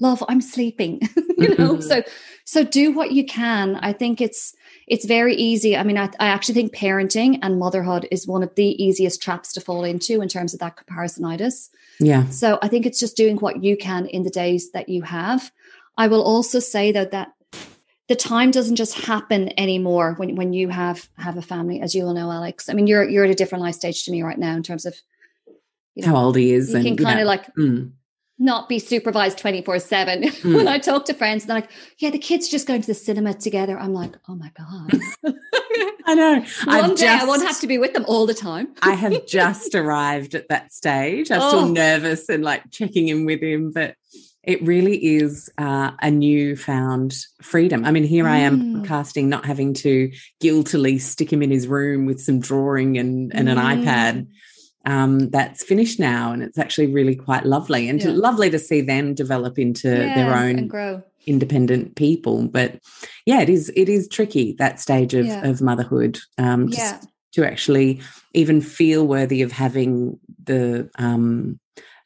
love, 0.00 0.22
I'm 0.28 0.40
sleeping. 0.40 1.00
you 1.36 1.48
know, 1.56 1.74
Mhm. 1.76 1.82
so 1.82 2.02
so 2.44 2.64
do 2.64 2.92
what 2.92 3.12
you 3.12 3.26
can. 3.26 3.76
I 3.76 3.92
think 3.92 4.20
it's 4.20 4.54
it's 4.86 5.04
very 5.04 5.34
easy. 5.34 5.76
I 5.76 5.82
mean, 5.82 5.98
I, 5.98 6.08
I 6.18 6.28
actually 6.28 6.54
think 6.54 6.74
parenting 6.74 7.40
and 7.42 7.58
motherhood 7.58 8.08
is 8.10 8.26
one 8.26 8.42
of 8.42 8.54
the 8.54 8.82
easiest 8.82 9.20
traps 9.20 9.52
to 9.54 9.60
fall 9.60 9.84
into 9.84 10.22
in 10.22 10.28
terms 10.28 10.54
of 10.54 10.60
that 10.60 10.76
comparisonitis. 10.76 11.68
yeah 12.00 12.24
So 12.30 12.58
I 12.62 12.68
think 12.68 12.86
it's 12.86 13.00
just 13.00 13.16
doing 13.16 13.36
what 13.38 13.62
you 13.62 13.76
can 13.76 14.06
in 14.06 14.22
the 14.22 14.30
days 14.30 14.70
that 14.72 14.88
you 14.88 15.02
have. 15.02 15.50
I 15.98 16.06
will 16.06 16.22
also 16.22 16.60
say 16.60 16.92
though 16.92 17.04
that 17.06 17.28
the 18.08 18.16
time 18.16 18.50
doesn't 18.50 18.76
just 18.76 18.94
happen 18.94 19.52
anymore 19.58 20.14
when, 20.16 20.36
when 20.36 20.52
you 20.54 20.68
have 20.68 21.08
have 21.18 21.36
a 21.36 21.42
family, 21.42 21.80
as 21.82 21.94
you 21.94 22.04
will 22.04 22.14
know, 22.14 22.28
Alexx. 22.28 22.70
I 22.70 22.72
mean, 22.74 22.86
you're 22.86 23.06
you're 23.06 23.24
at 23.24 23.30
a 23.30 23.34
different 23.34 23.62
life 23.64 23.74
stage 23.74 24.04
to 24.04 24.12
me 24.12 24.22
right 24.22 24.38
now 24.38 24.54
in 24.56 24.62
terms 24.62 24.86
of 24.86 24.94
you 25.98 26.06
how 26.06 26.16
old 26.16 26.36
he 26.36 26.52
is 26.52 26.70
you 26.70 26.76
and 26.76 26.84
can 26.84 26.96
kind 26.96 27.16
know, 27.16 27.22
of 27.22 27.26
like 27.28 27.54
mm. 27.56 27.90
not 28.38 28.68
be 28.68 28.78
supervised 28.78 29.36
24 29.38 29.78
7 29.80 30.22
Mm. 30.22 30.54
when 30.56 30.68
i 30.68 30.78
talk 30.78 31.04
to 31.06 31.14
friends 31.14 31.44
they're 31.44 31.56
like 31.56 31.70
yeah 31.98 32.10
the 32.10 32.18
kids 32.18 32.48
just 32.48 32.66
going 32.66 32.80
to 32.80 32.86
the 32.86 32.94
cinema 32.94 33.34
together 33.34 33.78
i'm 33.78 33.92
like 33.92 34.14
oh 34.28 34.34
my 34.36 34.50
god 34.56 35.00
i 36.06 36.14
know 36.14 36.34
one 36.64 36.90
I've 36.92 36.96
day 36.96 37.08
i 37.08 37.24
won't 37.24 37.46
have 37.46 37.60
to 37.60 37.66
be 37.66 37.78
with 37.78 37.92
them 37.94 38.04
all 38.06 38.26
the 38.26 38.34
time 38.34 38.68
I 38.82 38.92
have 38.94 39.26
just 39.26 39.74
arrived 39.74 40.34
at 40.34 40.48
that 40.48 40.72
stage. 40.72 41.30
I'm 41.30 41.40
Oh. 41.42 41.48
still 41.48 41.68
nervous 41.68 42.28
and 42.28 42.42
like 42.44 42.70
checking 42.70 43.08
in 43.08 43.26
with 43.26 43.42
him, 43.42 43.72
but 43.72 43.96
it 44.44 44.62
really 44.62 44.96
is 45.16 45.50
uh, 45.58 45.90
a 46.00 46.10
newfound 46.10 47.14
freedom. 47.42 47.84
I 47.84 47.90
mean, 47.90 48.04
here 48.04 48.26
I 48.26 48.38
am 48.38 48.62
Mm. 48.62 48.86
podcasting, 48.86 49.26
not 49.26 49.44
having 49.44 49.74
to 49.74 50.10
guiltily 50.40 50.98
stick 50.98 51.30
him 51.32 51.42
in 51.42 51.50
his 51.50 51.66
room 51.66 52.06
with 52.06 52.20
some 52.20 52.40
drawing 52.40 52.96
and, 52.98 53.34
and 53.34 53.48
an 53.48 53.58
Mm. 53.58 53.84
iPad. 53.84 54.26
Um, 54.84 55.28
that's 55.30 55.62
finished 55.62 55.98
now, 56.00 56.32
and 56.32 56.42
it's 56.42 56.56
actually 56.58 56.86
really 56.86 57.14
quite 57.16 57.44
lovely 57.44 57.88
and 57.88 58.00
to- 58.00 58.12
lovely 58.12 58.48
to 58.50 58.58
see 58.58 58.80
them 58.80 59.12
develop 59.14 59.58
into 59.58 59.88
their 59.88 60.34
own 60.34 60.68
grow 60.68 61.02
independent 61.26 61.94
people. 61.96 62.46
But 62.48 62.78
yeah, 63.26 63.40
it 63.40 63.50
is 63.50 63.70
it 63.76 63.88
is 63.88 64.08
tricky 64.08 64.54
that 64.58 64.80
stage 64.80 65.12
of, 65.14 65.26
Yeah. 65.26 65.46
of 65.46 65.60
motherhood. 65.60 66.18
Um, 66.38 66.68
yeah 66.68 67.00
to 67.32 67.44
actually 67.46 68.00
even 68.32 68.58
feel 68.62 69.06
worthy 69.06 69.42
of 69.42 69.52
having 69.52 70.18
the 70.44 70.88
um 70.98 71.60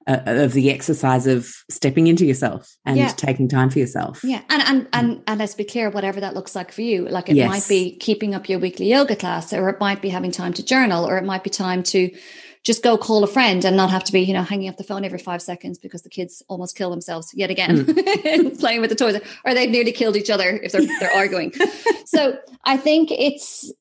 uh, 0.08 0.18
of 0.26 0.52
the 0.52 0.68
exercise 0.68 1.28
of 1.28 1.48
stepping 1.70 2.08
into 2.08 2.26
yourself 2.26 2.68
and 2.84 2.96
Yeah. 2.98 3.06
taking 3.06 3.46
time 3.48 3.70
for 3.70 3.78
yourself. 3.78 4.24
yeah 4.24 4.40
and 4.50 4.62
and 4.62 4.88
and 4.92 5.22
and 5.28 5.38
let's 5.38 5.54
be 5.54 5.62
clear 5.62 5.90
whatever 5.90 6.18
that 6.20 6.34
looks 6.34 6.56
like 6.56 6.72
for 6.72 6.82
you 6.82 7.06
like 7.08 7.28
it 7.28 7.36
Yes. 7.36 7.48
might 7.48 7.68
be 7.68 7.96
keeping 7.98 8.34
up 8.34 8.48
your 8.48 8.58
weekly 8.58 8.86
yoga 8.90 9.14
class 9.14 9.52
or 9.52 9.68
it 9.68 9.78
might 9.78 10.02
be 10.02 10.08
having 10.08 10.32
time 10.32 10.52
to 10.54 10.64
journal 10.64 11.06
or 11.08 11.16
it 11.18 11.24
might 11.24 11.44
be 11.44 11.50
time 11.50 11.84
to 11.84 12.10
just 12.62 12.82
go 12.82 12.96
call 12.96 13.24
a 13.24 13.26
friend 13.26 13.64
and 13.64 13.76
not 13.76 13.90
have 13.90 14.04
to 14.04 14.12
be, 14.12 14.20
you 14.20 14.32
know, 14.32 14.42
hanging 14.42 14.68
up 14.68 14.76
the 14.76 14.84
phone 14.84 15.04
every 15.04 15.18
five 15.18 15.42
seconds 15.42 15.78
because 15.78 16.02
the 16.02 16.08
kids 16.08 16.42
almost 16.48 16.76
kill 16.76 16.90
themselves 16.90 17.32
yet 17.34 17.50
again 17.50 17.84
hmm. 17.84 18.48
playing 18.58 18.80
with 18.80 18.90
the 18.90 18.96
toys, 18.96 19.20
or 19.44 19.54
they've 19.54 19.70
nearly 19.70 19.92
killed 19.92 20.16
each 20.16 20.30
other 20.30 20.60
if 20.62 20.72
they're 20.72 20.86
they're 21.00 21.14
arguing. 21.14 21.52
So 22.04 22.36
I 22.64 22.76
think 22.76 23.10
it's 23.10 23.72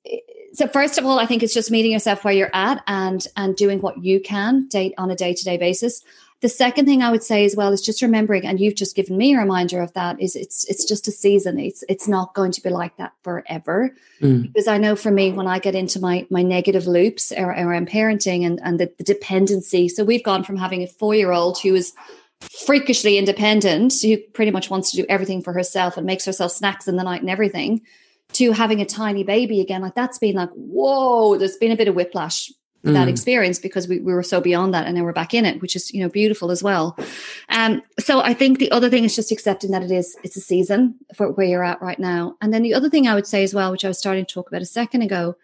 so 0.53 0.65
first 0.65 0.97
of 0.97 1.05
all, 1.05 1.19
I 1.19 1.25
think 1.25 1.43
it's 1.43 1.53
just 1.53 1.69
meeting 1.69 1.91
yourself 1.91 2.23
where 2.23 2.33
you're 2.33 2.49
at 2.53 2.81
and 2.87 3.25
and 3.35 3.57
doing 3.57 3.81
what 3.81 4.01
you 4.01 4.21
can 4.21 4.69
date 4.69 4.93
on 4.97 5.11
a 5.11 5.15
day 5.15 5.33
to 5.33 5.43
day 5.43 5.57
basis. 5.57 6.01
The 6.41 6.49
second 6.49 6.85
thing 6.85 7.03
I 7.03 7.11
would 7.11 7.21
say 7.21 7.45
as 7.45 7.55
well 7.55 7.71
is 7.71 7.81
just 7.81 8.01
remembering, 8.01 8.47
and 8.47 8.59
you've 8.59 8.75
just 8.75 8.95
given 8.95 9.15
me 9.15 9.35
a 9.35 9.37
reminder 9.37 9.79
of 9.79 9.93
that, 9.93 10.19
is 10.19 10.35
it's 10.35 10.63
it's 10.65 10.85
just 10.85 11.07
a 11.07 11.11
season. 11.11 11.59
It's 11.59 11.83
it's 11.87 12.07
not 12.07 12.33
going 12.33 12.51
to 12.53 12.61
be 12.61 12.69
like 12.69 12.97
that 12.97 13.13
forever. 13.23 13.95
Mm. 14.21 14.47
Because 14.47 14.67
I 14.67 14.79
know 14.79 14.95
for 14.95 15.11
me, 15.11 15.31
when 15.31 15.45
I 15.45 15.59
get 15.59 15.75
into 15.75 15.99
my 15.99 16.25
my 16.31 16.41
negative 16.41 16.87
loops 16.87 17.31
around 17.31 17.89
parenting 17.89 18.43
and, 18.43 18.59
and 18.63 18.79
the, 18.79 18.91
the 18.97 19.03
dependency, 19.03 19.87
so 19.87 20.03
we've 20.03 20.23
gone 20.23 20.43
from 20.43 20.57
having 20.57 20.81
a 20.81 20.87
four 20.87 21.13
year 21.13 21.31
old 21.31 21.59
who 21.59 21.75
is 21.75 21.93
freakishly 22.65 23.19
independent, 23.19 23.93
who 24.01 24.17
pretty 24.33 24.49
much 24.49 24.71
wants 24.71 24.89
to 24.89 24.97
do 24.97 25.05
everything 25.09 25.43
for 25.43 25.53
herself 25.53 25.95
and 25.95 26.07
makes 26.07 26.25
herself 26.25 26.51
snacks 26.51 26.87
in 26.87 26.95
the 26.95 27.03
night 27.03 27.21
and 27.21 27.29
everything, 27.29 27.81
to 28.33 28.51
having 28.51 28.81
a 28.81 28.85
tiny 28.85 29.23
baby 29.23 29.61
again. 29.61 29.81
Like 29.81 29.93
that's 29.93 30.17
been 30.17 30.35
like, 30.35 30.49
whoa, 30.55 31.37
there's 31.37 31.57
been 31.57 31.71
a 31.71 31.77
bit 31.77 31.87
of 31.87 31.93
whiplash 31.93 32.51
for 32.83 32.91
that 32.91 33.07
Mm. 33.07 33.11
experience 33.11 33.59
because 33.59 33.87
we, 33.87 33.99
we 33.99 34.13
were 34.13 34.23
so 34.23 34.41
beyond 34.41 34.73
that 34.73 34.87
and 34.87 34.95
now 34.95 35.03
we're 35.03 35.13
back 35.13 35.33
in 35.33 35.45
it, 35.45 35.61
which 35.61 35.75
is, 35.75 35.93
you 35.93 36.01
know, 36.01 36.09
beautiful 36.09 36.49
as 36.49 36.63
well. 36.63 36.97
Um, 37.49 37.81
so 37.99 38.21
I 38.21 38.33
think 38.33 38.57
the 38.57 38.71
other 38.71 38.89
thing 38.89 39.03
is 39.03 39.15
just 39.15 39.31
accepting 39.31 39.71
that 39.71 39.83
it 39.83 39.91
is, 39.91 40.15
it's 40.23 40.35
a 40.35 40.41
season 40.41 40.95
for 41.15 41.31
where 41.31 41.45
you're 41.45 41.63
at 41.63 41.81
right 41.81 41.99
now. 41.99 42.35
And 42.41 42.53
then 42.53 42.63
the 42.63 42.73
other 42.73 42.89
thing 42.89 43.07
I 43.07 43.13
would 43.13 43.27
say 43.27 43.43
as 43.43 43.53
well, 43.53 43.71
which 43.71 43.85
I 43.85 43.87
was 43.87 43.99
starting 43.99 44.25
to 44.25 44.33
talk 44.33 44.47
about 44.47 44.61
a 44.61 44.65
second 44.65 45.03
ago, 45.03 45.35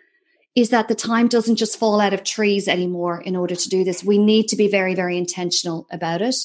is 0.55 0.69
that 0.69 0.87
the 0.87 0.95
time 0.95 1.27
doesn't 1.27 1.57
just 1.57 1.77
fall 1.77 2.01
out 2.01 2.13
of 2.13 2.23
trees 2.23 2.67
anymore 2.67 3.21
in 3.21 3.35
order 3.35 3.55
to 3.55 3.69
do 3.69 3.83
this. 3.83 4.03
We 4.03 4.17
need 4.17 4.47
to 4.47 4.55
be 4.55 4.67
very, 4.67 4.95
very 4.95 5.15
intentional 5.15 5.85
about 5.91 6.23
it. 6.23 6.35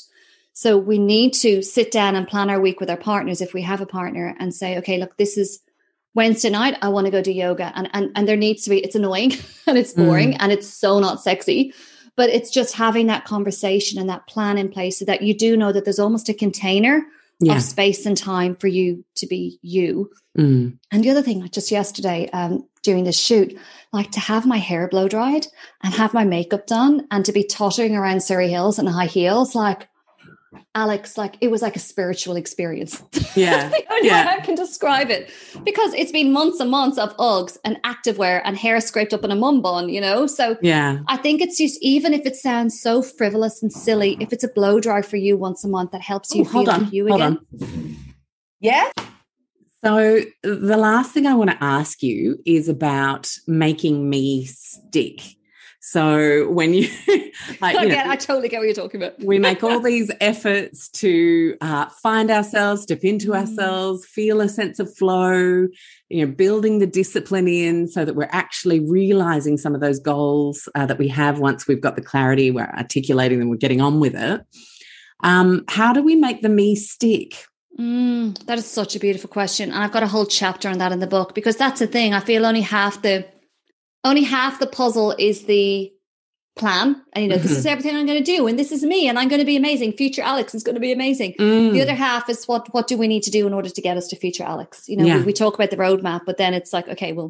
So 0.53 0.76
we 0.76 0.99
need 0.99 1.32
to 1.34 1.62
sit 1.62 1.90
down 1.90 2.14
and 2.14 2.28
plan 2.28 2.51
our 2.51 2.61
week 2.61 2.78
with 2.78 2.90
our 2.90 2.99
partners 2.99 3.40
if 3.40 3.55
we 3.55 3.62
have 3.62 3.80
a 3.80 3.86
partner 3.86 4.36
and 4.38 4.55
say, 4.55 4.76
okay, 4.78 4.99
look, 4.99 5.16
this 5.16 5.38
is 5.38 5.61
Wednesday 6.15 6.51
night, 6.51 6.77
I 6.83 6.89
want 6.89 7.07
to 7.07 7.11
go 7.11 7.23
do 7.23 7.33
yoga. 7.33 7.73
And, 7.75 7.89
and, 7.93 8.11
and 8.15 8.29
there 8.29 8.37
needs 8.37 8.65
to 8.65 8.71
be, 8.71 8.79
it's 8.79 8.95
annoying 8.95 9.33
and 9.67 9.79
it's 9.79 9.93
boring 9.93 10.33
mm. 10.33 10.37
and 10.41 10.53
it's 10.53 10.69
so 10.69 10.99
not 10.99 11.23
sexy. 11.23 11.73
But 12.15 12.29
it's 12.29 12.51
just 12.51 12.75
having 12.75 13.07
that 13.07 13.25
conversation 13.25 13.99
and 13.99 14.09
that 14.11 14.27
plan 14.27 14.59
in 14.59 14.69
place 14.69 14.99
so 14.99 15.07
that 15.07 15.23
you 15.23 15.37
do 15.37 15.57
know 15.57 15.73
that 15.73 15.85
there's 15.85 15.99
almost 15.99 16.29
a 16.29 16.35
container 16.35 17.03
yeah. 17.41 17.57
of 17.57 17.63
space 17.63 18.05
and 18.05 18.17
time 18.17 18.55
for 18.57 18.69
you 18.69 19.05
to 19.17 19.27
be 19.27 19.59
you. 19.63 20.11
Mm. 20.39 20.79
And 20.91 21.05
the 21.05 21.11
other 21.11 21.23
thing, 21.23 21.41
like 21.41 21.53
just 21.53 21.71
yesterday, 21.71 22.29
um, 22.33 22.69
doing 22.83 23.05
this 23.05 23.19
shoot, 23.19 23.57
like 23.93 24.11
to 24.13 24.21
have 24.21 24.47
my 24.47 24.59
hair 24.59 24.89
blow 24.89 25.09
dried 25.09 25.47
and 25.83 25.95
have 25.95 26.15
my 26.15 26.25
makeup 26.25 26.67
done 26.67 27.07
and 27.11 27.25
to 27.25 27.33
be 27.33 27.45
tottering 27.45 27.97
around 27.97 28.23
Surry 28.23 28.49
Hills 28.49 28.79
in 28.79 28.87
high 28.87 29.07
heels, 29.07 29.55
like 29.55 29.89
Alexx, 30.74 31.18
like 31.18 31.36
it 31.40 31.50
was 31.50 31.62
like 31.62 31.76
a 31.76 31.80
spiritual 31.80 32.36
experience. 32.36 33.03
Yeah. 33.34 33.72
yeah. 34.03 34.36
I 34.38 34.44
can 34.44 34.55
describe 34.55 35.09
it 35.09 35.32
because 35.64 35.94
it's 35.94 36.12
been 36.12 36.32
months 36.32 36.61
and 36.61 36.70
months 36.70 36.98
of 36.98 37.16
Uggs 37.16 37.57
and 37.64 37.82
activewear 37.82 38.42
and 38.44 38.59
hair 38.59 38.78
scraped 38.78 39.14
up 39.14 39.24
in 39.24 39.30
a 39.30 39.34
mum 39.34 39.62
bun, 39.62 39.88
you 39.88 40.03
know? 40.03 40.26
So 40.26 40.59
yeah, 40.61 40.98
I 41.09 41.16
think 41.16 41.40
it's 41.40 41.57
just, 41.57 41.78
even 41.80 42.12
if 42.12 42.26
it 42.26 42.36
sounds 42.36 42.78
so 42.78 43.00
frivolous 43.00 43.62
and 43.62 43.72
silly, 43.72 44.18
if 44.20 44.34
it's 44.34 44.44
a 44.44 44.48
blow 44.48 44.80
dry 44.80 45.00
for 45.00 45.16
you 45.16 45.38
once 45.38 45.64
a 45.64 45.68
month, 45.68 45.92
that 45.92 46.03
helps 46.03 46.34
you 46.34 46.42
Ooh, 46.42 46.44
feel 46.44 46.70
on, 46.70 46.90
you 46.92 47.09
hold 47.09 47.22
again. 47.22 47.38
On. 47.62 47.96
Yeah. 48.61 48.90
So 49.82 50.20
the 50.42 50.76
last 50.76 51.12
thing 51.12 51.26
I 51.26 51.34
want 51.34 51.50
to 51.50 51.64
ask 51.64 52.03
you 52.03 52.38
is 52.44 52.68
about 52.68 53.30
making 53.46 54.11
me 54.11 54.44
stick 54.44 55.22
so 55.85 56.49
when 56.49 56.74
you, 56.74 56.89
like, 57.61 57.76
you 57.80 57.89
know, 57.89 58.05
I 58.07 58.14
totally 58.14 58.49
get 58.49 58.59
what 58.59 58.66
you're 58.66 58.74
talking 58.74 59.03
about. 59.03 59.18
we 59.18 59.41
make 59.41 59.64
all 59.64 59.80
these 59.80 60.12
efforts 60.20 60.89
to 60.91 61.57
uh, 61.61 61.87
find 61.87 62.30
ourselves, 62.30 62.83
step 62.83 63.01
into 63.03 63.30
mm. 63.30 63.41
ourselves, 63.41 64.07
feel 64.07 64.41
a 64.41 64.49
sense 64.49 64.78
of 64.78 64.97
flow, 64.97 65.66
you 66.09 66.24
know, 66.24 66.33
building 66.33 66.78
the 66.78 66.87
discipline 66.87 67.49
in 67.49 67.89
so 67.89 68.05
that 68.05 68.14
we're 68.14 68.28
actually 68.30 68.78
realizing 68.78 69.59
some 69.59 69.74
of 69.74 69.80
those 69.80 69.99
goals 69.99 70.68
uh, 70.76 70.87
that 70.87 70.99
we 70.99 71.09
have 71.09 71.41
once 71.41 71.66
we've 71.66 71.80
got 71.80 71.97
the 71.97 72.03
clarity, 72.03 72.53
we're 72.53 72.62
articulating 72.62 73.41
them, 73.41 73.49
we're 73.49 73.57
getting 73.57 73.80
on 73.80 73.99
with 73.99 74.14
it. 74.14 74.41
Um, 75.24 75.64
how 75.66 75.93
do 75.93 76.01
we 76.01 76.14
make 76.14 76.43
the 76.43 76.49
me 76.49 76.76
stick? 76.76 77.45
Mm, 77.76 78.39
that 78.47 78.57
is 78.57 78.66
such 78.66 78.95
a 78.95 79.01
beautiful 79.01 79.28
question. 79.28 79.72
And 79.72 79.83
I've 79.83 79.91
got 79.91 80.05
a 80.05 80.09
whole 80.09 80.26
chapter 80.26 80.68
on 80.68 80.78
that 80.78 80.93
in 80.93 81.01
the 81.01 81.09
book 81.09 81.35
because 81.35 81.57
that's 81.57 81.80
the 81.80 81.89
thing. 81.89 82.14
I 82.14 82.20
feel 82.20 82.47
only 82.47 82.61
half 82.61 83.03
the 83.03 83.26
only 84.05 84.22
half 84.22 84.59
the 84.59 84.66
puzzle 84.66 85.14
is 85.18 85.44
the 85.44 85.92
plan 86.55 87.03
and 87.14 87.22
you 87.22 87.28
know 87.30 87.36
mm-hmm. 87.36 87.42
this 87.42 87.53
is 87.53 87.64
mm-hmm. 87.64 87.72
everything 87.72 87.96
i'm 87.96 88.05
going 88.05 88.22
to 88.22 88.36
do 88.36 88.46
and 88.46 88.59
this 88.59 88.72
is 88.72 88.84
me 88.84 89.09
and 89.09 89.18
i'm 89.18 89.28
going 89.28 89.38
to 89.38 89.44
be 89.44 89.57
amazing 89.57 89.90
future 89.90 90.20
Alexx 90.20 90.55
is 90.55 90.62
going 90.62 90.74
to 90.74 90.80
be 90.80 90.92
amazing 90.92 91.34
mm. 91.38 91.72
the 91.72 91.80
other 91.80 91.94
half 91.94 92.28
is 92.28 92.44
what 92.44 92.72
what 92.74 92.86
do 92.86 92.98
we 92.98 93.09
need 93.09 93.22
to 93.22 93.30
do 93.30 93.46
in 93.46 93.55
order 93.55 93.70
to 93.70 93.80
get 93.80 93.96
us 93.96 94.07
to 94.09 94.16
future 94.16 94.44
Alexx 94.44 94.86
you 94.86 94.96
know 94.96 95.05
yeah. 95.05 95.16
we, 95.18 95.22
we, 95.24 95.32
talk 95.32 95.55
about 95.55 95.70
the 95.70 95.78
roadmap 95.78 96.20
but 96.26 96.36
then 96.36 96.53
it's 96.53 96.70
like 96.70 96.86
okay 96.88 97.12
well 97.12 97.28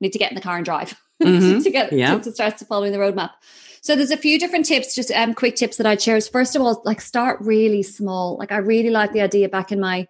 we 0.00 0.06
need 0.06 0.12
to 0.12 0.18
get 0.18 0.30
in 0.30 0.34
the 0.34 0.40
car 0.40 0.56
and 0.56 0.64
drive 0.64 0.98
mm-hmm. 1.22 1.60
to 1.60 1.70
get 1.70 1.92
yeah. 1.92 2.14
to, 2.14 2.20
to 2.22 2.32
start 2.32 2.58
following 2.60 2.92
the 2.92 2.98
roadmap 2.98 3.32
so 3.82 3.94
there's 3.94 4.10
a 4.10 4.16
few 4.16 4.38
different 4.38 4.64
tips 4.64 4.94
just 4.94 5.10
um 5.10 5.34
quick 5.34 5.56
tips 5.56 5.76
that 5.76 5.86
i'd 5.86 6.00
share 6.00 6.16
is 6.16 6.26
first 6.26 6.56
of 6.56 6.62
all 6.62 6.80
like 6.86 7.02
start 7.02 7.38
really 7.42 7.82
small 7.82 8.38
like 8.38 8.50
i 8.50 8.56
really 8.56 8.90
like 8.90 9.12
the 9.12 9.20
idea 9.20 9.46
back 9.46 9.72
in 9.72 9.78
my 9.78 10.08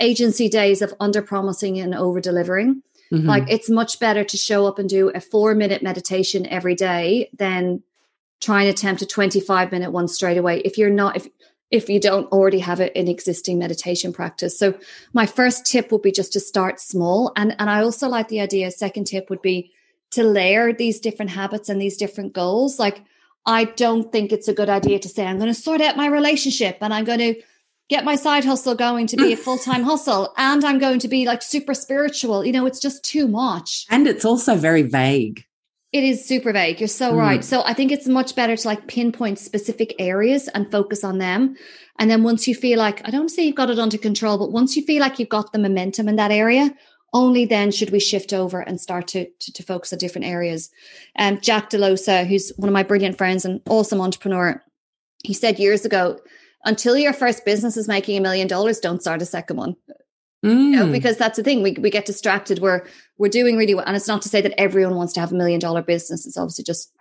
agency 0.00 0.48
days 0.48 0.80
of 0.80 0.94
under 1.00 1.22
promising 1.22 1.80
and 1.80 1.92
over 1.92 2.20
delivering 2.20 2.82
Mm-hmm. 3.12 3.26
Like 3.26 3.44
it's 3.48 3.70
much 3.70 4.00
better 4.00 4.24
to 4.24 4.36
show 4.36 4.66
up 4.66 4.78
and 4.78 4.88
do 4.88 5.10
a 5.10 5.20
four 5.20 5.54
minute 5.54 5.82
meditation 5.82 6.46
every 6.46 6.74
day 6.74 7.30
than 7.36 7.82
try 8.40 8.62
and 8.62 8.70
attempt 8.70 9.02
a 9.02 9.06
25 9.06 9.72
minute 9.72 9.92
one 9.92 10.08
straight 10.08 10.36
away. 10.36 10.60
If 10.60 10.78
you're 10.78 10.90
not, 10.90 11.16
if, 11.16 11.28
if 11.70 11.88
you 11.88 11.98
don't 11.98 12.30
already 12.32 12.60
have 12.60 12.80
an 12.80 13.08
existing 13.08 13.58
meditation 13.58 14.12
practice. 14.12 14.58
So 14.58 14.78
my 15.12 15.26
first 15.26 15.66
tip 15.66 15.90
would 15.90 16.02
be 16.02 16.12
just 16.12 16.32
to 16.34 16.40
start 16.40 16.80
small. 16.80 17.32
And, 17.36 17.56
and 17.58 17.68
I 17.68 17.82
also 17.82 18.08
like 18.08 18.28
the 18.28 18.40
idea, 18.40 18.70
second 18.70 19.06
tip 19.06 19.30
would 19.30 19.42
be 19.42 19.72
to 20.12 20.22
layer 20.22 20.72
these 20.72 21.00
different 21.00 21.32
habits 21.32 21.68
and 21.68 21.80
these 21.80 21.96
different 21.96 22.32
goals. 22.32 22.78
Like 22.78 23.02
I 23.44 23.64
don't 23.64 24.12
think 24.12 24.32
it's 24.32 24.48
a 24.48 24.54
good 24.54 24.68
idea 24.68 24.98
to 25.00 25.08
say, 25.08 25.26
I'm 25.26 25.38
going 25.38 25.52
to 25.52 25.60
sort 25.60 25.80
out 25.80 25.96
my 25.96 26.06
relationship 26.06 26.78
and 26.80 26.94
I'm 26.94 27.04
going 27.04 27.18
to 27.18 27.42
get 27.88 28.04
my 28.04 28.16
side 28.16 28.44
hustle 28.44 28.74
going 28.74 29.06
to 29.08 29.16
be 29.16 29.32
a 29.32 29.36
full-time 29.46 29.82
hustle 29.82 30.32
and 30.36 30.64
I'm 30.64 30.78
going 30.78 30.98
to 31.00 31.08
be 31.08 31.24
like 31.26 31.42
super 31.42 31.74
spiritual. 31.74 32.44
You 32.44 32.52
know, 32.52 32.66
it's 32.66 32.80
just 32.80 33.04
too 33.04 33.28
much. 33.28 33.86
And 33.90 34.06
it's 34.06 34.24
also 34.24 34.56
very 34.56 34.82
vague. 34.82 35.44
It 35.92 36.04
is 36.04 36.26
super 36.26 36.52
vague. 36.52 36.80
You're 36.80 36.88
so 36.88 37.12
mm. 37.12 37.18
right. 37.18 37.44
So 37.44 37.62
I 37.64 37.72
think 37.72 37.92
it's 37.92 38.08
much 38.08 38.34
better 38.34 38.56
to 38.56 38.68
like 38.68 38.88
pinpoint 38.88 39.38
specific 39.38 39.94
areas 39.98 40.48
and 40.48 40.70
focus 40.70 41.04
on 41.04 41.18
them. 41.18 41.56
And 41.98 42.10
then 42.10 42.22
once 42.22 42.46
you 42.46 42.54
feel 42.54 42.78
like, 42.78 43.06
I 43.06 43.10
don't 43.10 43.30
say 43.30 43.44
you've 43.44 43.54
got 43.54 43.70
it 43.70 43.78
under 43.78 43.96
control, 43.96 44.36
but 44.36 44.52
once 44.52 44.76
you 44.76 44.82
feel 44.82 45.00
like 45.00 45.18
you've 45.18 45.28
got 45.28 45.52
the 45.52 45.58
momentum 45.58 46.08
in 46.08 46.16
that 46.16 46.32
area, 46.32 46.74
only 47.14 47.46
then 47.46 47.70
should 47.70 47.90
we 47.90 48.00
shift 48.00 48.32
over 48.32 48.60
and 48.60 48.80
start 48.80 49.08
to, 49.08 49.26
to, 49.38 49.52
to 49.52 49.62
focus 49.62 49.92
on 49.92 49.98
different 49.98 50.26
areas. 50.26 50.70
And 51.14 51.36
um, 51.36 51.40
Jack 51.40 51.70
Delosa, 51.70 52.26
who's 52.26 52.52
one 52.56 52.68
of 52.68 52.74
my 52.74 52.82
brilliant 52.82 53.16
friends 53.16 53.44
and 53.44 53.62
awesome 53.68 54.00
entrepreneur, 54.00 54.62
he 55.24 55.32
said 55.32 55.58
years 55.58 55.86
ago, 55.86 56.18
until 56.66 56.96
your 56.98 57.14
first 57.14 57.44
business 57.44 57.76
is 57.76 57.88
making 57.88 58.18
a 58.18 58.20
million 58.20 58.46
dollars, 58.46 58.78
don't 58.78 59.00
start 59.00 59.22
a 59.22 59.26
second 59.26 59.56
one. 59.56 59.76
Mm. 60.44 60.50
You 60.50 60.70
know, 60.70 60.86
mm. 60.86 60.92
because 60.92 61.16
that's 61.16 61.38
the 61.38 61.42
thing. 61.42 61.62
We 61.62 61.72
we 61.72 61.88
get 61.88 62.04
distracted. 62.04 62.58
We're 62.58 62.84
we're 63.16 63.30
doing 63.30 63.56
really 63.56 63.74
well. 63.74 63.84
And 63.86 63.96
it's 63.96 64.08
not 64.08 64.20
to 64.22 64.28
say 64.28 64.42
that 64.42 64.60
everyone 64.60 64.96
wants 64.96 65.14
to 65.14 65.20
have 65.20 65.32
a 65.32 65.36
million 65.36 65.60
dollar 65.60 65.80
business. 65.80 66.26
It's 66.26 66.36
obviously 66.36 66.64
just 66.64 66.92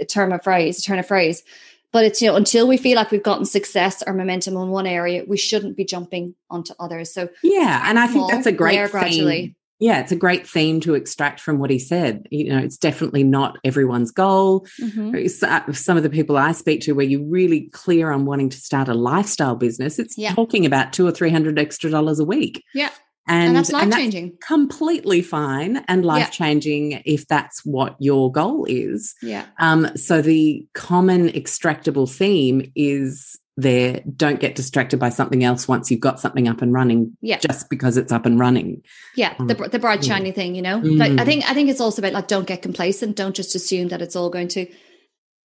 a 0.00 0.04
term 0.04 0.32
of 0.32 0.42
phrase, 0.42 0.78
a 0.78 0.82
turn 0.82 0.98
of 0.98 1.06
phrase. 1.06 1.44
But 1.92 2.06
it's, 2.06 2.22
you 2.22 2.28
know, 2.28 2.36
until 2.36 2.66
we 2.66 2.78
feel 2.78 2.96
like 2.96 3.10
we've 3.10 3.22
gotten 3.22 3.44
success 3.44 4.02
or 4.06 4.14
momentum 4.14 4.56
in 4.56 4.70
one 4.70 4.86
area, 4.86 5.24
we 5.28 5.36
shouldn't 5.36 5.76
be 5.76 5.84
jumping 5.84 6.34
onto 6.48 6.72
others. 6.80 7.12
So 7.12 7.28
yeah, 7.42 7.84
and 7.84 7.98
I 7.98 8.06
think 8.06 8.30
that's 8.30 8.46
a 8.46 8.52
great 8.52 8.90
gradually 8.90 9.54
yeah, 9.82 9.98
it's 9.98 10.12
a 10.12 10.16
great 10.16 10.46
theme 10.46 10.78
to 10.82 10.94
extract 10.94 11.40
from 11.40 11.58
what 11.58 11.68
he 11.68 11.80
said. 11.80 12.28
You 12.30 12.50
know, 12.50 12.58
it's 12.58 12.76
definitely 12.76 13.24
not 13.24 13.58
everyone's 13.64 14.12
goal. 14.12 14.64
Mm-hmm. 14.80 15.16
Uh, 15.44 15.72
some 15.72 15.96
of 15.96 16.04
the 16.04 16.08
people 16.08 16.36
I 16.36 16.52
speak 16.52 16.82
to, 16.82 16.92
where 16.92 17.04
you're 17.04 17.28
really 17.28 17.62
clear 17.72 18.12
on 18.12 18.24
wanting 18.24 18.48
to 18.50 18.56
start 18.56 18.86
a 18.86 18.94
lifestyle 18.94 19.56
business, 19.56 19.98
it's 19.98 20.16
yeah. 20.16 20.34
talking 20.34 20.64
about 20.66 20.92
two 20.92 21.04
or 21.04 21.10
three 21.10 21.30
hundred 21.30 21.58
extra 21.58 21.90
dollars 21.90 22.20
a 22.20 22.24
week. 22.24 22.62
Yeah. 22.72 22.90
And, 23.26 23.48
and 23.48 23.56
that's 23.56 23.72
life 23.72 23.90
changing. 23.92 24.38
Completely 24.46 25.20
fine 25.20 25.84
and 25.88 26.04
life 26.04 26.30
changing 26.30 26.92
yeah. 26.92 27.02
if 27.04 27.26
that's 27.26 27.64
what 27.64 27.96
your 27.98 28.30
goal 28.30 28.64
is. 28.68 29.14
Yeah. 29.20 29.46
Um, 29.58 29.96
so 29.96 30.22
the 30.22 30.64
common 30.74 31.28
extractable 31.28 32.08
theme 32.08 32.70
is 32.76 33.36
there 33.56 34.00
don't 34.16 34.40
get 34.40 34.54
distracted 34.54 34.98
by 34.98 35.10
something 35.10 35.44
else 35.44 35.68
once 35.68 35.90
you've 35.90 36.00
got 36.00 36.18
something 36.18 36.48
up 36.48 36.62
and 36.62 36.72
running 36.72 37.14
yeah 37.20 37.36
just 37.38 37.68
because 37.68 37.98
it's 37.98 38.10
up 38.10 38.24
and 38.24 38.38
running 38.38 38.82
yeah 39.14 39.34
the, 39.46 39.62
um, 39.62 39.70
the 39.70 39.78
bright 39.78 40.02
shiny 40.02 40.30
yeah. 40.30 40.34
thing 40.34 40.54
you 40.54 40.62
know 40.62 40.80
mm. 40.80 40.98
like 40.98 41.20
i 41.20 41.24
think 41.24 41.48
i 41.48 41.52
think 41.52 41.68
it's 41.68 41.80
also 41.80 42.00
about 42.00 42.14
like 42.14 42.28
don't 42.28 42.46
get 42.46 42.62
complacent 42.62 43.14
don't 43.14 43.36
just 43.36 43.54
assume 43.54 43.88
that 43.88 44.00
it's 44.00 44.16
all 44.16 44.30
going 44.30 44.48
to 44.48 44.66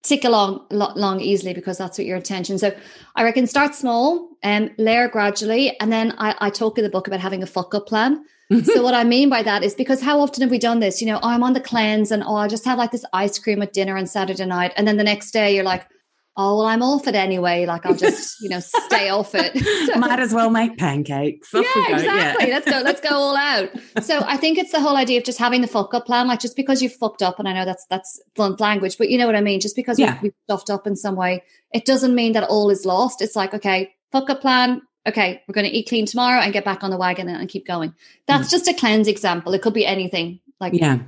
tick 0.03 0.23
along 0.23 0.65
long 0.71 1.19
easily 1.19 1.53
because 1.53 1.77
that's 1.77 1.97
what 1.97 2.07
your 2.07 2.15
intention 2.15 2.57
so 2.57 2.73
i 3.15 3.23
reckon 3.23 3.45
start 3.45 3.75
small 3.75 4.29
and 4.41 4.69
um, 4.69 4.75
layer 4.77 5.09
gradually 5.09 5.77
and 5.81 5.91
then 5.91 6.13
I, 6.17 6.35
I 6.39 6.49
talk 6.49 6.77
in 6.77 6.85
the 6.85 6.89
book 6.89 7.07
about 7.07 7.19
having 7.19 7.43
a 7.43 7.47
fuck 7.47 7.75
up 7.75 7.87
plan 7.87 8.23
so 8.63 8.81
what 8.81 8.93
I 8.93 9.03
mean 9.03 9.29
by 9.29 9.43
that 9.43 9.61
is 9.61 9.75
because 9.75 10.01
how 10.01 10.21
often 10.21 10.41
have 10.41 10.49
we 10.49 10.57
done 10.57 10.79
this? 10.79 11.01
You 11.01 11.07
know, 11.07 11.19
oh, 11.21 11.27
I'm 11.27 11.43
on 11.43 11.51
the 11.51 11.59
cleanse 11.59 12.11
and 12.11 12.23
oh, 12.23 12.35
I 12.35 12.47
just 12.47 12.63
have 12.63 12.77
like 12.77 12.91
this 12.91 13.03
ice 13.11 13.37
cream 13.37 13.61
at 13.61 13.73
dinner 13.73 13.97
on 13.97 14.05
Saturday 14.05 14.45
night. 14.45 14.71
And 14.77 14.87
then 14.87 14.95
the 14.95 15.03
next 15.03 15.31
day 15.31 15.53
you're 15.53 15.65
like, 15.65 15.85
oh 16.37 16.57
well 16.57 16.67
i'm 16.67 16.81
off 16.81 17.07
it 17.07 17.15
anyway. 17.15 17.65
Like 17.65 17.85
i'll 17.85 17.95
just 17.95 18.39
you 18.41 18.49
know 18.49 18.59
stay 18.59 19.09
off 19.09 19.35
it. 19.35 19.57
So, 19.87 19.99
might 19.99 20.19
as 20.19 20.33
well 20.33 20.49
make 20.49 20.77
pancakes. 20.77 21.53
Off 21.53 21.65
yeah 21.65 21.95
exactly 21.95 22.47
yeah. 22.47 22.53
let's 22.53 22.71
go 22.71 22.81
let's 22.83 23.01
go 23.01 23.09
all 23.09 23.35
out. 23.51 23.69
So 24.01 24.23
i 24.25 24.37
think 24.37 24.57
it's 24.57 24.71
the 24.71 24.79
whole 24.79 24.95
idea 24.95 25.17
of 25.17 25.25
just 25.25 25.39
having 25.39 25.61
the 25.61 25.67
fuck 25.67 25.93
up 25.93 26.05
plan 26.05 26.27
like 26.27 26.39
just 26.39 26.55
because 26.55 26.81
you 26.81 26.89
fucked 26.89 27.21
up 27.21 27.39
and 27.39 27.47
i 27.47 27.53
know 27.53 27.65
that's 27.65 27.85
that's 27.89 28.21
blunt 28.35 28.59
language 28.59 28.97
but 28.97 29.09
you 29.09 29.17
know 29.17 29.25
what 29.25 29.35
i 29.35 29.41
mean? 29.41 29.59
Just 29.59 29.75
because 29.75 29.99
yeah. 29.99 30.19
we've, 30.21 30.33
stuffed 30.43 30.69
up 30.69 30.87
in 30.87 30.95
some 30.95 31.15
way 31.15 31.43
it 31.73 31.83
doesn't 31.83 32.15
mean 32.15 32.33
that 32.33 32.43
all 32.43 32.69
is 32.69 32.85
lost. 32.85 33.21
It's 33.21 33.35
like 33.35 33.53
okay 33.53 33.93
fuck 34.11 34.29
up 34.29 34.41
plan. 34.41 34.81
Okay 35.07 35.41
we're 35.47 35.53
going 35.53 35.69
to 35.69 35.75
eat 35.75 35.89
clean 35.89 36.05
tomorrow 36.05 36.39
and 36.39 36.53
get 36.53 36.63
back 36.63 36.83
on 36.83 36.91
the 36.91 36.97
wagon 36.97 37.27
and, 37.27 37.41
and 37.41 37.49
keep 37.49 37.65
going. 37.65 37.93
That's 38.27 38.47
mm. 38.47 38.51
just 38.51 38.67
a 38.67 38.73
cleanse 38.73 39.07
example. 39.07 39.53
It 39.53 39.61
could 39.61 39.73
be 39.73 39.85
anything 39.85 40.39
like 40.59 40.73
yeah. 40.73 40.99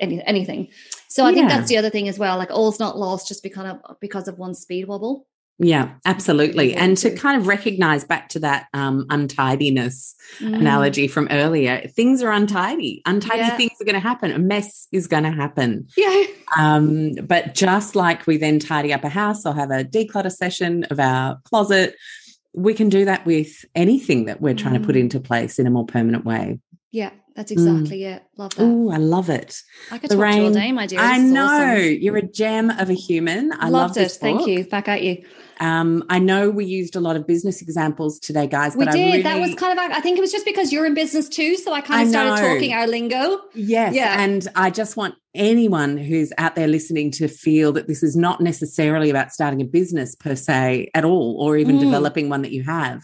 any, 0.00 0.22
anything. 0.24 0.68
So 1.16 1.24
I 1.24 1.30
yeah. 1.30 1.34
think 1.34 1.48
that's 1.48 1.68
the 1.70 1.78
other 1.78 1.88
thing 1.88 2.08
as 2.08 2.18
well. 2.18 2.36
Like 2.36 2.50
all's 2.50 2.78
not 2.78 2.98
lost 2.98 3.26
just 3.26 3.42
because 3.42 3.78
of 3.86 3.98
because 4.00 4.28
of 4.28 4.36
one 4.36 4.52
speed 4.52 4.86
wobble. 4.86 5.26
Yeah, 5.58 5.94
absolutely. 6.04 6.74
And 6.74 6.94
to 6.98 7.10
kind 7.16 7.40
of 7.40 7.46
recognize 7.46 8.04
back 8.04 8.28
to 8.30 8.40
that 8.40 8.66
um, 8.74 9.06
untidiness 9.08 10.14
mm. 10.38 10.54
analogy 10.54 11.08
from 11.08 11.28
earlier, 11.30 11.88
things 11.88 12.22
are 12.22 12.30
untidy. 12.30 13.00
Untidy 13.06 13.38
yeah. 13.38 13.56
things 13.56 13.72
are 13.80 13.86
going 13.86 13.94
to 13.94 13.98
happen. 14.00 14.30
A 14.30 14.38
mess 14.38 14.88
is 14.92 15.06
going 15.06 15.22
to 15.22 15.30
happen. 15.30 15.88
Yeah. 15.96 16.24
Um, 16.58 17.14
but 17.24 17.54
just 17.54 17.96
like 17.96 18.26
we 18.26 18.36
then 18.36 18.58
tidy 18.58 18.92
up 18.92 19.02
a 19.02 19.08
house 19.08 19.46
or 19.46 19.54
have 19.54 19.70
a 19.70 19.84
declutter 19.84 20.30
session 20.30 20.84
of 20.90 21.00
our 21.00 21.40
closet, 21.44 21.96
we 22.52 22.74
can 22.74 22.90
do 22.90 23.06
that 23.06 23.24
with 23.24 23.64
anything 23.74 24.26
that 24.26 24.42
we're 24.42 24.52
trying 24.52 24.74
mm. 24.74 24.80
to 24.80 24.86
put 24.86 24.96
mm. 24.96 25.00
into 25.00 25.20
place 25.20 25.58
in 25.58 25.66
a 25.66 25.70
more 25.70 25.86
permanent 25.86 26.26
way. 26.26 26.60
Yeah, 26.92 27.12
That's 27.36 27.50
exactly 27.50 28.00
mm. 28.00 28.16
it. 28.16 28.22
Love 28.38 28.54
that. 28.54 28.62
Oh, 28.62 28.90
I 28.90 28.96
love 28.96 29.28
it. 29.28 29.60
I 29.90 29.98
could 29.98 30.10
Lorraine, 30.10 30.32
talk 30.32 30.36
to 30.36 30.40
you 30.40 30.46
all 30.46 30.52
day, 30.54 30.72
my 30.72 30.86
dear. 30.86 31.00
I 31.00 31.18
know. 31.18 31.44
Awesome. 31.44 31.98
You're 32.00 32.16
a 32.16 32.26
gem 32.26 32.70
of 32.70 32.88
a 32.88 32.94
human. 32.94 33.52
I 33.52 33.68
Loved 33.68 33.96
love 33.96 34.06
it. 34.06 34.12
Thank 34.12 34.46
you. 34.46 34.64
Back 34.64 34.88
at 34.88 35.02
you. 35.02 35.22
Um, 35.60 36.04
I 36.08 36.18
know 36.18 36.50
we 36.50 36.64
used 36.64 36.96
a 36.96 37.00
lot 37.00 37.16
of 37.16 37.26
business 37.26 37.60
examples 37.62 38.18
today, 38.18 38.46
guys. 38.46 38.74
We 38.74 38.86
did. 38.86 38.94
Really, 38.94 39.22
that 39.22 39.38
was 39.38 39.54
kind 39.54 39.78
of. 39.78 39.90
I 39.90 40.00
think 40.00 40.16
it 40.16 40.20
was 40.20 40.32
just 40.32 40.46
because 40.46 40.72
you're 40.72 40.86
in 40.86 40.94
business 40.94 41.28
too, 41.28 41.56
so 41.56 41.72
I 41.72 41.82
kind 41.82 42.02
of 42.02 42.08
I 42.08 42.10
started 42.10 42.42
talking 42.42 42.72
our 42.72 42.86
lingo. 42.86 43.40
Yes, 43.54 43.94
yeah. 43.94 44.22
And 44.22 44.46
I 44.54 44.70
just 44.70 44.96
want 44.96 45.14
anyone 45.34 45.98
who's 45.98 46.32
out 46.38 46.56
there 46.56 46.68
listening 46.68 47.10
to 47.12 47.28
feel 47.28 47.72
that 47.72 47.86
this 47.86 48.02
is 48.02 48.16
not 48.16 48.40
necessarily 48.40 49.10
about 49.10 49.30
starting 49.30 49.60
a 49.60 49.64
business 49.64 50.14
per 50.14 50.34
se 50.34 50.90
at 50.94 51.04
all, 51.04 51.36
or 51.38 51.56
even 51.56 51.76
mm. 51.76 51.80
developing 51.80 52.28
one 52.28 52.42
that 52.42 52.52
you 52.52 52.62
have. 52.62 53.02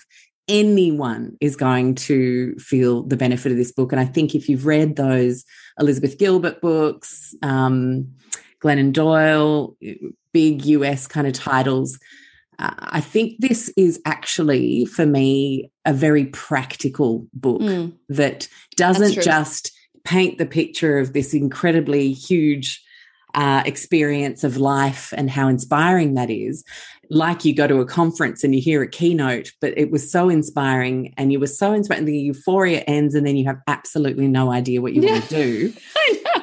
Anyone 0.49 1.37
is 1.41 1.57
going 1.57 1.95
to 1.95 2.55
feel 2.57 3.05
the 3.05 3.17
benefit 3.17 3.53
of 3.53 3.59
this 3.59 3.73
book, 3.73 3.93
and 3.93 4.01
I 4.01 4.05
think 4.05 4.35
if 4.35 4.49
you've 4.49 4.67
read 4.67 4.97
those 4.97 5.45
Elizabeth 5.79 6.19
Gilbert 6.19 6.61
books, 6.61 7.35
um, 7.43 8.09
Glennon 8.63 8.93
Doyle, 8.93 9.77
big 10.33 10.65
US 10.67 11.07
kind 11.07 11.27
of 11.27 11.33
titles 11.33 11.99
I 12.59 13.01
think 13.01 13.39
this 13.41 13.73
is 13.77 14.01
actually, 14.05 14.85
for 14.85 15.07
me, 15.07 15.71
a 15.85 15.93
very 15.93 16.27
practical 16.27 17.27
book 17.33 17.61
mm. 17.61 17.93
that 18.09 18.47
doesn't 18.77 19.21
just 19.23 19.73
paint 20.05 20.39
the 20.39 20.47
picture 20.47 20.99
of 20.99 21.13
this 21.13 21.35
incredibly 21.35 22.13
huge 22.13 22.83
uh, 23.35 23.63
experience 23.67 24.45
of 24.45 24.57
life 24.57 25.13
and 25.17 25.31
how 25.31 25.49
inspiring 25.49 26.15
that 26.15 26.31
is. 26.31 26.65
Like 27.11 27.45
you 27.45 27.55
go 27.55 27.67
to 27.67 27.81
a 27.81 27.87
conference 27.87 28.43
and 28.43 28.55
you 28.55 28.61
hear 28.61 28.83
a 28.83 28.89
keynote, 28.89 29.53
but 29.61 29.77
it 29.77 29.91
was 29.91 30.11
so 30.11 30.29
inspiring 30.29 31.13
and 31.17 31.33
you 31.33 31.39
were 31.39 31.47
so 31.47 31.73
inspired. 31.73 31.99
And 31.99 32.09
The 32.09 32.19
euphoria 32.19 32.81
ends, 32.81 33.15
and 33.15 33.27
then 33.27 33.37
you 33.37 33.45
have 33.45 33.61
absolutely 33.67 34.29
no 34.29 34.51
idea 34.51 34.81
what 34.81 34.95
you 34.95 35.03
yeah. 35.03 35.13
want 35.13 35.25
to 35.25 35.31
do. 35.31 35.73
I 35.97 36.21
know 36.25 36.43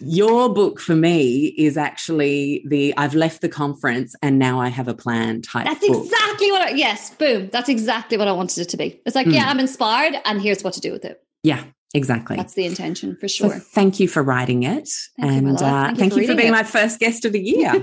your 0.00 0.52
book 0.52 0.80
for 0.80 0.94
me 0.94 1.46
is 1.58 1.76
actually 1.76 2.64
the 2.66 2.94
I've 2.96 3.14
left 3.14 3.40
the 3.40 3.48
conference 3.48 4.14
and 4.22 4.38
now 4.38 4.60
I 4.60 4.68
have 4.68 4.88
a 4.88 4.94
plan 4.94 5.42
type. 5.42 5.66
That's 5.66 5.86
book. 5.86 6.04
exactly 6.04 6.50
what 6.50 6.62
I, 6.62 6.70
yes, 6.70 7.14
boom. 7.14 7.48
That's 7.52 7.68
exactly 7.68 8.16
what 8.16 8.28
I 8.28 8.32
wanted 8.32 8.60
it 8.60 8.68
to 8.70 8.76
be. 8.76 9.00
It's 9.04 9.14
like, 9.14 9.26
mm. 9.26 9.34
yeah, 9.34 9.48
I'm 9.48 9.60
inspired 9.60 10.14
and 10.24 10.40
here's 10.40 10.62
what 10.62 10.74
to 10.74 10.80
do 10.80 10.92
with 10.92 11.04
it. 11.04 11.22
Yeah, 11.42 11.64
exactly. 11.94 12.36
That's 12.36 12.54
the 12.54 12.66
intention 12.66 13.16
for 13.20 13.28
sure. 13.28 13.54
So 13.54 13.58
thank 13.58 14.00
you 14.00 14.08
for 14.08 14.22
writing 14.22 14.62
it. 14.62 14.88
Thank 15.18 15.32
and 15.32 15.46
you, 15.48 15.54
uh, 15.54 15.58
thank, 15.58 15.98
thank 15.98 16.16
you, 16.16 16.26
for, 16.26 16.34
being 16.34 16.48
it. 16.48 16.52
my 16.52 16.62
first 16.62 16.98
guest 17.00 17.24
of 17.24 17.32
the 17.32 17.40
year. 17.40 17.70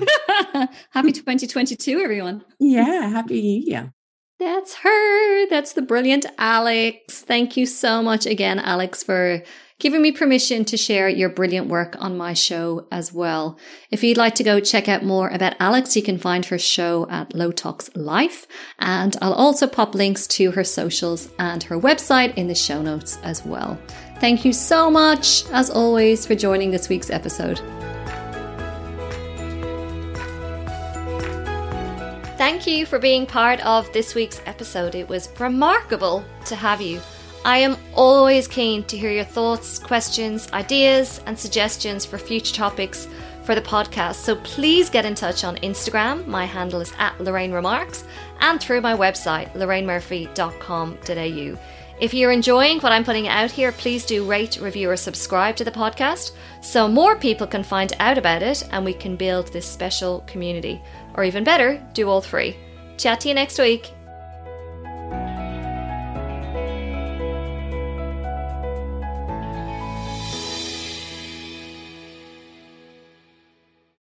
happy 0.92 1.12
2022, 1.12 2.00
everyone. 2.00 2.44
Yeah, 2.60 3.10
happy 3.10 3.42
new 3.42 3.62
year. 3.66 3.94
That's 4.40 4.76
her. 4.76 5.48
That's 5.48 5.74
the 5.74 5.82
brilliant 5.82 6.26
Alexx. 6.38 7.22
Thank 7.22 7.56
you 7.56 7.66
so 7.66 8.02
much 8.02 8.26
again, 8.26 8.60
Alexx, 8.60 9.04
for 9.04 9.42
giving 9.78 10.02
me 10.02 10.12
permission 10.12 10.64
to 10.66 10.78
share 10.78 11.10
your 11.10 11.28
brilliant 11.28 11.68
work 11.68 11.96
on 12.00 12.18
my 12.18 12.34
show 12.34 12.88
as 12.92 13.12
well. 13.12 13.60
If 13.92 14.04
you'd 14.04 14.18
like 14.18 14.36
to 14.36 14.44
go 14.44 14.60
check 14.60 14.88
out 14.88 15.04
more 15.04 15.28
about 15.30 15.58
Alexx, 15.60 15.96
you 15.96 16.02
can 16.02 16.18
find 16.18 16.46
her 16.46 16.58
show 16.58 17.08
at 17.10 17.36
Low 17.36 17.52
Tox 17.52 17.90
Life. 17.94 18.48
And 18.80 19.18
I'll 19.22 19.34
also 19.34 19.68
pop 19.68 19.94
links 19.94 20.28
to 20.28 20.52
her 20.52 20.64
socials 20.64 21.30
and 21.40 21.62
her 21.64 21.78
website 21.78 22.34
in 22.36 22.48
the 22.48 22.56
show 22.56 22.82
notes 22.82 23.18
as 23.24 23.46
well. 23.46 23.78
Thank 24.20 24.46
you 24.46 24.54
so 24.54 24.90
much, 24.90 25.46
as 25.52 25.70
always, 25.70 26.26
for 26.26 26.36
joining 26.36 26.72
this 26.72 26.88
week's 26.88 27.10
episode. 27.10 27.60
Thank 32.38 32.68
you 32.68 32.86
for 32.86 33.00
being 33.00 33.26
part 33.26 33.66
of 33.66 33.92
this 33.92 34.16
week's 34.16 34.42
episode. 34.46 34.96
It 34.96 35.10
was 35.10 35.30
remarkable 35.40 36.24
to 36.46 36.56
have 36.56 36.82
you. 36.82 37.02
I 37.46 37.60
am 37.60 37.78
always 37.94 38.48
keen 38.48 38.84
to 38.86 38.98
hear 38.98 39.12
your 39.12 39.24
thoughts, 39.24 39.78
questions, 39.78 40.52
ideas, 40.52 41.22
and 41.28 41.38
suggestions 41.38 42.04
for 42.04 42.18
future 42.18 42.56
topics 42.56 43.08
for 43.44 43.54
the 43.54 43.62
podcast. 43.62 44.16
So 44.16 44.38
please 44.38 44.90
get 44.90 45.06
in 45.06 45.14
touch 45.14 45.44
on 45.44 45.58
Instagram. 45.58 46.26
My 46.26 46.46
handle 46.46 46.82
is 46.82 46.92
at 46.98 47.22
Lorraine 47.22 47.52
Remarks 47.52 48.04
and 48.40 48.60
through 48.60 48.82
my 48.82 48.98
website, 48.98 49.54
lorrainemurphy.com.au. 49.54 51.60
If 52.02 52.16
you're 52.16 52.32
enjoying 52.32 52.80
what 52.80 52.92
I'm 52.92 53.04
putting 53.04 53.28
out 53.28 53.52
here, 53.52 53.72
please 53.72 54.06
do 54.06 54.26
rate, 54.26 54.60
review, 54.60 54.90
or 54.90 54.98
subscribe 54.98 55.56
to 55.58 55.64
the 55.64 55.70
podcast 55.70 56.32
so 56.62 56.88
more 56.88 57.16
people 57.16 57.46
can 57.46 57.64
find 57.64 57.94
out 58.00 58.18
about 58.18 58.42
it 58.42 58.68
and 58.72 58.84
we 58.84 58.94
can 58.94 59.16
build 59.16 59.54
this 59.54 59.72
special 59.72 60.24
community. 60.26 60.82
Or 61.14 61.24
even 61.24 61.44
better, 61.44 61.80
do 61.94 62.10
all 62.10 62.22
three. 62.22 62.58
Chat 62.98 63.20
to 63.20 63.28
you 63.28 63.36
next 63.36 63.60
week. 63.60 63.92